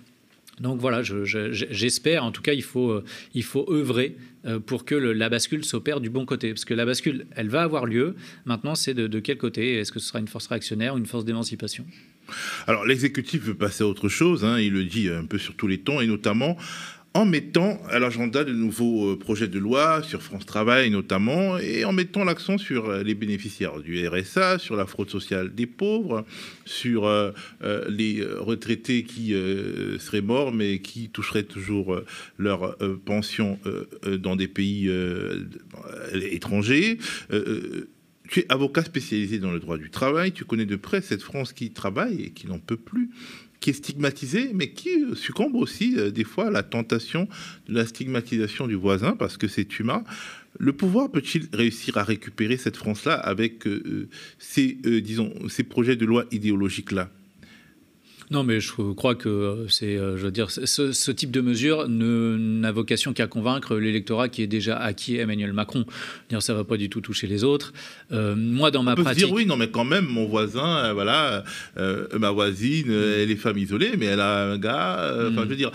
Donc 0.60 0.80
voilà, 0.80 1.02
j'espère, 1.02 2.24
en 2.24 2.30
tout 2.30 2.42
cas, 2.42 2.52
il 2.52 2.62
faut, 2.62 2.90
euh, 2.90 3.04
il 3.34 3.42
faut 3.42 3.66
œuvrer 3.70 4.16
euh, 4.46 4.60
pour 4.60 4.84
que 4.84 4.94
la 4.94 5.28
bascule 5.28 5.64
s'opère 5.64 6.00
du 6.00 6.10
bon 6.10 6.26
côté. 6.26 6.50
Parce 6.50 6.64
que 6.64 6.74
la 6.74 6.86
bascule, 6.86 7.26
elle 7.34 7.48
va 7.48 7.62
avoir 7.62 7.86
lieu. 7.86 8.14
Maintenant, 8.44 8.74
c'est 8.74 8.94
de, 8.94 9.20
quel 9.20 9.36
côté? 9.36 9.78
Est-ce 9.78 9.90
que 9.90 9.98
ce 9.98 10.08
sera 10.08 10.20
une 10.20 10.28
force 10.28 10.46
réactionnaire 10.46 10.94
ou 10.94 10.98
une 10.98 11.06
force 11.06 11.24
d'émancipation? 11.24 11.84
Alors 12.66 12.84
l'exécutif 12.84 13.42
veut 13.42 13.54
passer 13.54 13.84
à 13.84 13.87
autre 13.87 14.08
chose, 14.08 14.44
hein. 14.44 14.58
il 14.58 14.72
le 14.72 14.84
dit 14.84 15.08
un 15.08 15.24
peu 15.24 15.38
sur 15.38 15.54
tous 15.54 15.66
les 15.66 15.78
tons, 15.78 16.00
et 16.00 16.06
notamment 16.06 16.56
en 17.16 17.24
mettant 17.24 17.80
à 17.90 18.00
l'agenda 18.00 18.42
de 18.42 18.52
nouveaux 18.52 19.12
euh, 19.12 19.16
projets 19.16 19.46
de 19.46 19.60
loi 19.60 20.02
sur 20.02 20.20
France 20.20 20.44
Travail 20.46 20.90
notamment, 20.90 21.58
et 21.58 21.84
en 21.84 21.92
mettant 21.92 22.24
l'accent 22.24 22.58
sur 22.58 22.90
euh, 22.90 23.02
les 23.04 23.14
bénéficiaires 23.14 23.78
du 23.78 24.06
RSA, 24.06 24.58
sur 24.58 24.74
la 24.74 24.84
fraude 24.84 25.08
sociale 25.08 25.54
des 25.54 25.66
pauvres, 25.66 26.24
sur 26.64 27.06
euh, 27.06 27.30
les 27.88 28.24
retraités 28.38 29.04
qui 29.04 29.32
seraient 29.98 30.22
morts 30.22 30.52
mais 30.52 30.80
qui 30.80 31.08
toucheraient 31.08 31.44
toujours 31.44 32.00
leur 32.38 32.76
pension 33.04 33.58
dans 34.18 34.34
des 34.34 34.48
pays 34.48 34.90
étrangers. 36.14 36.98
Tu 38.28 38.40
es 38.40 38.46
avocat 38.48 38.84
spécialisé 38.84 39.38
dans 39.38 39.52
le 39.52 39.60
droit 39.60 39.76
du 39.76 39.90
travail, 39.90 40.32
tu 40.32 40.44
connais 40.44 40.66
de 40.66 40.76
près 40.76 41.00
cette 41.00 41.22
France 41.22 41.52
qui 41.52 41.70
travaille 41.70 42.22
et 42.22 42.30
qui 42.30 42.46
n'en 42.46 42.58
peut 42.58 42.76
plus 42.76 43.10
qui 43.64 43.70
est 43.70 43.72
stigmatisé, 43.72 44.50
mais 44.52 44.72
qui 44.72 44.90
euh, 44.90 45.14
succombe 45.14 45.54
aussi 45.54 45.94
euh, 45.96 46.10
des 46.10 46.24
fois 46.24 46.48
à 46.48 46.50
la 46.50 46.62
tentation 46.62 47.26
de 47.66 47.72
la 47.72 47.87
stigmatisation 47.87 48.66
du 48.66 48.74
voisin 48.74 49.16
parce 49.16 49.38
que 49.38 49.48
c'est 49.48 49.78
humain. 49.78 50.04
Le 50.58 50.74
pouvoir 50.74 51.10
peut-il 51.10 51.48
réussir 51.50 51.96
à 51.96 52.04
récupérer 52.04 52.58
cette 52.58 52.76
France-là 52.76 53.14
avec 53.14 53.66
euh, 53.66 54.10
ces, 54.38 54.74
disons, 55.00 55.32
ces 55.48 55.62
projets 55.62 55.96
de 55.96 56.04
loi 56.04 56.26
idéologiques-là 56.30 57.08
non, 58.34 58.42
mais 58.42 58.58
je 58.58 58.72
crois 58.94 59.14
que 59.14 59.28
euh, 59.28 59.68
c'est, 59.68 59.96
euh, 59.96 60.16
je 60.16 60.24
veux 60.24 60.32
dire, 60.32 60.50
ce, 60.50 61.10
type 61.12 61.30
de 61.30 61.40
mesure 61.40 61.88
n'a 61.88 62.72
vocation 62.72 63.12
qu'à 63.12 63.28
convaincre 63.28 63.76
l'électorat 63.76 64.28
qui 64.28 64.42
est 64.42 64.48
déjà 64.48 64.76
acquis 64.76 65.18
Emmanuel 65.18 65.52
Macron. 65.52 65.86
Dire, 66.30 66.42
ça 66.42 66.52
va 66.52 66.64
pas 66.64 66.76
du 66.76 66.90
tout 66.90 67.00
toucher 67.00 67.28
les 67.28 67.44
autres. 67.44 67.72
Euh, 68.10 68.34
moi, 68.34 68.72
dans 68.72 68.82
ma 68.82 68.96
peut 68.96 69.04
pratique, 69.04 69.26
dire 69.26 69.32
oui, 69.32 69.46
non, 69.46 69.56
mais 69.56 69.68
quand 69.68 69.84
même, 69.84 70.06
mon 70.06 70.26
voisin, 70.26 70.92
voilà, 70.94 71.44
ma 71.76 72.30
voisine, 72.32 72.90
elle 72.90 73.30
est 73.30 73.36
femme 73.36 73.56
isolée, 73.56 73.92
mais 73.96 74.06
elle 74.06 74.20
a 74.20 74.50
un 74.50 74.58
gars. 74.58 75.14
Enfin, 75.30 75.44
je 75.44 75.48
veux 75.48 75.56
dire, 75.56 75.70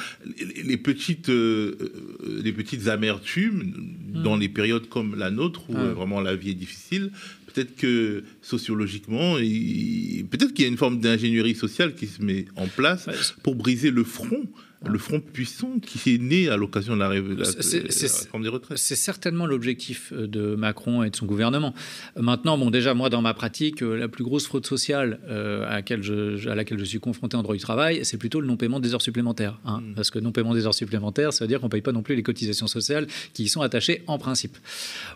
les, 0.61 0.77
petites, 0.77 1.29
les 1.29 2.51
petites 2.51 2.89
amertumes 2.89 3.73
hmm. 4.13 4.23
dans 4.23 4.35
les 4.35 4.49
périodes 4.49 4.89
comme 4.89 5.15
la 5.17 5.31
nôtre 5.31 5.61
où 5.69 5.77
ah. 5.77 5.93
vraiment 5.93 6.19
la 6.19 6.35
vie 6.35 6.49
est 6.49 6.55
difficile 6.55 7.11
peut-être 7.53 7.75
que 7.75 8.23
sociologiquement, 8.41 9.35
peut-être 9.35 10.53
qu'il 10.53 10.63
y 10.63 10.67
a 10.67 10.71
une 10.71 10.77
forme 10.77 10.99
d'ingénierie 10.99 11.55
sociale 11.55 11.95
qui 11.95 12.07
se 12.07 12.21
met 12.21 12.45
en 12.55 12.67
place 12.67 13.07
pour 13.43 13.55
briser 13.55 13.91
le 13.91 14.03
front 14.03 14.47
le 14.87 14.97
front 14.97 15.19
puissant 15.19 15.79
qui 15.81 16.15
est 16.15 16.17
né 16.17 16.47
à 16.47 16.55
l'occasion 16.55 16.95
de 16.95 16.99
la, 16.99 17.09
réforme 17.09 18.43
des 18.43 18.49
retraites. 18.49 18.77
C'est 18.77 18.95
certainement 18.95 19.45
l'objectif 19.45 20.13
euh, 20.13 20.27
de 20.27 20.55
Macron 20.55 21.03
et 21.03 21.09
de 21.09 21.15
son 21.15 21.25
gouvernement. 21.25 21.73
Euh, 22.17 22.21
maintenant, 22.21 22.57
bon, 22.57 22.69
déjà, 22.69 22.93
moi, 22.93 23.09
dans 23.09 23.21
ma 23.21 23.33
pratique, 23.33 23.83
euh, 23.83 23.95
la 23.95 24.07
plus 24.07 24.23
grosse 24.23 24.47
fraude 24.47 24.65
sociale 24.65 25.19
à, 25.27 25.75
laquelle 25.75 26.01
je, 26.01 26.47
à, 26.47 26.55
laquelle 26.55 26.79
je, 26.79 26.85
suis 26.85 26.99
confronté 26.99 27.35
en 27.35 27.43
droit 27.43 27.55
du 27.55 27.61
travail, 27.61 28.01
c'est 28.03 28.17
plutôt 28.17 28.39
le 28.39 28.47
non-paiement 28.47 28.79
des 28.79 28.93
heures 28.93 29.01
supplémentaires. 29.01 29.59
Hein. 29.65 29.81
Hmm. 29.81 29.93
Parce 29.95 30.11
que 30.11 30.19
non-paiement 30.19 30.53
des 30.53 30.65
heures 30.65 30.73
supplémentaires, 30.73 31.33
ça 31.33 31.43
veut 31.43 31.49
dire 31.49 31.59
qu'on 31.59 31.67
ne 31.67 31.71
paye 31.71 31.81
pas 31.81 31.91
non 31.91 32.01
plus 32.01 32.15
les 32.15 32.23
cotisations 32.23 32.67
sociales 32.67 33.07
qui 33.33 33.43
y 33.43 33.49
sont 33.49 33.61
attachées 33.61 34.03
en 34.07 34.17
principe. 34.17 34.57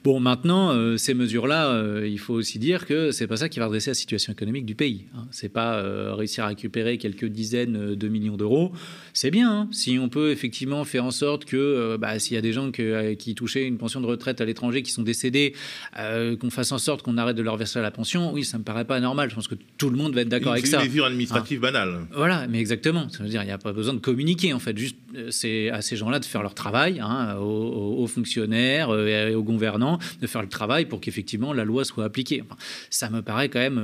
Bon, 0.04 0.20
maintenant, 0.20 0.98
ces 0.98 1.14
mesures-là, 1.14 2.04
il 2.06 2.20
faut 2.20 2.34
aussi 2.34 2.60
dire 2.60 2.86
que 2.86 3.12
c'est 3.12 3.28
pas 3.28 3.38
ça 3.38 3.50
qui 3.50 3.60
va 3.60 3.66
redresser 3.66 3.92
la 3.92 3.96
situation 3.96 4.34
économique 4.34 4.66
du 4.66 4.76
pays. 4.76 5.06
Hein. 5.16 5.26
C'est 5.32 5.50
pas 5.50 5.82
réussir 6.14 6.44
à 6.44 6.48
récupérer 6.48 6.98
quelques 6.98 7.26
dizaines 7.26 7.96
de 7.96 8.08
millions 8.08 8.38
d'euros. 8.38 8.72
C'est 9.14 9.32
bien, 9.32 9.53
bien. 9.54 9.68
Si 9.72 10.00
on 10.00 10.10
peut 10.10 10.32
effectivement 10.32 10.84
faire 10.84 11.06
en 11.06 11.12
sorte 11.12 11.46
que 11.46 11.98
bah, 11.98 12.20
s'il 12.20 12.36
y 12.36 12.38
a 12.38 12.42
des 12.42 12.54
gens 12.54 12.72
qui 12.72 13.36
touchaient 13.36 13.66
une 13.66 13.78
pension 13.78 14.02
de 14.02 14.06
retraite 14.06 14.42
à 14.42 14.46
l'étranger 14.46 14.84
qui 14.84 14.92
sont 14.92 15.04
décédés, 15.04 15.54
qu'on 15.96 16.50
fasse 16.50 16.72
en 16.72 16.78
sorte 16.78 17.02
qu'on 17.02 17.18
arrête 17.18 17.36
de 17.36 17.42
leur 17.42 17.58
verser 17.58 17.82
la 17.82 17.92
pension, 17.92 18.34
oui, 18.34 18.44
ça 18.44 18.58
me 18.58 18.64
paraît 18.64 18.86
pas 18.86 19.00
normal. 19.00 19.30
Je 19.30 19.36
pense 19.36 19.48
que 19.48 19.56
tout 19.78 19.90
le 19.90 19.98
monde 19.98 20.14
va 20.14 20.22
être 20.22 20.30
d'accord 20.30 20.54
avec 20.54 20.68
ça. 20.68 20.80
C'est 20.80 20.86
une 20.86 20.92
mesure 20.92 21.06
administrative 21.06 21.60
ah. 21.64 21.72
banale. 21.72 22.08
Voilà, 22.16 22.48
mais 22.48 22.60
exactement. 22.60 23.10
Ça 23.10 23.24
veut 23.24 23.30
dire 23.30 23.44
il 23.44 23.48
n'y 23.48 23.52
a 23.52 23.58
pas 23.58 23.74
besoin 23.74 23.94
de 23.94 24.00
communiquer 24.00 24.54
en 24.54 24.60
fait. 24.60 24.78
Juste 24.78 24.98
c'est 25.30 25.70
à 25.70 25.82
ces 25.82 25.96
gens-là 25.96 26.20
de 26.20 26.26
faire 26.26 26.42
leur 26.42 26.56
travail, 26.56 27.00
hein, 27.00 27.36
aux, 27.38 28.08
fonctionnaires 28.08 28.94
et 28.94 29.34
aux 29.34 29.44
gouvernants 29.44 29.98
de 30.22 30.28
faire 30.28 30.42
le 30.42 30.50
travail 30.50 30.86
pour 30.86 31.00
qu'effectivement 31.00 31.54
la 31.54 31.64
loi 31.64 31.86
soit 31.86 32.04
appliquée. 32.04 32.44
ça 32.90 33.10
me 33.10 33.22
paraît 33.22 33.50
quand 33.50 33.60
même 33.60 33.80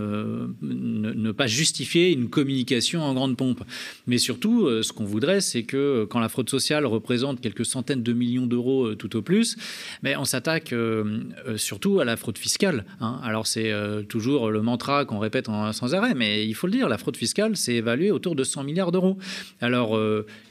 ne, 0.61 1.31
pas 1.31 1.47
justifier 1.47 2.11
une 2.11 2.29
communication 2.29 3.01
en 3.01 3.13
grande 3.13 3.37
pompe. 3.37 3.63
Mais 4.07 4.17
surtout, 4.17 4.65
euh, 4.65 4.83
ce 4.83 4.93
qu'on 4.93 5.05
voudrait, 5.05 5.41
c'est 5.41 5.58
que 5.63 5.77
euh, 5.77 6.05
quand 6.05 6.19
la 6.19 6.29
fraude 6.29 6.49
sociale 6.49 6.85
représente 6.85 7.41
quelques 7.41 7.65
centaines 7.65 8.03
de 8.03 8.13
millions 8.13 8.47
d'euros 8.47 8.87
euh, 8.87 8.95
tout 8.95 9.15
au 9.15 9.21
plus, 9.21 9.57
mais 10.03 10.15
on 10.15 10.25
s'attaque 10.25 10.73
surtout 11.57 11.99
à 11.99 12.05
la 12.05 12.17
fraude 12.17 12.37
fiscale. 12.37 12.85
Hein. 13.01 13.19
Alors 13.23 13.47
c'est 13.47 13.73
toujours 14.07 14.49
le 14.49 14.61
mantra 14.61 15.05
qu'on 15.05 15.19
répète 15.19 15.47
sans 15.47 15.95
arrêt, 15.95 16.13
mais 16.13 16.45
il 16.47 16.53
faut 16.53 16.67
le 16.67 16.73
dire, 16.73 16.89
la 16.89 16.97
fraude 16.97 17.17
fiscale, 17.17 17.55
c'est 17.55 17.75
évalué 17.75 18.11
autour 18.11 18.35
de 18.35 18.43
100 18.43 18.63
milliards 18.63 18.91
d'euros. 18.91 19.17
Alors 19.61 19.99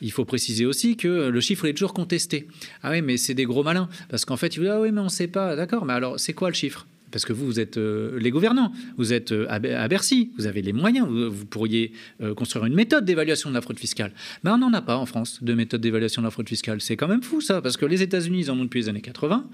il 0.00 0.12
faut 0.12 0.24
préciser 0.24 0.66
aussi 0.66 0.96
que 0.96 1.28
le 1.28 1.40
chiffre 1.40 1.66
est 1.66 1.74
toujours 1.74 1.94
contesté. 1.94 2.48
Ah 2.82 2.90
oui, 2.90 3.02
mais 3.02 3.16
c'est 3.16 3.34
des 3.34 3.44
gros 3.44 3.62
malins, 3.62 3.88
parce 4.08 4.24
qu'en 4.24 4.36
fait, 4.36 4.56
ils 4.56 4.60
disent, 4.60 4.70
ah 4.70 4.80
oui, 4.80 4.90
mais 4.92 5.00
on 5.00 5.04
ne 5.04 5.08
sait 5.08 5.28
pas, 5.28 5.56
d'accord, 5.56 5.84
mais 5.84 5.94
alors 5.94 6.18
c'est 6.18 6.32
quoi 6.32 6.48
le 6.48 6.54
chiffre? 6.54 6.86
Parce 7.10 7.24
que 7.24 7.32
vous, 7.32 7.46
vous 7.46 7.60
êtes 7.60 7.76
euh, 7.76 8.18
les 8.18 8.30
gouvernants, 8.30 8.72
vous 8.96 9.12
êtes 9.12 9.32
euh, 9.32 9.46
à, 9.48 9.88
Bercy, 9.88 10.30
vous 10.38 10.46
avez 10.46 10.62
les 10.62 10.72
moyens, 10.72 11.06
vous, 11.08 11.46
pourriez 11.46 11.92
euh, 12.20 12.34
construire 12.34 12.66
une 12.66 12.74
méthode 12.74 13.04
d'évaluation 13.04 13.50
de 13.50 13.54
la 13.54 13.60
fraude 13.60 13.78
fiscale. 13.78 14.12
Mais 14.44 14.50
on 14.50 14.58
n'en 14.58 14.72
a 14.72 14.82
pas 14.82 14.96
en 14.96 15.06
France 15.06 15.42
de 15.42 15.54
méthode 15.54 15.80
d'évaluation 15.80 16.22
de 16.22 16.26
la 16.26 16.30
fraude 16.30 16.48
fiscale. 16.48 16.80
C'est 16.80 16.96
quand 16.96 17.08
même 17.08 17.22
fou 17.22 17.40
ça, 17.40 17.62
parce 17.62 17.76
que 17.76 17.86
les 17.86 18.02
États-Unis, 18.02 18.40
ils 18.40 18.50
en 18.50 18.58
ont 18.58 18.64
depuis 18.64 18.80
les 18.80 18.88
années 18.88 19.00
80. 19.00 19.48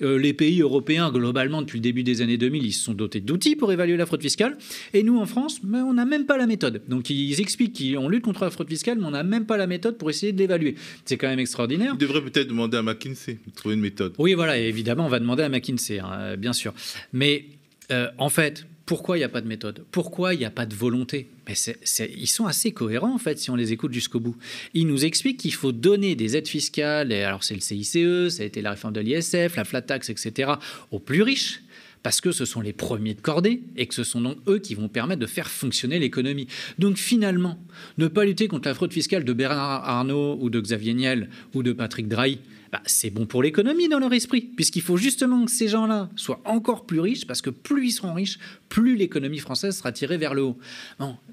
les 0.00 0.32
pays 0.32 0.60
européens, 0.60 1.10
globalement, 1.10 1.62
depuis 1.62 1.78
le 1.78 1.82
début 1.82 2.02
des 2.02 2.22
années 2.22 2.38
2000, 2.38 2.64
ils 2.64 2.72
se 2.72 2.84
sont 2.84 2.94
dotés 2.94 3.20
d'outils 3.20 3.56
pour 3.56 3.72
évaluer 3.72 3.96
la 3.96 4.06
fraude 4.06 4.22
fiscale. 4.22 4.56
Et 4.94 5.02
nous, 5.02 5.18
en 5.18 5.26
France, 5.26 5.60
mais 5.64 5.78
on 5.78 5.94
n'a 5.94 6.04
même 6.04 6.26
pas 6.26 6.36
la 6.36 6.46
méthode. 6.46 6.82
Donc 6.88 7.10
ils 7.10 7.40
expliquent 7.40 7.94
qu'on 7.94 8.08
lutte 8.08 8.24
contre 8.24 8.44
la 8.44 8.50
fraude 8.50 8.68
fiscale, 8.68 8.98
mais 8.98 9.06
on 9.06 9.10
n'a 9.10 9.22
même 9.22 9.46
pas 9.46 9.56
la 9.56 9.66
méthode 9.66 9.98
pour 9.98 10.10
essayer 10.10 10.32
de 10.32 10.38
l'évaluer. 10.38 10.76
C'est 11.04 11.16
quand 11.16 11.28
même 11.28 11.38
extraordinaire. 11.38 11.92
Il 11.94 11.98
devrait 11.98 12.22
peut-être 12.22 12.48
demander 12.48 12.76
à 12.76 12.82
McKinsey 12.82 13.38
de 13.46 13.52
trouver 13.54 13.74
une 13.74 13.80
méthode. 13.80 14.14
Oui, 14.18 14.34
voilà, 14.34 14.58
évidemment, 14.58 15.06
on 15.06 15.08
va 15.08 15.18
demander 15.18 15.42
à 15.42 15.48
McKinsey, 15.48 15.98
hein, 15.98 16.36
bien 16.36 16.52
sûr. 16.52 16.72
Mais 17.12 17.46
euh, 17.90 18.10
en 18.18 18.28
fait, 18.28 18.66
pourquoi 18.86 19.16
il 19.16 19.20
n'y 19.20 19.24
a 19.24 19.28
pas 19.28 19.40
de 19.40 19.46
méthode? 19.46 19.84
Pourquoi 19.92 20.34
il 20.34 20.38
n'y 20.38 20.44
a 20.44 20.50
pas 20.50 20.66
de 20.66 20.74
volonté? 20.74 21.28
Mais 21.46 21.54
Ils 22.16 22.26
sont 22.26 22.46
assez 22.46 22.72
cohérents, 22.72 23.14
en 23.14 23.18
fait, 23.18 23.38
si 23.38 23.48
on 23.50 23.54
les 23.54 23.72
écoute 23.72 23.92
jusqu'au 23.92 24.18
bout. 24.18 24.36
Ils 24.74 24.86
nous 24.86 25.04
expliquent 25.04 25.38
qu'il 25.38 25.54
faut 25.54 25.70
donner 25.70 26.16
des 26.16 26.36
aides 26.36 26.48
fiscales, 26.48 27.12
et 27.12 27.22
alors 27.22 27.44
c'est 27.44 27.54
le 27.54 27.60
CICE, 27.60 28.30
ça 28.30 28.42
a 28.42 28.46
été 28.46 28.62
la 28.62 28.70
réforme 28.70 28.94
de 28.94 29.00
l'ISF, 29.00 29.54
la 29.54 29.64
flat 29.64 29.82
tax, 29.82 30.10
etc., 30.10 30.52
aux 30.90 30.98
plus 30.98 31.22
riches 31.22 31.62
parce 32.02 32.20
que 32.20 32.32
ce 32.32 32.44
sont 32.44 32.60
les 32.60 32.72
premiers 32.72 33.14
de 33.14 33.20
cordée 33.20 33.62
et 33.76 33.86
que 33.86 33.94
ce 33.94 34.04
sont 34.04 34.20
donc 34.20 34.38
eux 34.48 34.58
qui 34.58 34.74
vont 34.74 34.88
permettre 34.88 35.20
de 35.20 35.26
faire 35.26 35.48
fonctionner 35.48 35.98
l'économie. 35.98 36.46
Donc 36.78 36.96
finalement, 36.96 37.58
ne 37.98 38.08
pas 38.08 38.24
lutter 38.24 38.48
contre 38.48 38.68
la 38.68 38.74
fraude 38.74 38.92
fiscale 38.92 39.24
de 39.24 39.32
Bernard 39.32 39.88
Arnault 39.88 40.38
ou 40.40 40.50
de 40.50 40.60
Xavier 40.60 40.94
Niel 40.94 41.28
ou 41.54 41.62
de 41.62 41.72
Patrick 41.72 42.08
Drahi, 42.08 42.38
bah, 42.72 42.80
c'est 42.86 43.10
bon 43.10 43.26
pour 43.26 43.42
l'économie 43.42 43.88
dans 43.88 43.98
leur 43.98 44.12
esprit, 44.12 44.42
puisqu'il 44.42 44.82
faut 44.82 44.96
justement 44.96 45.44
que 45.44 45.50
ces 45.50 45.66
gens-là 45.66 46.08
soient 46.14 46.40
encore 46.44 46.86
plus 46.86 47.00
riches, 47.00 47.26
parce 47.26 47.42
que 47.42 47.50
plus 47.50 47.88
ils 47.88 47.92
seront 47.92 48.14
riches, 48.14 48.38
plus 48.68 48.96
l'économie 48.96 49.38
française 49.38 49.76
sera 49.76 49.90
tirée 49.90 50.18
vers 50.18 50.34
le 50.34 50.42
haut. 50.42 50.58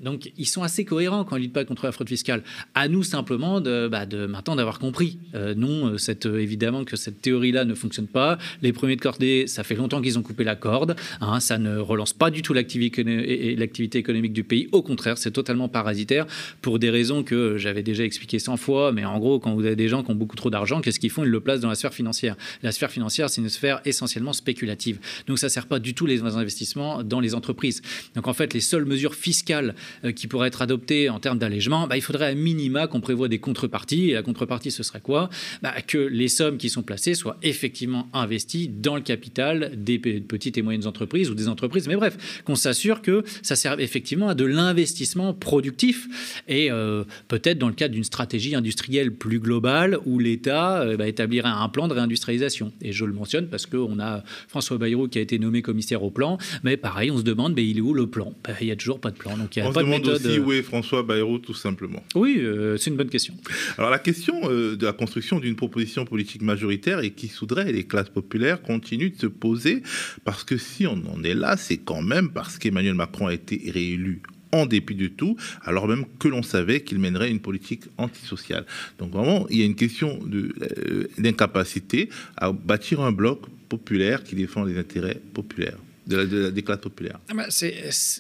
donc 0.02 0.32
ils 0.38 0.48
sont 0.48 0.64
assez 0.64 0.84
cohérents 0.84 1.24
quand 1.24 1.36
ils 1.36 1.44
luttent 1.44 1.54
pas 1.54 1.66
contre 1.66 1.86
la 1.86 1.92
fraude 1.92 2.10
fiscale. 2.10 2.44
À 2.74 2.88
nous 2.88 3.04
simplement 3.04 3.62
de, 3.62 3.88
bah, 3.88 4.06
maintenant 4.28 4.56
d'avoir 4.56 4.80
compris. 4.80 5.20
Euh, 5.36 5.54
non, 5.54 5.88
euh, 5.88 5.98
cette, 5.98 6.26
euh, 6.26 6.40
évidemment 6.40 6.84
que 6.84 6.96
cette 6.96 7.22
théorie-là 7.22 7.66
ne 7.66 7.76
fonctionne 7.76 8.08
pas. 8.08 8.40
Les 8.64 8.74
premiers 8.74 8.96
de 8.96 9.02
cordée, 9.02 9.46
ça 9.46 9.64
fait 9.64 9.76
longtemps 9.76 10.02
qu'ils 10.02 10.18
ont 10.18 10.24
coupé 10.24 10.44
la 10.44 10.56
corde. 10.56 10.96
Hein, 11.22 11.40
ça 11.40 11.60
ne 11.60 11.78
relance 11.78 12.14
pas 12.14 12.32
du 12.32 12.42
tout 12.42 12.54
l'activité 12.54 14.00
économique 14.00 14.34
du 14.34 14.44
pays. 14.44 14.68
Au 14.72 14.82
contraire, 14.82 15.20
c'est 15.20 15.32
totalement 15.32 15.70
parasitaire 15.70 16.26
pour 16.64 16.80
des 16.80 16.90
raisons 16.90 17.22
que 17.22 17.58
j'avais 17.58 17.84
déjà 17.84 18.04
expliquées 18.04 18.40
100 18.40 18.58
fois. 18.58 18.92
Mais 18.92 19.06
en 19.06 19.20
gros, 19.20 19.40
quand 19.40 19.54
vous 19.54 19.66
avez 19.66 19.76
des 19.76 19.88
gens 19.88 20.04
qui 20.04 20.10
ont 20.10 20.16
beaucoup 20.16 20.36
trop 20.36 20.50
d'argent, 20.50 20.82
qu'est-ce 20.82 21.00
qu'ils 21.00 21.12
font? 21.12 21.27
Le 21.28 21.40
placent 21.40 21.62
dans 21.62 21.70
la 21.70 21.76
sphère 21.76 21.94
financière. 21.94 22.36
La 22.64 22.72
sphère 22.72 22.92
financière, 22.92 23.30
c'est 23.30 23.42
une 23.42 23.50
sphère 23.50 23.82
essentiellement 23.86 24.34
spéculative. 24.34 25.00
Donc 25.28 25.40
ça 25.40 25.48
ne 25.48 25.52
sert 25.52 25.68
pas 25.68 25.80
du 25.80 25.94
tout 25.94 26.06
les 26.06 26.22
investissements 26.22 27.04
dans 27.04 27.20
les 27.20 27.36
entreprises. 27.36 27.82
Donc 28.16 28.28
en 28.28 28.34
fait, 28.34 28.54
les 28.54 28.60
seules 28.60 28.86
mesures 28.86 29.16
fiscales 29.16 29.76
euh, 30.04 30.12
qui 30.12 30.28
pourraient 30.28 30.48
être 30.48 30.62
adoptées 30.62 31.10
en 31.10 31.20
termes 31.20 31.40
d'allègement, 31.40 31.88
bah, 31.88 31.98
il 31.98 32.02
faudrait 32.02 32.28
à 32.28 32.36
minima 32.36 32.88
qu'on 32.88 33.02
prévoit 33.02 33.28
des 33.28 33.40
contreparties. 33.40 34.10
Et 34.10 34.14
la 34.14 34.24
contrepartie, 34.24 34.72
ce 34.72 34.84
serait 34.84 35.02
quoi? 35.02 35.30
Bah, 35.62 35.74
Que 35.86 35.98
les 35.98 36.28
sommes 36.28 36.58
qui 36.58 36.70
sont 36.70 36.84
placées 36.84 37.14
soient 37.14 37.38
effectivement 37.44 38.10
investies 38.14 38.68
dans 38.68 38.96
le 38.96 39.02
capital 39.02 39.72
des 39.76 40.00
petites 40.00 40.58
et 40.58 40.62
moyennes 40.62 40.88
entreprises 40.88 41.30
ou 41.30 41.36
des 41.36 41.48
entreprises. 41.48 41.88
Mais 41.88 41.96
bref, 41.96 42.42
qu'on 42.44 42.56
s'assure 42.56 43.02
que 43.02 43.24
ça 43.42 43.56
sert 43.56 43.80
effectivement 43.80 44.30
à 44.30 44.36
de 44.36 44.46
l'investissement 44.46 45.34
productif 45.34 46.42
et 46.48 46.72
euh, 46.72 47.04
peut-être 47.28 47.58
dans 47.58 47.68
le 47.68 47.74
cadre 47.74 47.94
d'une 47.94 48.04
stratégie 48.04 48.56
industrielle 48.56 49.14
plus 49.14 49.40
globale 49.40 49.98
où 50.06 50.20
l'État 50.20 50.82
euh, 50.82 50.98
bah, 50.98 51.08
établirait 51.18 51.50
un 51.50 51.70
plan 51.70 51.88
de 51.88 51.94
réindustrialisation. 51.94 52.72
Et 52.82 52.92
je 52.92 53.04
le 53.06 53.14
mentionne 53.14 53.48
parce 53.48 53.66
qu'on 53.66 54.00
a 54.00 54.24
François 54.48 54.78
Bayrou 54.78 55.08
qui 55.08 55.18
a 55.18 55.22
été 55.22 55.40
nommé 55.40 55.62
commissaire 55.62 56.04
au 56.04 56.12
plan, 56.12 56.38
mais 56.64 56.78
pareil, 56.78 57.10
on 57.10 57.18
se 57.18 57.24
demande, 57.24 57.56
mais 57.56 57.68
il 57.68 57.80
est 57.80 57.82
où 57.82 57.94
le 57.94 58.08
plan? 58.08 58.34
Ben, 58.44 58.56
Il 58.62 58.68
n'y 58.68 58.72
a 58.72 58.76
toujours 58.76 59.00
pas 59.00 59.10
de 59.12 59.18
plan. 59.18 59.36
Donc 59.36 59.56
il 59.56 59.60
y 59.60 59.62
a 59.64 59.68
on 59.68 59.74
pas 59.74 59.82
se 59.82 59.86
demande 59.86 60.04
de 60.04 60.12
méthode. 60.12 60.26
aussi 60.28 60.40
où 60.40 60.52
est 60.52 60.62
François 60.62 61.04
Bayrou, 61.04 61.40
tout 61.40 61.54
simplement. 61.56 62.04
Oui, 62.16 62.38
euh, 62.40 62.78
c'est 62.78 62.92
une 62.92 62.98
bonne 62.98 63.10
question. 63.10 63.34
Alors 63.78 63.90
la 63.90 64.00
question 64.00 64.40
euh, 64.50 64.76
de 64.76 64.86
la 64.86 64.94
construction 64.94 65.40
d'une 65.40 65.56
proposition 65.56 66.06
politique 66.06 66.44
majoritaire 66.44 67.00
et 67.00 67.12
qui 67.12 67.28
soudrait 67.28 67.72
les 67.72 67.86
classes 67.86 68.10
populaires 68.10 68.62
continue 68.62 69.10
de 69.10 69.18
se 69.18 69.28
poser 69.28 69.82
parce 70.24 70.44
que 70.44 70.58
si 70.58 70.86
on 70.86 71.02
en 71.12 71.24
est 71.24 71.34
là, 71.34 71.58
c'est 71.58 71.78
quand 71.78 72.02
même 72.02 72.30
parce 72.30 72.58
qu'Emmanuel 72.58 72.94
Macron 72.94 73.28
a 73.28 73.34
été 73.34 73.72
réélu 73.72 74.22
en 74.58 74.66
dépit 74.66 74.96
de 74.96 75.08
tout, 75.08 75.38
alors 75.64 75.88
même 75.88 76.06
que 76.20 76.28
l'on 76.28 76.44
savait 76.44 76.82
qu'il 76.82 77.00
mènerait 77.00 77.30
une 77.30 77.40
politique 77.40 77.84
antisociale. 77.98 78.66
Donc 79.00 79.12
vraiment, 79.12 79.48
il 79.50 79.60
y 79.60 79.62
a 79.62 79.66
une 79.66 79.76
question 79.76 80.20
euh, 80.34 81.08
d'incapacité 81.18 82.10
à 82.36 82.52
bâtir 82.52 83.02
un 83.02 83.12
bloc 83.12 83.42
populaire 83.70 84.24
qui 84.24 84.36
défend 84.36 84.64
les 84.64 84.78
intérêts 84.78 85.20
populaires 85.34 85.78
de 86.08 86.50
des 86.50 86.62
classes 86.62 86.80
populaires. 86.80 87.20
Ah 87.30 87.34
bah, 87.34 87.48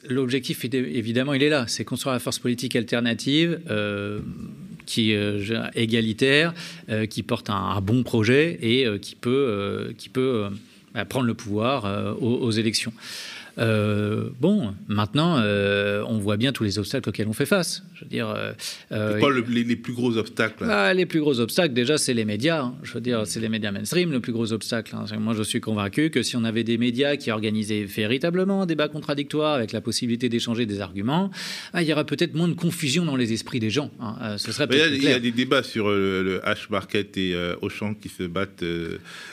l'objectif, 0.09 0.65
évidemment, 0.65 1.33
il 1.33 1.41
est 1.41 1.49
là. 1.49 1.65
C'est 1.67 1.85
construire 1.85 2.13
la 2.13 2.19
force 2.19 2.39
politique 2.39 2.75
alternative. 2.75 3.59
Euh, 3.69 4.19
qui 4.85 5.11
est 5.11 5.17
euh, 5.17 5.67
égalitaire, 5.75 6.53
qui 7.09 7.21
porte 7.21 7.49
un, 7.49 7.81
bon 7.81 8.03
projet 8.03 8.57
et 8.61 8.85
qui 9.01 9.15
peut, 9.15 9.93
qui 9.97 10.07
peut 10.07 10.45
prendre 11.09 11.25
le 11.25 11.33
pouvoir 11.33 12.15
aux, 12.21 12.51
élections. 12.51 12.93
Euh, 13.59 14.29
bon, 14.39 14.73
maintenant, 14.87 15.37
euh, 15.39 16.03
on 16.07 16.19
voit 16.19 16.37
bien 16.37 16.51
tous 16.51 16.63
les 16.63 16.77
obstacles 16.77 17.09
auxquels 17.09 17.27
on 17.27 17.33
fait 17.33 17.45
face. 17.45 17.83
Je 17.95 18.03
veux 18.03 18.09
dire, 18.09 18.33
euh, 18.91 19.19
quoi 19.19 19.31
les, 19.33 19.75
plus 19.75 19.93
gros 19.93 20.15
obstacles 20.17 20.65
ah, 20.69 20.93
Les 20.93 21.05
plus 21.05 21.19
gros 21.19 21.39
obstacles, 21.39 21.73
déjà, 21.73 21.97
c'est 21.97 22.13
les 22.13 22.25
médias. 22.25 22.61
Hein. 22.61 22.75
Je 22.83 22.93
veux 22.93 23.01
dire, 23.01 23.25
c'est 23.25 23.39
les 23.39 23.49
médias 23.49 23.71
mainstream 23.71 24.11
le 24.11 24.19
plus 24.19 24.31
gros 24.31 24.53
obstacle. 24.53 24.95
Hein. 24.95 25.05
Moi, 25.19 25.33
je 25.35 25.43
suis 25.43 25.59
convaincu 25.59 26.09
que 26.11 26.21
si 26.21 26.35
on 26.35 26.43
avait 26.43 26.63
des 26.63 26.77
médias 26.77 27.15
qui 27.15 27.31
organisaient 27.31 27.83
véritablement 27.83 28.61
un 28.61 28.65
débat 28.65 28.87
contradictoire 28.87 29.55
avec 29.55 29.71
la 29.71 29.81
possibilité 29.81 30.29
d'échanger 30.29 30.65
des 30.65 30.81
arguments, 30.81 31.31
ah, 31.73 31.81
il 31.81 31.89
y 31.89 31.93
aura 31.93 32.03
peut-être 32.03 32.35
moins 32.35 32.47
de 32.47 32.53
confusion 32.53 33.05
dans 33.05 33.15
les 33.15 33.33
esprits 33.33 33.59
des 33.59 33.71
gens. 33.71 33.89
Hein. 33.99 34.37
Ce 34.37 34.51
serait 34.51 34.67
il, 34.69 35.03
y 35.03 35.07
a, 35.07 35.19
des 35.19 35.31
débats 35.31 35.63
sur 35.63 35.89
le, 35.89 36.41
H-Market 36.45 37.17
et 37.17 37.35
Auchan 37.61 37.95
qui 37.95 38.09
se 38.09 38.23
battent. 38.23 38.63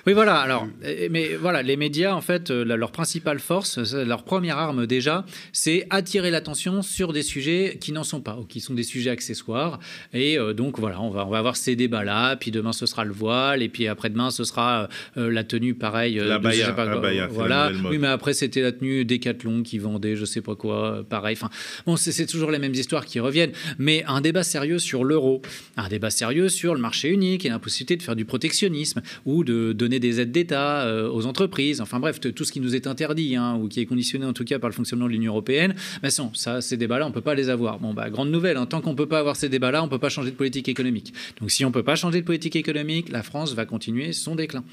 Oui, 0.06 0.12
voilà. 0.14 0.36
Alors, 0.36 0.66
mais 1.10 1.34
voilà, 1.34 1.62
les 1.62 1.76
médias, 1.76 2.14
en 2.14 2.20
fait, 2.20 2.50
leur 2.50 2.90
principale 2.90 3.38
force, 3.38 3.78
leur 4.14 4.22
première 4.22 4.58
arme 4.58 4.86
déjà, 4.86 5.24
c'est 5.52 5.88
attirer 5.90 6.30
l'attention 6.30 6.82
sur 6.82 7.12
des 7.12 7.24
sujets 7.24 7.78
qui 7.80 7.90
n'en 7.90 8.04
sont 8.04 8.20
pas 8.20 8.38
ou 8.38 8.44
qui 8.44 8.60
sont 8.60 8.74
des 8.74 8.84
sujets 8.84 9.10
accessoires. 9.10 9.80
Et 10.12 10.38
euh, 10.38 10.52
donc 10.52 10.78
voilà, 10.78 11.00
on 11.00 11.10
va, 11.10 11.26
on 11.26 11.30
va 11.30 11.38
avoir 11.38 11.56
ces 11.56 11.74
débats-là, 11.74 12.36
puis 12.36 12.52
demain 12.52 12.72
ce 12.72 12.86
sera 12.86 13.04
le 13.04 13.12
voile, 13.12 13.60
et 13.60 13.68
puis 13.68 13.88
après-demain 13.88 14.30
ce 14.30 14.44
sera 14.44 14.88
euh, 15.16 15.32
la 15.32 15.42
tenue 15.42 15.74
pareil. 15.74 16.20
Euh, 16.20 16.28
la 16.28 16.38
baya, 16.38 17.26
voilà. 17.28 17.72
Oui, 17.90 17.98
mais 17.98 18.06
après 18.06 18.34
c'était 18.34 18.62
la 18.62 18.70
tenue 18.70 19.04
Décathlon 19.04 19.64
qui 19.64 19.78
vendait 19.78 20.14
je 20.14 20.24
sais 20.24 20.42
pas 20.42 20.54
quoi, 20.54 21.04
pareil. 21.08 21.36
Enfin, 21.36 21.50
bon, 21.84 21.96
c'est 21.96 22.26
toujours 22.26 22.52
les 22.52 22.60
mêmes 22.60 22.74
histoires 22.74 23.06
qui 23.06 23.18
reviennent. 23.18 23.52
Mais 23.78 24.04
un 24.06 24.20
débat 24.20 24.44
sérieux 24.44 24.78
sur 24.78 25.02
l'euro, 25.02 25.42
un 25.76 25.88
débat 25.88 26.10
sérieux 26.10 26.48
sur 26.48 26.72
le 26.74 26.80
marché 26.80 27.08
unique 27.08 27.44
et 27.44 27.48
l'impossibilité 27.48 27.96
de 27.96 28.02
faire 28.04 28.14
du 28.14 28.24
protectionnisme 28.24 29.02
ou 29.24 29.42
de 29.42 29.72
donner 29.72 29.98
des 29.98 30.20
aides 30.20 30.30
d'État 30.30 30.86
aux 31.10 31.26
entreprises. 31.26 31.80
Enfin 31.80 31.98
bref, 31.98 32.20
tout 32.20 32.44
ce 32.44 32.52
qui 32.52 32.60
nous 32.60 32.76
est 32.76 32.86
interdit 32.86 33.34
hein, 33.34 33.58
ou 33.60 33.66
qui 33.66 33.80
est 33.80 33.86
conditionné 33.86 34.03
en 34.24 34.32
tout 34.32 34.44
cas 34.44 34.58
par 34.58 34.70
le 34.70 34.74
fonctionnement 34.74 35.06
de 35.06 35.10
l'Union 35.10 35.32
européenne. 35.32 35.74
Mais 36.02 36.10
non, 36.18 36.30
ça, 36.34 36.60
ces 36.60 36.76
débats-là, 36.76 37.06
on 37.06 37.08
ne 37.10 37.14
peut 37.14 37.20
pas 37.20 37.34
les 37.34 37.48
avoir. 37.48 37.78
Bon, 37.78 37.94
bah, 37.94 38.10
grande 38.10 38.30
nouvelle, 38.30 38.56
hein, 38.56 38.66
tant 38.66 38.80
qu'on 38.80 38.92
ne 38.92 38.96
peut 38.96 39.06
pas 39.06 39.18
avoir 39.18 39.36
ces 39.36 39.48
débats-là, 39.48 39.82
on 39.82 39.86
ne 39.86 39.90
peut 39.90 39.98
pas 39.98 40.08
changer 40.08 40.30
de 40.30 40.36
politique 40.36 40.68
économique. 40.68 41.12
Donc 41.40 41.50
si 41.50 41.64
on 41.64 41.68
ne 41.68 41.74
peut 41.74 41.82
pas 41.82 41.96
changer 41.96 42.20
de 42.20 42.26
politique 42.26 42.56
économique, 42.56 43.08
la 43.10 43.22
France 43.22 43.54
va 43.54 43.64
continuer 43.66 44.12
son 44.12 44.34
déclin. 44.34 44.64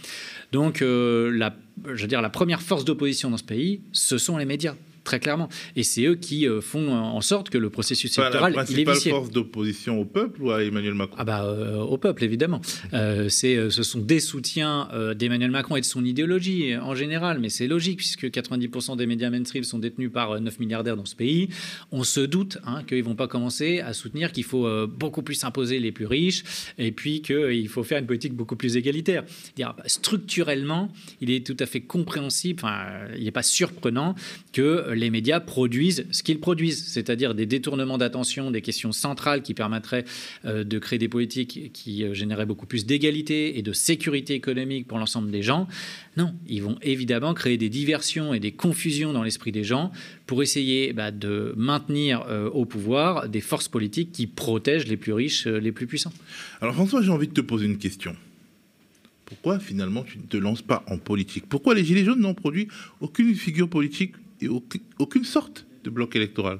Donc, 0.51 0.81
euh, 0.81 1.49
je 1.85 2.01
veux 2.01 2.07
dire, 2.07 2.21
la 2.21 2.29
première 2.29 2.61
force 2.61 2.85
d'opposition 2.85 3.29
dans 3.29 3.37
ce 3.37 3.43
pays, 3.43 3.81
ce 3.91 4.17
sont 4.17 4.37
les 4.37 4.45
médias. 4.45 4.75
Très 5.03 5.19
clairement. 5.19 5.49
Et 5.75 5.83
c'est 5.83 6.05
eux 6.05 6.15
qui 6.15 6.47
euh, 6.47 6.61
font 6.61 6.93
en 6.93 7.21
sorte 7.21 7.49
que 7.49 7.57
le 7.57 7.69
processus 7.69 8.17
électoral 8.17 8.53
la 8.53 8.65
il 8.69 8.79
est 8.79 8.91
vicié. 8.91 9.11
force 9.11 9.31
d'opposition 9.31 9.99
au 9.99 10.05
peuple 10.05 10.41
ou 10.41 10.51
à 10.51 10.63
Emmanuel 10.63 10.93
Macron? 10.93 11.15
Ah 11.19 11.23
bah 11.23 11.45
au 11.81 11.97
peuple 11.97 12.23
évidemment. 12.23 12.61
c'est 13.29 13.69
ce 13.69 13.83
sont 13.83 13.99
des 13.99 14.19
soutiens 14.19 14.89
d'Emmanuel 15.15 15.51
Macron 15.51 15.75
et 15.75 15.81
de 15.81 15.85
son 15.85 16.03
idéologie 16.05 16.75
en 16.77 16.95
général, 16.95 17.39
mais 17.39 17.49
c'est 17.49 17.67
logique 17.67 17.97
puisque 17.97 18.25
90% 18.25 18.97
des 18.97 19.05
médias 19.05 19.29
mainstream 19.29 19.63
sont 19.63 19.79
détenus 19.79 20.11
par 20.11 20.39
9 20.39 20.59
milliardaires 20.59 20.97
dans 20.97 21.05
ce 21.05 21.15
pays. 21.15 21.49
On 21.91 22.03
se 22.03 22.21
doute 22.21 22.57
hein, 22.65 22.83
qu'ils 22.83 23.03
vont 23.03 23.15
pas 23.15 23.27
commencer 23.27 23.79
à 23.79 23.93
soutenir 23.93 24.31
qu'il 24.31 24.43
faut 24.43 24.67
beaucoup 24.87 25.21
plus 25.21 25.43
imposer 25.43 25.79
les 25.79 25.91
plus 25.91 26.05
riches 26.05 26.43
et 26.77 26.91
puis 26.91 27.21
qu'il 27.21 27.67
faut 27.69 27.83
faire 27.83 27.99
une 27.99 28.07
politique 28.07 28.33
beaucoup 28.33 28.55
plus 28.55 28.77
égalitaire. 28.77 29.23
Dire, 29.55 29.75
structurellement, 29.85 30.89
il 31.19 31.31
est 31.31 31.45
tout 31.45 31.57
à 31.59 31.65
fait 31.65 31.81
compréhensible, 31.81 32.59
enfin, 32.63 32.85
il 33.17 33.23
n'est 33.23 33.31
pas 33.31 33.43
surprenant 33.43 34.15
que 34.53 34.90
les 34.93 35.09
médias 35.09 35.39
produisent 35.39 36.05
ce 36.11 36.23
qu'ils 36.23 36.39
produisent, 36.39 36.85
c'est-à-dire 36.87 37.35
des 37.35 37.45
détournements 37.45 37.97
d'attention, 37.97 38.51
des 38.51 38.61
questions 38.61 38.91
centrales 38.91 39.41
qui 39.41 39.53
permettraient 39.53 40.05
euh, 40.45 40.63
de 40.63 40.79
créer 40.79 40.99
des 40.99 41.07
politiques 41.07 41.71
qui 41.73 42.03
euh, 42.03 42.13
généraient 42.13 42.45
beaucoup 42.45 42.65
plus 42.65 42.85
d'égalité 42.85 43.57
et 43.57 43.61
de 43.61 43.73
sécurité 43.73 44.33
économique 44.33 44.87
pour 44.87 44.97
l'ensemble 44.97 45.31
des 45.31 45.41
gens. 45.41 45.67
Non, 46.17 46.33
ils 46.47 46.61
vont 46.61 46.77
évidemment 46.81 47.33
créer 47.33 47.57
des 47.57 47.69
diversions 47.69 48.33
et 48.33 48.39
des 48.39 48.51
confusions 48.51 49.13
dans 49.13 49.23
l'esprit 49.23 49.51
des 49.51 49.63
gens 49.63 49.91
pour 50.25 50.43
essayer 50.43 50.93
bah, 50.93 51.11
de 51.11 51.53
maintenir 51.57 52.23
euh, 52.27 52.49
au 52.49 52.65
pouvoir 52.65 53.29
des 53.29 53.41
forces 53.41 53.67
politiques 53.67 54.11
qui 54.11 54.27
protègent 54.27 54.87
les 54.87 54.97
plus 54.97 55.13
riches, 55.13 55.47
les 55.47 55.71
plus 55.71 55.87
puissants. 55.87 56.13
Alors 56.61 56.75
François, 56.75 57.01
j'ai 57.01 57.11
envie 57.11 57.27
de 57.27 57.33
te 57.33 57.41
poser 57.41 57.65
une 57.65 57.77
question. 57.77 58.15
Pourquoi 59.31 59.59
finalement 59.59 60.03
tu 60.03 60.17
ne 60.17 60.23
te 60.23 60.35
lances 60.35 60.61
pas 60.61 60.83
en 60.87 60.97
politique? 60.97 61.45
Pourquoi 61.47 61.73
les 61.73 61.85
Gilets 61.85 62.03
jaunes 62.03 62.19
n'ont 62.19 62.33
produit 62.33 62.67
aucune 62.99 63.33
figure 63.33 63.69
politique 63.69 64.13
aucune 64.47 65.23
sorte 65.23 65.65
de 65.83 65.89
bloc 65.89 66.15
électoral 66.15 66.59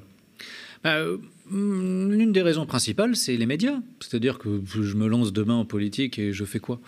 bah, 0.82 0.96
euh, 0.96 1.18
L'une 1.50 2.32
des 2.32 2.42
raisons 2.42 2.64
principales, 2.64 3.14
c'est 3.14 3.36
les 3.36 3.46
médias. 3.46 3.80
C'est-à-dire 4.00 4.38
que 4.38 4.62
je 4.64 4.96
me 4.96 5.06
lance 5.06 5.32
demain 5.32 5.54
en 5.54 5.64
politique 5.64 6.18
et 6.18 6.32
je 6.32 6.44
fais 6.44 6.60
quoi? 6.60 6.80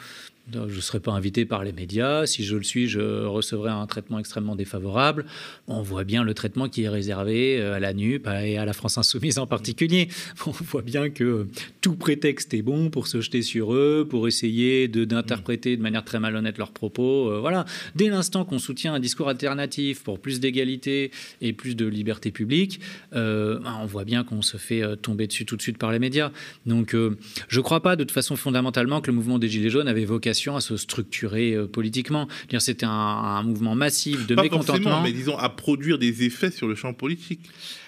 Je 0.52 0.58
ne 0.58 0.80
serai 0.80 1.00
pas 1.00 1.12
invité 1.12 1.46
par 1.46 1.64
les 1.64 1.72
médias. 1.72 2.26
Si 2.26 2.44
je 2.44 2.56
le 2.56 2.62
suis, 2.62 2.86
je 2.86 3.24
recevrai 3.24 3.70
un 3.70 3.86
traitement 3.86 4.18
extrêmement 4.18 4.56
défavorable. 4.56 5.24
On 5.68 5.80
voit 5.80 6.04
bien 6.04 6.22
le 6.22 6.34
traitement 6.34 6.68
qui 6.68 6.82
est 6.82 6.88
réservé 6.88 7.58
euh, 7.60 7.74
à 7.74 7.80
la 7.80 7.94
NUP 7.94 8.26
et 8.26 8.58
à 8.58 8.64
la 8.66 8.72
France 8.74 8.98
Insoumise 8.98 9.38
en 9.38 9.46
particulier. 9.46 10.08
On 10.46 10.50
voit 10.50 10.82
bien 10.82 11.08
que 11.08 11.46
tout 11.80 11.94
prétexte 11.94 12.52
est 12.52 12.62
bon 12.62 12.90
pour 12.90 13.06
se 13.06 13.22
jeter 13.22 13.40
sur 13.40 13.72
eux, 13.72 14.06
pour 14.08 14.28
essayer 14.28 14.86
d'interpréter 14.88 15.76
de, 15.76 15.82
manière 15.82 16.04
très 16.04 16.20
malhonnête 16.20 16.58
leurs 16.58 16.72
propos. 16.72 17.30
Euh, 17.30 17.40
voilà. 17.40 17.64
Dès 17.94 18.08
l'instant 18.08 18.44
qu'on 18.44 18.58
soutient 18.58 18.92
un 18.92 19.00
discours 19.00 19.30
alternatif 19.30 20.02
pour 20.02 20.18
plus 20.18 20.40
d'égalité 20.40 21.10
et 21.40 21.54
plus 21.54 21.74
de 21.74 21.86
liberté 21.86 22.30
publique, 22.30 22.80
euh, 23.14 23.60
ben, 23.60 23.78
on 23.80 23.86
voit 23.86 24.04
bien 24.04 24.24
qu'on 24.24 24.42
se 24.42 24.58
fait 24.58 24.82
tomber 24.98 25.26
dessus 25.26 25.46
tout 25.46 25.56
de 25.56 25.62
suite 25.62 25.78
par 25.78 25.90
les 25.90 25.98
médias. 25.98 26.30
Donc, 26.66 26.94
je 26.94 27.58
ne 27.58 27.62
crois 27.62 27.80
pas 27.80 27.96
de 27.96 28.04
toute 28.04 28.12
façon 28.12 28.36
fondamentalement 28.36 29.00
que 29.00 29.10
le 29.10 29.16
mouvement 29.16 29.38
des 29.38 29.48
Gilets 29.48 29.70
jaunes 29.70 29.88
avait 29.88 30.04
vocation 30.04 30.33
à 30.56 30.60
se 30.60 30.76
structurer 30.76 31.52
euh, 31.52 31.66
politiquement. 31.66 32.28
C'était 32.58 32.86
un, 32.86 33.42
mouvement 33.42 33.74
massif 33.74 34.26
de 34.26 34.34
mécontentement. 34.34 35.02
mais 35.02 35.12
disons 35.12 35.36
à 35.38 35.48
produire 35.48 35.98
des 35.98 36.24
effets 36.24 36.50
sur 36.50 36.66
le 36.66 36.74
champ 36.74 36.92
politique. 36.92 37.40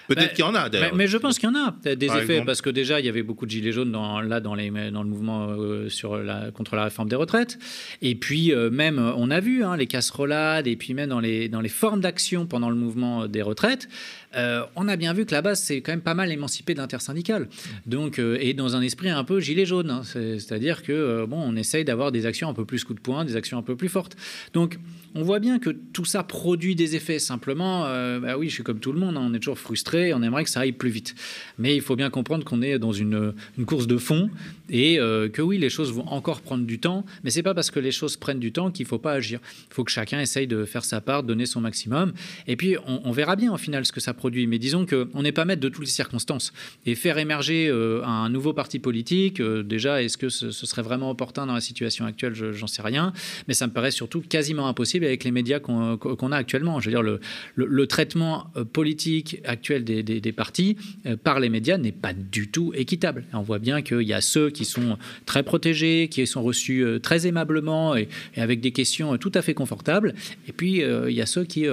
Peut-être 0.09 0.29
bah, 0.29 0.29
qu'il 0.29 0.45
y 0.45 0.49
en 0.49 0.55
a 0.55 0.69
d'ailleurs. 0.69 0.95
Mais, 0.95 1.07
je 1.07 1.17
pense 1.17 1.39
qu'il 1.39 1.49
y 1.49 1.53
en 1.53 1.57
a 1.57 1.95
des 1.95 2.07
effets 2.07 2.43
parce 2.45 2.61
que 2.61 2.71
déjà 2.71 3.01
il 3.01 3.07
y 3.07 3.09
avait 3.09 3.23
beaucoup 3.23 3.47
de 3.47 3.51
gilets 3.51 3.73
jaunes 3.73 3.93
dans, 3.93 4.21
là 4.21 4.41
dans, 4.41 4.55
les, 4.55 4.71
dans 4.91 5.03
le 5.03 5.09
mouvement 5.09 5.49
euh, 5.51 5.89
sur 5.89 6.17
la, 6.17 6.51
contre 6.51 6.77
la 6.77 6.85
réforme 6.85 7.09
des 7.09 7.17
retraites. 7.17 7.59
Et 8.03 8.15
puis 8.15 8.53
euh, 8.53 8.71
même 8.71 8.99
on 9.17 9.31
a 9.31 9.41
vu 9.41 9.65
hein, 9.65 9.77
les 9.77 9.87
casserolades 9.87 10.67
et 10.67 10.77
puis 10.77 10.95
même 10.95 11.09
dans 11.09 11.21
les, 11.21 11.49
dans 11.49 11.61
les 11.61 11.69
formes 11.69 12.01
d'action 12.01 12.47
pendant 12.47 12.71
le 12.71 12.77
mouvement 12.77 13.27
des 13.27 13.43
retraites. 13.43 13.89
Euh, 14.37 14.65
on 14.77 14.89
a 14.89 14.97
bien 14.97 15.13
vu 15.13 15.25
que 15.25 15.33
la 15.33 15.43
base, 15.43 15.61
c'est 15.61 15.81
quand 15.81 15.93
même 15.93 16.03
pas 16.03 16.15
mal 16.15 16.31
émancipé 16.31 16.75
d'intersyndical. 16.75 17.49
Donc, 17.87 18.19
euh, 18.19 18.37
et 18.41 18.55
dans 18.55 18.77
un 18.77 18.83
esprit 18.83 19.09
un 19.09 19.25
peu 19.25 19.41
gilet 19.41 19.65
jaune. 19.65 19.91
Hein. 19.91 20.03
C'est-à-dire 20.05 20.83
que, 20.83 20.93
euh, 20.93 21.27
bon, 21.27 21.41
on 21.41 21.57
essaye 21.57 21.85
d'avoir 21.85 22.13
des 22.13 22.27
actions 22.27 22.49
un 22.49 22.55
peu 22.55 22.65
plus 22.65 22.85
coup 22.85 22.95
de 22.95 23.01
poing, 23.01 23.25
des 23.25 23.37
actions 23.37 23.59
un 23.59 23.63
peu 23.63 23.77
plus 23.77 23.89
fortes. 23.89 24.17
Donc, 24.53 24.79
on 25.15 25.23
voit 25.23 25.39
bien 25.39 25.59
que 25.59 25.71
tout 25.71 26.05
ça 26.05 26.23
produit 26.23 26.75
des 26.75 26.97
effets. 26.97 27.19
Simplement, 27.19 27.83
bah 28.21 28.37
oui, 28.37 28.51
je 28.51 28.55
suis 28.55 28.63
comme 28.63 28.81
tout 28.81 28.93
le 28.93 29.01
monde, 29.01 29.17
hein. 29.17 29.23
on 29.25 29.33
est 29.33 29.39
toujours 29.39 29.59
frustré, 29.59 29.96
on 30.15 30.23
aimerait 30.23 30.45
que 30.45 30.51
ça 30.51 30.61
aille 30.61 30.73
plus 30.73 30.91
vite. 30.91 31.15
Mais 31.59 31.75
il 31.75 31.83
faut 31.83 31.97
bien 31.97 32.11
comprendre 32.11 32.45
qu'on 32.45 32.63
est 32.63 32.79
dans 32.79 32.93
une, 32.93 33.35
course 33.67 33.87
de 33.87 33.99
fond 33.99 34.31
et 34.71 34.97
que 34.97 35.43
oui, 35.43 35.59
les 35.59 35.71
choses 35.71 35.93
vont 35.93 36.07
encore 36.09 36.41
prendre 36.41 36.65
du 36.65 36.79
temps, 36.79 37.05
mais 37.25 37.31
c'est 37.31 37.43
pas 37.43 37.55
parce 37.55 37.71
que 37.71 37.81
les 37.81 37.91
choses 37.93 38.17
prennent 38.17 38.41
du 38.41 38.53
temps 38.53 38.71
qu'il 38.71 38.87
faut 38.87 38.99
pas 38.99 39.13
agir. 39.13 39.41
Il 39.71 39.75
faut 39.75 39.85
que 39.85 39.91
chacun 39.91 40.21
essaye 40.21 40.47
de 40.47 40.65
faire 40.65 40.85
sa 40.85 41.01
part, 41.01 41.23
donner 41.23 41.47
son 41.47 41.61
maximum. 41.61 42.13
Et 42.47 42.57
puis, 42.57 42.77
on, 42.87 43.11
verra 43.13 43.37
bien 43.37 43.53
au 43.53 43.57
final 43.57 43.85
ce 43.87 43.93
que 43.93 44.01
ça 44.01 44.13
produit 44.13 44.47
mais 44.47 44.59
disons 44.59 44.85
qu'on 44.85 45.23
n'est 45.23 45.33
pas 45.33 45.45
maître 45.45 45.63
de 45.63 45.69
toutes 45.69 45.85
les 45.85 45.91
circonstances. 45.91 46.53
Et 46.85 46.95
faire 46.95 47.17
émerger 47.17 47.69
euh, 47.69 48.05
un 48.05 48.29
nouveau 48.29 48.53
parti 48.53 48.79
politique, 48.79 49.41
euh, 49.41 49.63
déjà, 49.63 50.03
est-ce 50.03 50.19
que 50.19 50.29
ce, 50.29 50.51
serait 50.51 50.83
vraiment 50.83 51.11
opportun 51.11 51.47
dans 51.47 51.55
la 51.55 51.61
situation 51.61 52.05
actuelle? 52.05 52.35
J'en 52.35 52.67
sais 52.67 52.83
rien. 52.83 53.13
Mais 53.49 53.55
ça 53.55 53.67
me 53.67 53.73
paraît 53.73 53.91
surtout 53.91 54.21
quasiment 54.21 54.69
impossible 54.69 55.07
avec 55.07 55.25
les 55.25 55.31
médias 55.31 55.61
qu'on 55.61 56.33
a 56.33 56.37
actuellement. 56.37 56.81
Je 56.81 56.87
veux 56.87 56.93
dire, 56.93 57.03
le, 57.03 57.21
le, 57.55 57.87
traitement 57.87 58.51
euh, 58.57 58.65
politique 58.65 59.41
actuel 59.45 59.85
des, 59.87 60.33
partis 60.33 60.77
par 61.25 61.41
les 61.41 61.49
médias 61.49 61.79
n'est 61.79 61.93
pas 61.93 62.13
du 62.13 62.49
tout 62.49 62.73
équitable. 62.75 63.25
on 63.33 63.43
voit 63.43 63.59
bien 63.59 63.83
qu'il 63.83 64.03
y 64.03 64.13
a 64.13 64.21
ceux 64.21 64.51
qui 64.51 64.65
sont 64.65 64.99
très 65.25 65.43
protégés, 65.43 66.09
qui 66.11 66.27
sont 66.27 66.43
reçus 66.43 66.85
très 67.03 67.27
aimablement 67.27 67.97
et, 67.97 68.09
avec 68.37 68.61
des 68.61 68.73
questions 68.73 69.17
tout 69.17 69.33
à 69.35 69.43
fait 69.43 69.55
confortables. 69.55 70.15
Et 70.49 70.53
puis, 70.53 70.83
il 70.83 71.15
y 71.15 71.23
a 71.23 71.27
ceux 71.27 71.45
qui 71.45 71.67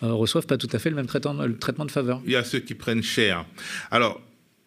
reçoivent 0.00 0.46
pas 0.46 0.56
tout 0.56 0.68
à 0.72 0.78
fait 0.78 0.90
le 0.90 0.96
même 0.96 1.06
traitement 1.06 1.84
de 1.84 1.90
faveur. 1.90 2.22
Il 2.26 2.32
y 2.32 2.36
a 2.36 2.44
ceux 2.44 2.60
qui 2.60 2.74
prennent 2.74 3.02
cher. 3.02 3.46
Alors, 3.90 4.20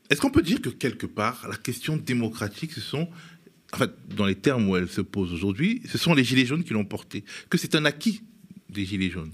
est-ce 0.10 0.22
qu'on 0.22 0.30
peut 0.30 0.42
dire 0.42 0.62
que 0.62 0.70
quelque 0.70 1.06
part, 1.06 1.48
la 1.50 1.56
question 1.56 1.98
démocratique, 1.98 2.74
ce 2.74 2.82
sont, 2.82 3.08
en 3.74 3.78
fait, 3.78 3.92
dans 4.16 4.26
les 4.26 4.36
termes 4.36 4.70
où 4.70 4.78
elle 4.78 4.90
se 4.90 5.02
pose 5.02 5.34
aujourd'hui, 5.34 5.82
ce 5.88 5.98
sont 5.98 6.14
les 6.14 6.24
Gilets 6.24 6.46
jaunes 6.46 6.64
qui 6.64 6.74
l'ont 6.74 6.86
porté, 6.86 7.24
que 7.50 7.58
c'est 7.58 7.76
un 7.76 7.86
acquis 7.86 8.22
des 8.70 8.86
Gilets 8.86 9.10
jaunes? 9.10 9.32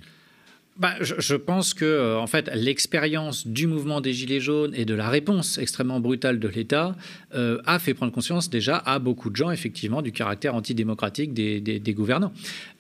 Bah, 0.80 0.94
je, 1.02 1.36
pense 1.36 1.74
que 1.74 1.84
euh, 1.84 2.18
en 2.18 2.26
fait, 2.26 2.50
l'expérience 2.56 3.46
du 3.46 3.68
mouvement 3.68 4.00
des 4.00 4.14
Gilets 4.14 4.40
jaunes 4.40 4.72
et 4.74 4.86
de 4.86 4.94
la 4.94 5.10
réponse 5.10 5.58
extrêmement 5.58 6.00
brutale 6.00 6.40
de 6.40 6.48
l'État 6.48 6.96
euh, 7.36 7.62
a 7.66 7.80
fait 7.80 7.94
prendre 7.94 8.14
conscience 8.14 8.50
déjà 8.50 8.78
à 8.78 8.98
beaucoup 8.98 9.30
de 9.30 9.36
gens, 9.36 9.52
effectivement, 9.52 10.02
du 10.02 10.14
caractère 10.14 10.56
antidémocratique 10.56 11.34
des, 11.34 11.94
gouvernants 11.94 12.32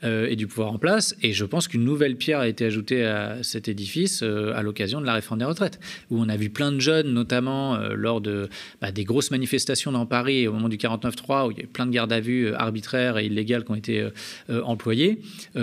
euh, 0.05 0.27
et 0.29 0.37
du 0.37 0.47
pouvoir 0.47 0.71
en 0.71 0.77
place. 0.77 1.13
Et 1.23 1.33
je 1.33 1.43
pense 1.43 1.67
qu'une 1.67 1.83
nouvelle 1.83 2.15
pierre 2.15 2.39
a 2.39 2.47
été 2.47 2.63
ajoutée 2.63 3.05
à 3.05 3.43
cet 3.43 3.67
édifice 3.67 4.23
à 4.23 4.63
l'occasion 4.63 5.01
de 5.01 5.05
la 5.05 5.13
réforme 5.13 5.39
des 5.39 5.45
retraites, 5.45 5.79
où 6.09 6.21
on 6.21 6.29
a 6.29 6.37
vu 6.37 6.49
plein 6.49 6.71
de 6.71 6.79
jeunes, 6.79 7.11
notamment 7.11 7.77
lors 7.89 8.21
de, 8.21 8.47
bah, 8.79 8.93
des 8.93 9.03
grosses 9.03 9.31
manifestations 9.31 9.91
dans 9.91 10.05
Paris 10.05 10.47
au 10.47 10.53
moment 10.53 10.69
du 10.69 10.77
49-3, 10.77 11.47
où 11.47 11.51
il 11.51 11.57
y 11.57 11.61
a 11.61 11.63
eu 11.65 11.67
plein 11.67 11.85
de 11.85 11.91
gardes 11.91 12.13
à 12.13 12.21
vue 12.21 12.53
arbitraires 12.53 13.17
et 13.17 13.25
illégales 13.25 13.65
qui 13.65 13.71
ont 13.71 13.75
été 13.75 14.07
employées 14.63 15.19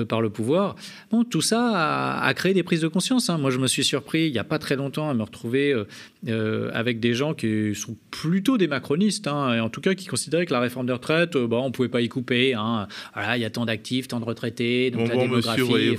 par 0.06 0.20
le 0.20 0.28
pouvoir. 0.28 0.76
Bon, 1.10 1.24
tout 1.24 1.40
ça 1.40 2.25
a 2.25 2.25
à 2.26 2.34
créer 2.34 2.54
des 2.54 2.64
prises 2.64 2.80
de 2.80 2.88
conscience. 2.88 3.30
Hein. 3.30 3.38
Moi, 3.38 3.52
je 3.52 3.58
me 3.58 3.68
suis 3.68 3.84
surpris 3.84 4.26
il 4.26 4.32
n'y 4.32 4.38
a 4.40 4.44
pas 4.44 4.58
très 4.58 4.74
longtemps 4.74 5.08
à 5.08 5.14
me 5.14 5.22
retrouver 5.22 5.72
euh, 5.72 5.84
euh, 6.26 6.70
avec 6.74 6.98
des 6.98 7.14
gens 7.14 7.34
qui 7.34 7.72
sont 7.76 7.96
plutôt 8.10 8.58
des 8.58 8.66
macronistes, 8.66 9.28
hein, 9.28 9.54
et 9.54 9.60
en 9.60 9.68
tout 9.68 9.80
cas 9.80 9.94
qui 9.94 10.06
considéraient 10.06 10.44
que 10.44 10.52
la 10.52 10.58
réforme 10.58 10.86
des 10.86 10.92
retraites, 10.92 11.36
euh, 11.36 11.46
bah, 11.46 11.58
on 11.58 11.68
ne 11.68 11.72
pouvait 11.72 11.88
pas 11.88 12.00
y 12.00 12.08
couper. 12.08 12.54
Hein. 12.54 12.88
Voilà, 13.14 13.36
il 13.36 13.42
y 13.42 13.44
a 13.44 13.50
tant 13.50 13.64
d'actifs, 13.64 14.08
tant 14.08 14.18
de 14.18 14.24
retraités, 14.24 14.90
donc 14.90 15.08
la 15.08 15.16
démographie. 15.16 15.96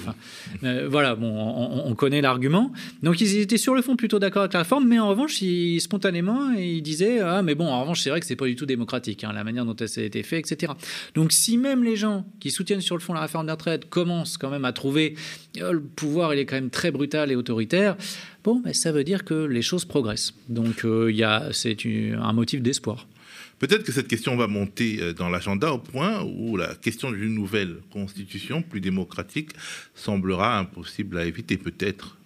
voilà, 0.90 1.16
bon, 1.16 1.82
on, 1.86 1.96
connaît 1.96 2.20
l'argument. 2.20 2.74
Donc 3.04 3.22
ils 3.22 3.38
étaient 3.38 3.58
sur 3.58 3.74
le 3.74 3.82
fond 3.82 3.96
plutôt 3.96 4.20
d'accord 4.20 4.42
avec 4.42 4.54
la 4.54 4.60
réforme, 4.60 4.86
mais 4.86 5.00
en 5.00 5.08
revanche, 5.08 5.42
ils, 5.42 5.80
spontanément, 5.80 6.52
ils 6.52 6.82
disaient 6.82 7.20
ah 7.22 7.42
mais 7.42 7.56
bon, 7.56 7.68
en 7.68 7.80
revanche, 7.82 8.02
c'est 8.02 8.10
vrai 8.10 8.20
que 8.20 8.26
c'est 8.26 8.36
pas 8.36 8.48
du 8.48 8.58
tout 8.58 8.66
démocratique, 8.66 9.22
la 9.22 9.44
manière 9.46 9.64
dont 9.66 9.76
ça 9.78 10.02
a 10.02 10.04
été 10.04 10.24
fait, 10.24 10.40
etc. 10.40 10.74
Donc 11.16 11.32
si 11.32 11.58
même 11.58 11.86
les 11.86 11.96
gens 11.96 12.26
qui 12.42 12.52
soutiennent 12.52 12.82
sur 12.82 12.98
le 12.98 13.02
fond 13.02 13.14
la 13.14 13.22
réforme 13.22 13.46
des 13.46 13.54
retraites 13.54 13.90
commencent 13.90 14.38
quand 14.38 14.50
même 14.50 14.66
à 14.66 14.74
trouver 14.74 15.16
le 15.56 15.82
pouvoir 15.82 16.17
il 16.34 16.40
est 16.40 16.46
quand 16.46 16.56
même 16.56 16.70
très 16.70 16.92
brutal 16.92 17.32
et 17.32 17.36
autoritaire, 17.36 17.96
bon, 18.44 18.62
mais 18.64 18.74
ça 18.74 18.92
veut 18.92 19.04
dire 19.04 19.24
que 19.24 19.46
les 19.46 19.62
choses 19.62 19.86
progressent. 19.86 20.34
Donc 20.50 20.86
euh, 20.86 21.12
c'est 21.54 21.78
un 22.20 22.34
motif 22.34 22.62
d'espoir. 22.62 23.08
Peut-être 23.60 23.84
que 23.84 23.92
cette 23.92 24.08
question 24.08 24.36
va 24.36 24.48
monter 24.48 25.00
euh, 25.02 25.14
dans 25.14 25.30
l'agenda 25.30 25.74
au 25.74 25.80
point 25.80 26.24
où 26.24 26.58
la 26.58 26.76
question 26.76 27.12
d'une 27.12 27.34
nouvelle 27.34 27.78
constitution 27.92 28.62
plus 28.62 28.82
démocratique 28.82 29.52
semblera 29.96 30.60
impossible 30.60 31.18
à 31.18 31.26
éviter, 31.26 31.58
peut-être. 31.58 32.17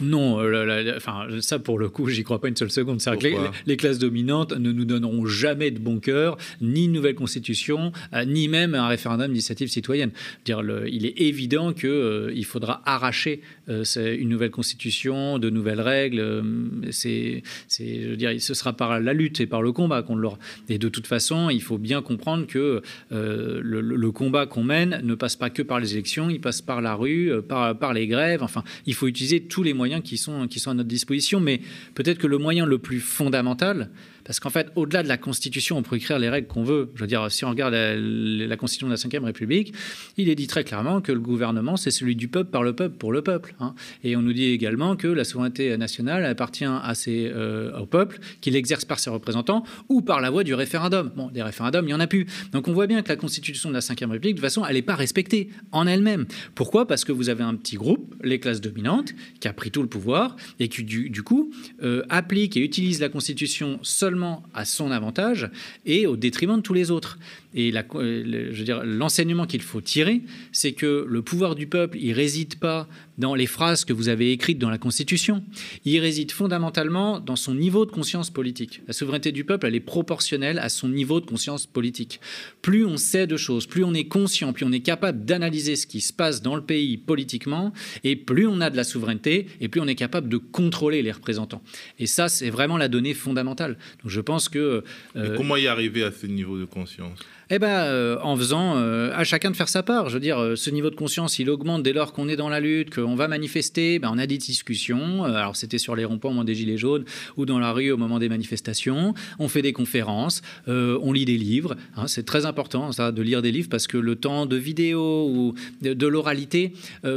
Non, 0.00 0.40
euh, 0.40 0.94
enfin, 0.96 1.26
ça 1.40 1.58
pour 1.58 1.78
le 1.78 1.88
coup, 1.88 2.08
j'y 2.08 2.24
crois 2.24 2.40
pas 2.40 2.48
une 2.48 2.56
seule 2.56 2.70
seconde. 2.70 3.00
C'est 3.00 3.16
que 3.16 3.26
les, 3.66 3.76
classes 3.76 3.98
dominantes 3.98 4.52
ne 4.52 4.72
nous 4.72 4.84
donneront 4.84 5.26
jamais 5.26 5.70
de 5.70 5.78
bon 5.78 5.98
cœur, 5.98 6.36
ni 6.60 6.84
une 6.84 6.92
nouvelle 6.92 7.14
constitution, 7.14 7.92
euh, 8.12 8.24
ni 8.24 8.48
même 8.48 8.74
un 8.74 8.88
référendum 8.88 9.28
d'initiative 9.28 9.68
citoyenne. 9.68 10.10
Dire, 10.44 10.62
il 10.86 11.06
est 11.06 11.20
évident 11.20 11.72
qu'il 11.72 12.32
il 12.34 12.44
faudra 12.44 12.82
arracher 12.84 13.40
c'est 13.82 14.14
une 14.16 14.28
nouvelle 14.28 14.50
constitution, 14.50 15.38
de 15.38 15.50
nouvelles 15.50 15.80
règles. 15.80 16.42
c'est, 16.90 17.42
je 17.70 18.14
veux 18.14 18.38
ce 18.38 18.54
sera 18.54 18.72
par 18.72 19.00
la 19.00 19.12
lutte 19.12 19.40
et 19.40 19.46
par 19.46 19.62
le 19.62 19.72
combat 19.72 20.02
qu'on 20.02 20.16
l'aura. 20.16 20.38
Et 20.68 20.78
de 20.78 20.88
toute 20.88 21.06
façon, 21.06 21.50
il 21.50 21.62
faut 21.62 21.78
bien 21.78 22.02
comprendre 22.02 22.46
que 22.46 22.82
le, 23.10 23.60
le, 23.80 24.10
combat 24.12 24.46
qu'on 24.46 24.64
mène 24.64 25.00
ne 25.02 25.14
passe 25.14 25.36
pas 25.36 25.50
que 25.50 25.62
par 25.62 25.80
les 25.80 25.94
élections, 25.94 26.30
il 26.30 26.40
passe 26.40 26.62
par 26.62 26.80
la 26.80 26.94
rue, 26.94 27.30
par, 27.48 27.94
les 27.94 28.06
grèves. 28.06 28.42
Enfin, 28.42 28.64
il 28.86 28.94
faut 28.94 29.06
utiliser 29.06 29.40
tous 29.40 29.62
les 29.62 29.72
moyens 29.72 30.02
qui 30.02 30.18
sont 30.18 30.46
à 30.66 30.74
notre 30.74 30.88
disposition. 30.88 31.40
Mais 31.40 31.60
peut-être 31.94 32.18
que 32.18 32.26
le 32.26 32.38
moyen 32.38 32.66
le 32.66 32.78
plus 32.78 33.00
fondamental, 33.00 33.90
parce 34.24 34.40
qu'en 34.40 34.50
fait, 34.50 34.68
au-delà 34.74 35.02
de 35.02 35.08
la 35.08 35.18
Constitution, 35.18 35.76
on 35.76 35.82
peut 35.82 35.96
écrire 35.96 36.18
les 36.18 36.28
règles 36.28 36.48
qu'on 36.48 36.64
veut. 36.64 36.90
Je 36.94 37.00
veux 37.00 37.06
dire, 37.06 37.30
si 37.30 37.44
on 37.44 37.50
regarde 37.50 37.74
la, 37.74 38.56
Constitution 38.56 38.88
de 38.88 38.94
la 38.94 39.20
Ve 39.20 39.24
République, 39.24 39.74
il 40.16 40.28
est 40.28 40.34
dit 40.34 40.46
très 40.46 40.64
clairement 40.64 41.00
que 41.00 41.12
le 41.12 41.20
gouvernement, 41.20 41.76
c'est 41.76 41.90
celui 41.90 42.16
du 42.16 42.28
peuple, 42.28 42.50
par 42.50 42.62
le 42.62 42.74
peuple, 42.74 42.96
pour 42.96 43.12
le 43.12 43.22
peuple. 43.22 43.54
Hein. 43.60 43.74
Et 44.02 44.16
on 44.16 44.22
nous 44.22 44.32
dit 44.32 44.46
également 44.46 44.96
que 44.96 45.08
la 45.08 45.24
souveraineté 45.24 45.76
nationale 45.76 46.24
appartient 46.24 46.64
à 46.64 46.94
ses, 46.94 47.30
euh, 47.34 47.78
au 47.78 47.86
peuple, 47.86 48.18
qu'il 48.40 48.56
exerce 48.56 48.84
par 48.84 48.98
ses 48.98 49.10
représentants 49.10 49.64
ou 49.88 50.00
par 50.00 50.20
la 50.20 50.30
voie 50.30 50.44
du 50.44 50.54
référendum. 50.54 51.12
Bon, 51.14 51.28
des 51.28 51.42
référendums, 51.42 51.84
il 51.84 51.88
n'y 51.88 51.94
en 51.94 52.00
a 52.00 52.06
plus. 52.06 52.26
Donc 52.52 52.68
on 52.68 52.72
voit 52.72 52.86
bien 52.86 53.02
que 53.02 53.08
la 53.08 53.16
Constitution 53.16 53.68
de 53.68 53.74
la 53.74 53.80
Ve 53.80 54.10
République, 54.10 54.36
de 54.36 54.40
toute 54.40 54.40
façon, 54.40 54.64
elle 54.64 54.76
n'est 54.76 54.82
pas 54.82 54.94
respectée 54.94 55.50
en 55.72 55.86
elle-même. 55.86 56.26
Pourquoi? 56.54 56.86
Parce 56.86 57.04
que 57.04 57.12
vous 57.12 57.28
avez 57.28 57.44
un 57.44 57.54
petit 57.54 57.76
groupe, 57.76 58.14
les 58.22 58.40
classes 58.40 58.60
dominantes, 58.60 59.14
qui 59.40 59.48
a 59.48 59.52
pris 59.52 59.70
tout 59.70 59.82
le 59.82 59.88
pouvoir 59.88 60.36
et 60.60 60.68
qui, 60.68 60.82
du, 60.84 61.22
coup, 61.22 61.52
euh, 61.82 62.02
applique 62.08 62.56
et 62.56 62.60
utilise 62.60 63.00
la 63.00 63.08
Constitution 63.08 63.78
seulement 63.82 64.13
à 64.54 64.64
son 64.64 64.90
avantage 64.90 65.50
et 65.86 66.06
au 66.06 66.16
détriment 66.16 66.56
de 66.56 66.62
tous 66.62 66.74
les 66.74 66.90
autres. 66.90 67.18
Et 67.54 67.72
euh, 67.94 68.82
l'enseignement 68.84 69.46
qu'il 69.46 69.62
faut 69.62 69.80
tirer, 69.80 70.22
c'est 70.52 70.72
que 70.72 71.06
le 71.08 71.22
pouvoir 71.22 71.54
du 71.54 71.66
peuple, 71.66 71.98
il 72.00 72.12
réside 72.12 72.56
pas 72.56 72.88
dans 73.16 73.34
les 73.34 73.46
phrases 73.46 73.84
que 73.84 73.92
vous 73.92 74.08
avez 74.08 74.32
écrites 74.32 74.58
dans 74.58 74.70
la 74.70 74.78
Constitution. 74.78 75.44
Il 75.84 75.98
réside 76.00 76.32
fondamentalement 76.32 77.20
dans 77.20 77.36
son 77.36 77.54
niveau 77.54 77.86
de 77.86 77.92
conscience 77.92 78.30
politique. 78.30 78.82
La 78.88 78.92
souveraineté 78.92 79.30
du 79.30 79.44
peuple, 79.44 79.66
elle 79.66 79.74
est 79.76 79.80
proportionnelle 79.80 80.58
à 80.58 80.68
son 80.68 80.88
niveau 80.88 81.20
de 81.20 81.26
conscience 81.26 81.66
politique. 81.66 82.20
Plus 82.60 82.84
on 82.84 82.96
sait 82.96 83.26
de 83.26 83.36
choses, 83.36 83.66
plus 83.66 83.84
on 83.84 83.94
est 83.94 84.08
conscient, 84.08 84.52
plus 84.52 84.64
on 84.64 84.72
est 84.72 84.80
capable 84.80 85.24
d'analyser 85.24 85.76
ce 85.76 85.86
qui 85.86 86.00
se 86.00 86.12
passe 86.12 86.42
dans 86.42 86.56
le 86.56 86.62
pays 86.62 86.96
politiquement, 86.96 87.72
et 88.02 88.16
plus 88.16 88.46
on 88.46 88.60
a 88.60 88.70
de 88.70 88.76
la 88.76 88.84
souveraineté, 88.84 89.46
et 89.60 89.68
plus 89.68 89.80
on 89.80 89.86
est 89.86 89.94
capable 89.94 90.28
de 90.28 90.36
contrôler 90.36 91.02
les 91.02 91.12
représentants. 91.12 91.62
Et 91.98 92.06
ça, 92.06 92.28
c'est 92.28 92.50
vraiment 92.50 92.76
la 92.76 92.88
donnée 92.88 93.14
fondamentale. 93.14 93.78
Donc 94.02 94.10
je 94.10 94.20
pense 94.20 94.48
que... 94.48 94.82
Euh, 95.16 95.36
comment 95.36 95.56
y 95.56 95.68
arriver 95.68 96.02
à 96.02 96.10
ce 96.10 96.26
niveau 96.26 96.58
de 96.58 96.64
conscience? 96.64 97.18
Eh 97.50 97.58
ben, 97.58 97.68
euh, 97.68 98.16
en 98.22 98.36
faisant 98.36 98.76
euh, 98.76 99.10
à 99.14 99.24
chacun 99.24 99.50
de 99.50 99.56
faire 99.56 99.68
sa 99.68 99.82
part. 99.82 100.08
Je 100.08 100.14
veux 100.14 100.20
dire, 100.20 100.38
euh, 100.38 100.56
ce 100.56 100.70
niveau 100.70 100.90
de 100.90 100.94
conscience, 100.94 101.38
il 101.38 101.50
augmente 101.50 101.82
dès 101.82 101.92
lors 101.92 102.12
qu'on 102.12 102.28
est 102.28 102.36
dans 102.36 102.48
la 102.48 102.60
lutte, 102.60 102.94
qu'on 102.94 103.14
va 103.14 103.28
manifester. 103.28 103.98
Ben, 103.98 104.10
on 104.12 104.18
a 104.18 104.26
des 104.26 104.38
discussions. 104.38 105.24
alors, 105.24 105.56
c'était 105.56 105.78
sur 105.78 105.94
les 105.94 106.04
ronds-points 106.04 106.30
au 106.30 106.34
moment 106.34 106.44
des 106.44 106.54
Gilets 106.54 106.78
jaunes 106.78 107.04
ou 107.36 107.44
dans 107.46 107.58
la 107.58 107.72
rue 107.72 107.90
au 107.90 107.96
moment 107.96 108.18
des 108.18 108.28
manifestations. 108.28 109.14
On 109.38 109.48
fait 109.48 109.62
des 109.62 109.72
conférences, 109.72 110.42
on 110.66 111.12
lit 111.12 111.24
des 111.24 111.36
livres. 111.36 111.76
Hein. 111.96 112.06
c'est 112.06 112.24
très 112.24 112.46
important, 112.46 112.92
ça, 112.92 113.12
de 113.12 113.22
lire 113.22 113.42
des 113.42 113.52
livres 113.52 113.68
parce 113.70 113.86
que 113.86 113.98
le 113.98 114.16
temps 114.16 114.46
de 114.46 114.56
vidéo 114.56 115.28
ou 115.28 115.54
de, 115.82 116.06
l'oralité 116.06 116.72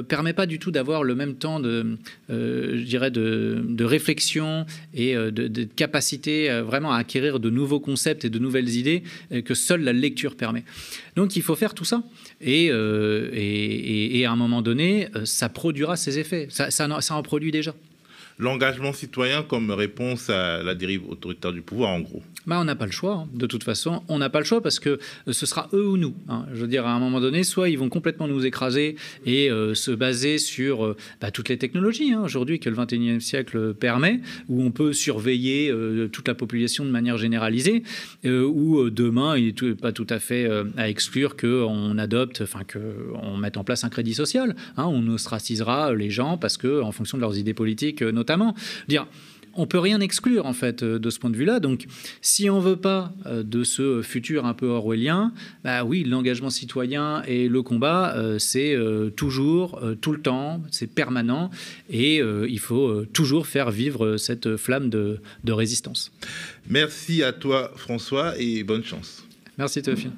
permet 0.08 0.34
pas 0.34 0.46
du 0.46 0.60
tout 0.60 0.72
d'avoir 0.72 1.04
le 1.04 1.16
même 1.16 1.36
temps 1.36 1.60
de, 1.60 1.98
je 2.30 2.84
dirais, 2.84 3.12
de, 3.12 3.64
de, 3.68 3.84
réflexion 3.84 4.66
et 4.94 5.16
de, 5.16 5.30
de 5.30 5.64
capacité 5.64 6.62
vraiment 6.62 6.92
à 6.92 6.98
acquérir 6.98 7.40
de 7.40 7.50
nouveaux 7.50 7.80
concepts 7.80 8.26
et 8.26 8.30
de 8.30 8.40
nouvelles 8.40 8.70
idées 8.70 9.04
que 9.46 9.54
seule 9.54 9.84
la 9.84 9.94
lecture 9.94 10.17
permet. 10.36 10.64
Donc 11.16 11.36
il 11.36 11.42
faut 11.42 11.56
faire 11.56 11.74
tout 11.74 11.86
ça. 11.86 12.04
Et, 12.42 12.70
euh, 12.72 14.26
à 14.26 14.32
un 14.32 14.36
moment 14.36 14.62
donné, 14.62 15.10
euh, 15.16 15.26
ça 15.26 15.48
produira 15.50 15.96
ses 15.96 16.20
effets. 16.20 16.48
Ça 16.50 16.88
en 17.12 17.24
produit 17.24 17.52
déjà 17.52 17.74
l'engagement 18.40 18.94
citoyen 18.94 19.44
comme 19.44 19.72
réponse 19.72 20.30
à 20.30 20.62
la 20.64 20.76
dérive 20.76 21.10
autoritaire 21.10 21.54
du 21.54 21.62
pouvoir, 21.62 21.92
en 21.92 22.02
gros 22.02 22.22
bah, 22.46 22.60
On 22.60 22.66
n'a 22.66 22.76
pas 22.76 22.86
le 22.86 22.92
choix. 22.92 23.14
Hein. 23.14 23.28
De 23.34 23.48
toute 23.48 23.64
façon, 23.64 24.04
on 24.08 24.20
n'a 24.20 24.30
pas 24.30 24.40
le 24.40 24.46
choix 24.46 24.62
parce 24.62 24.80
que 24.80 24.90
euh, 24.90 24.98
ce 25.32 25.46
sera 25.46 25.70
eux 25.74 25.88
ou 25.88 25.98
nous. 25.98 26.14
Hein. 26.30 26.46
Je 26.54 26.62
veux 26.62 26.68
dire, 26.68 26.86
à 26.86 26.92
un 26.92 27.00
moment 27.00 27.20
donné, 27.20 27.44
soit 27.44 27.70
ils 27.70 27.78
vont 27.78 27.90
complètement 27.90 28.28
nous 28.28 28.46
écraser 28.46 28.96
et 29.26 29.50
euh, 29.50 29.74
se 29.74 29.92
baser 29.92 30.38
sur 30.38 30.86
euh, 30.86 30.98
bah, 31.20 31.32
toutes 31.32 31.50
les 31.50 31.58
technologies 31.58 32.14
hein, 32.14 32.22
aujourd'hui 32.24 32.60
que 32.60 32.70
le 32.70 32.76
21e 32.76 33.20
siècle 33.20 33.74
permet, 33.74 34.22
où 34.50 34.64
on 34.64 34.72
peut 34.72 34.94
surveiller 34.94 35.74
toute 36.12 36.28
la 36.28 36.36
population 36.36 36.86
de 36.86 36.90
manière 36.90 37.18
généralisée, 37.18 37.84
ou 38.24 38.90
demain, 38.90 39.38
il 39.38 39.54
n'est 39.62 39.76
pas 39.76 39.92
tout 39.92 40.08
à 40.10 40.20
fait 40.20 40.50
à 40.78 40.90
exclure 40.90 41.36
qu'on 41.36 41.98
adopte, 41.98 42.42
enfin 42.42 42.62
qu'on 42.64 43.38
mette 43.38 43.58
en 43.58 43.64
place 43.64 43.84
un 43.84 43.90
crédit 43.90 44.14
social. 44.14 44.56
on 44.78 45.08
ostracisera 45.08 45.94
les 45.94 46.10
gens 46.10 46.38
parce 46.38 46.58
que, 46.58 46.82
en 46.82 46.92
fonction 46.92 47.18
de 47.18 47.22
leurs 47.22 47.38
idées 47.38 47.54
politiques, 47.54 48.02
notamment, 48.02 48.27
notamment. 48.28 48.56
Dire, 48.90 49.08
on 49.54 49.66
peut 49.66 49.80
rien 49.80 50.00
exclure 50.02 50.46
en 50.46 50.54
fait 50.54 50.84
euh, 50.84 51.00
de 51.00 51.10
ce 51.10 51.18
point 51.18 51.32
de 51.32 51.38
vue-là. 51.38 51.60
Donc, 51.60 51.88
si 52.22 52.50
on 52.50 52.60
veut 52.60 52.76
pas 52.76 53.14
euh, 53.26 53.42
de 53.42 53.64
ce 53.64 54.02
futur 54.04 54.46
un 54.46 54.54
peu 54.54 54.68
orwellien, 54.68 55.34
bah 55.64 55.84
oui, 55.84 56.04
l'engagement 56.04 56.52
citoyen 56.52 57.24
et 57.26 57.48
le 57.48 57.64
combat, 57.64 58.16
euh, 58.16 58.38
c'est 58.38 58.78
toujours, 59.16 59.82
tout 60.02 60.12
le 60.12 60.22
temps, 60.22 60.62
c'est 60.72 60.88
permanent, 60.88 61.50
et 61.90 62.18
il 62.18 62.60
faut 62.60 63.06
toujours 63.06 63.48
faire 63.48 63.72
vivre 63.72 64.18
cette 64.18 64.58
flamme 64.58 64.90
de, 64.90 65.20
de 65.44 65.52
résistance. 65.52 66.12
Merci 66.70 67.24
à 67.24 67.34
toi, 67.34 67.72
François, 67.76 68.34
et 68.38 68.64
bonne 68.64 68.84
chance. 68.84 69.24
Merci, 69.58 69.82
Théophile. 69.82 70.12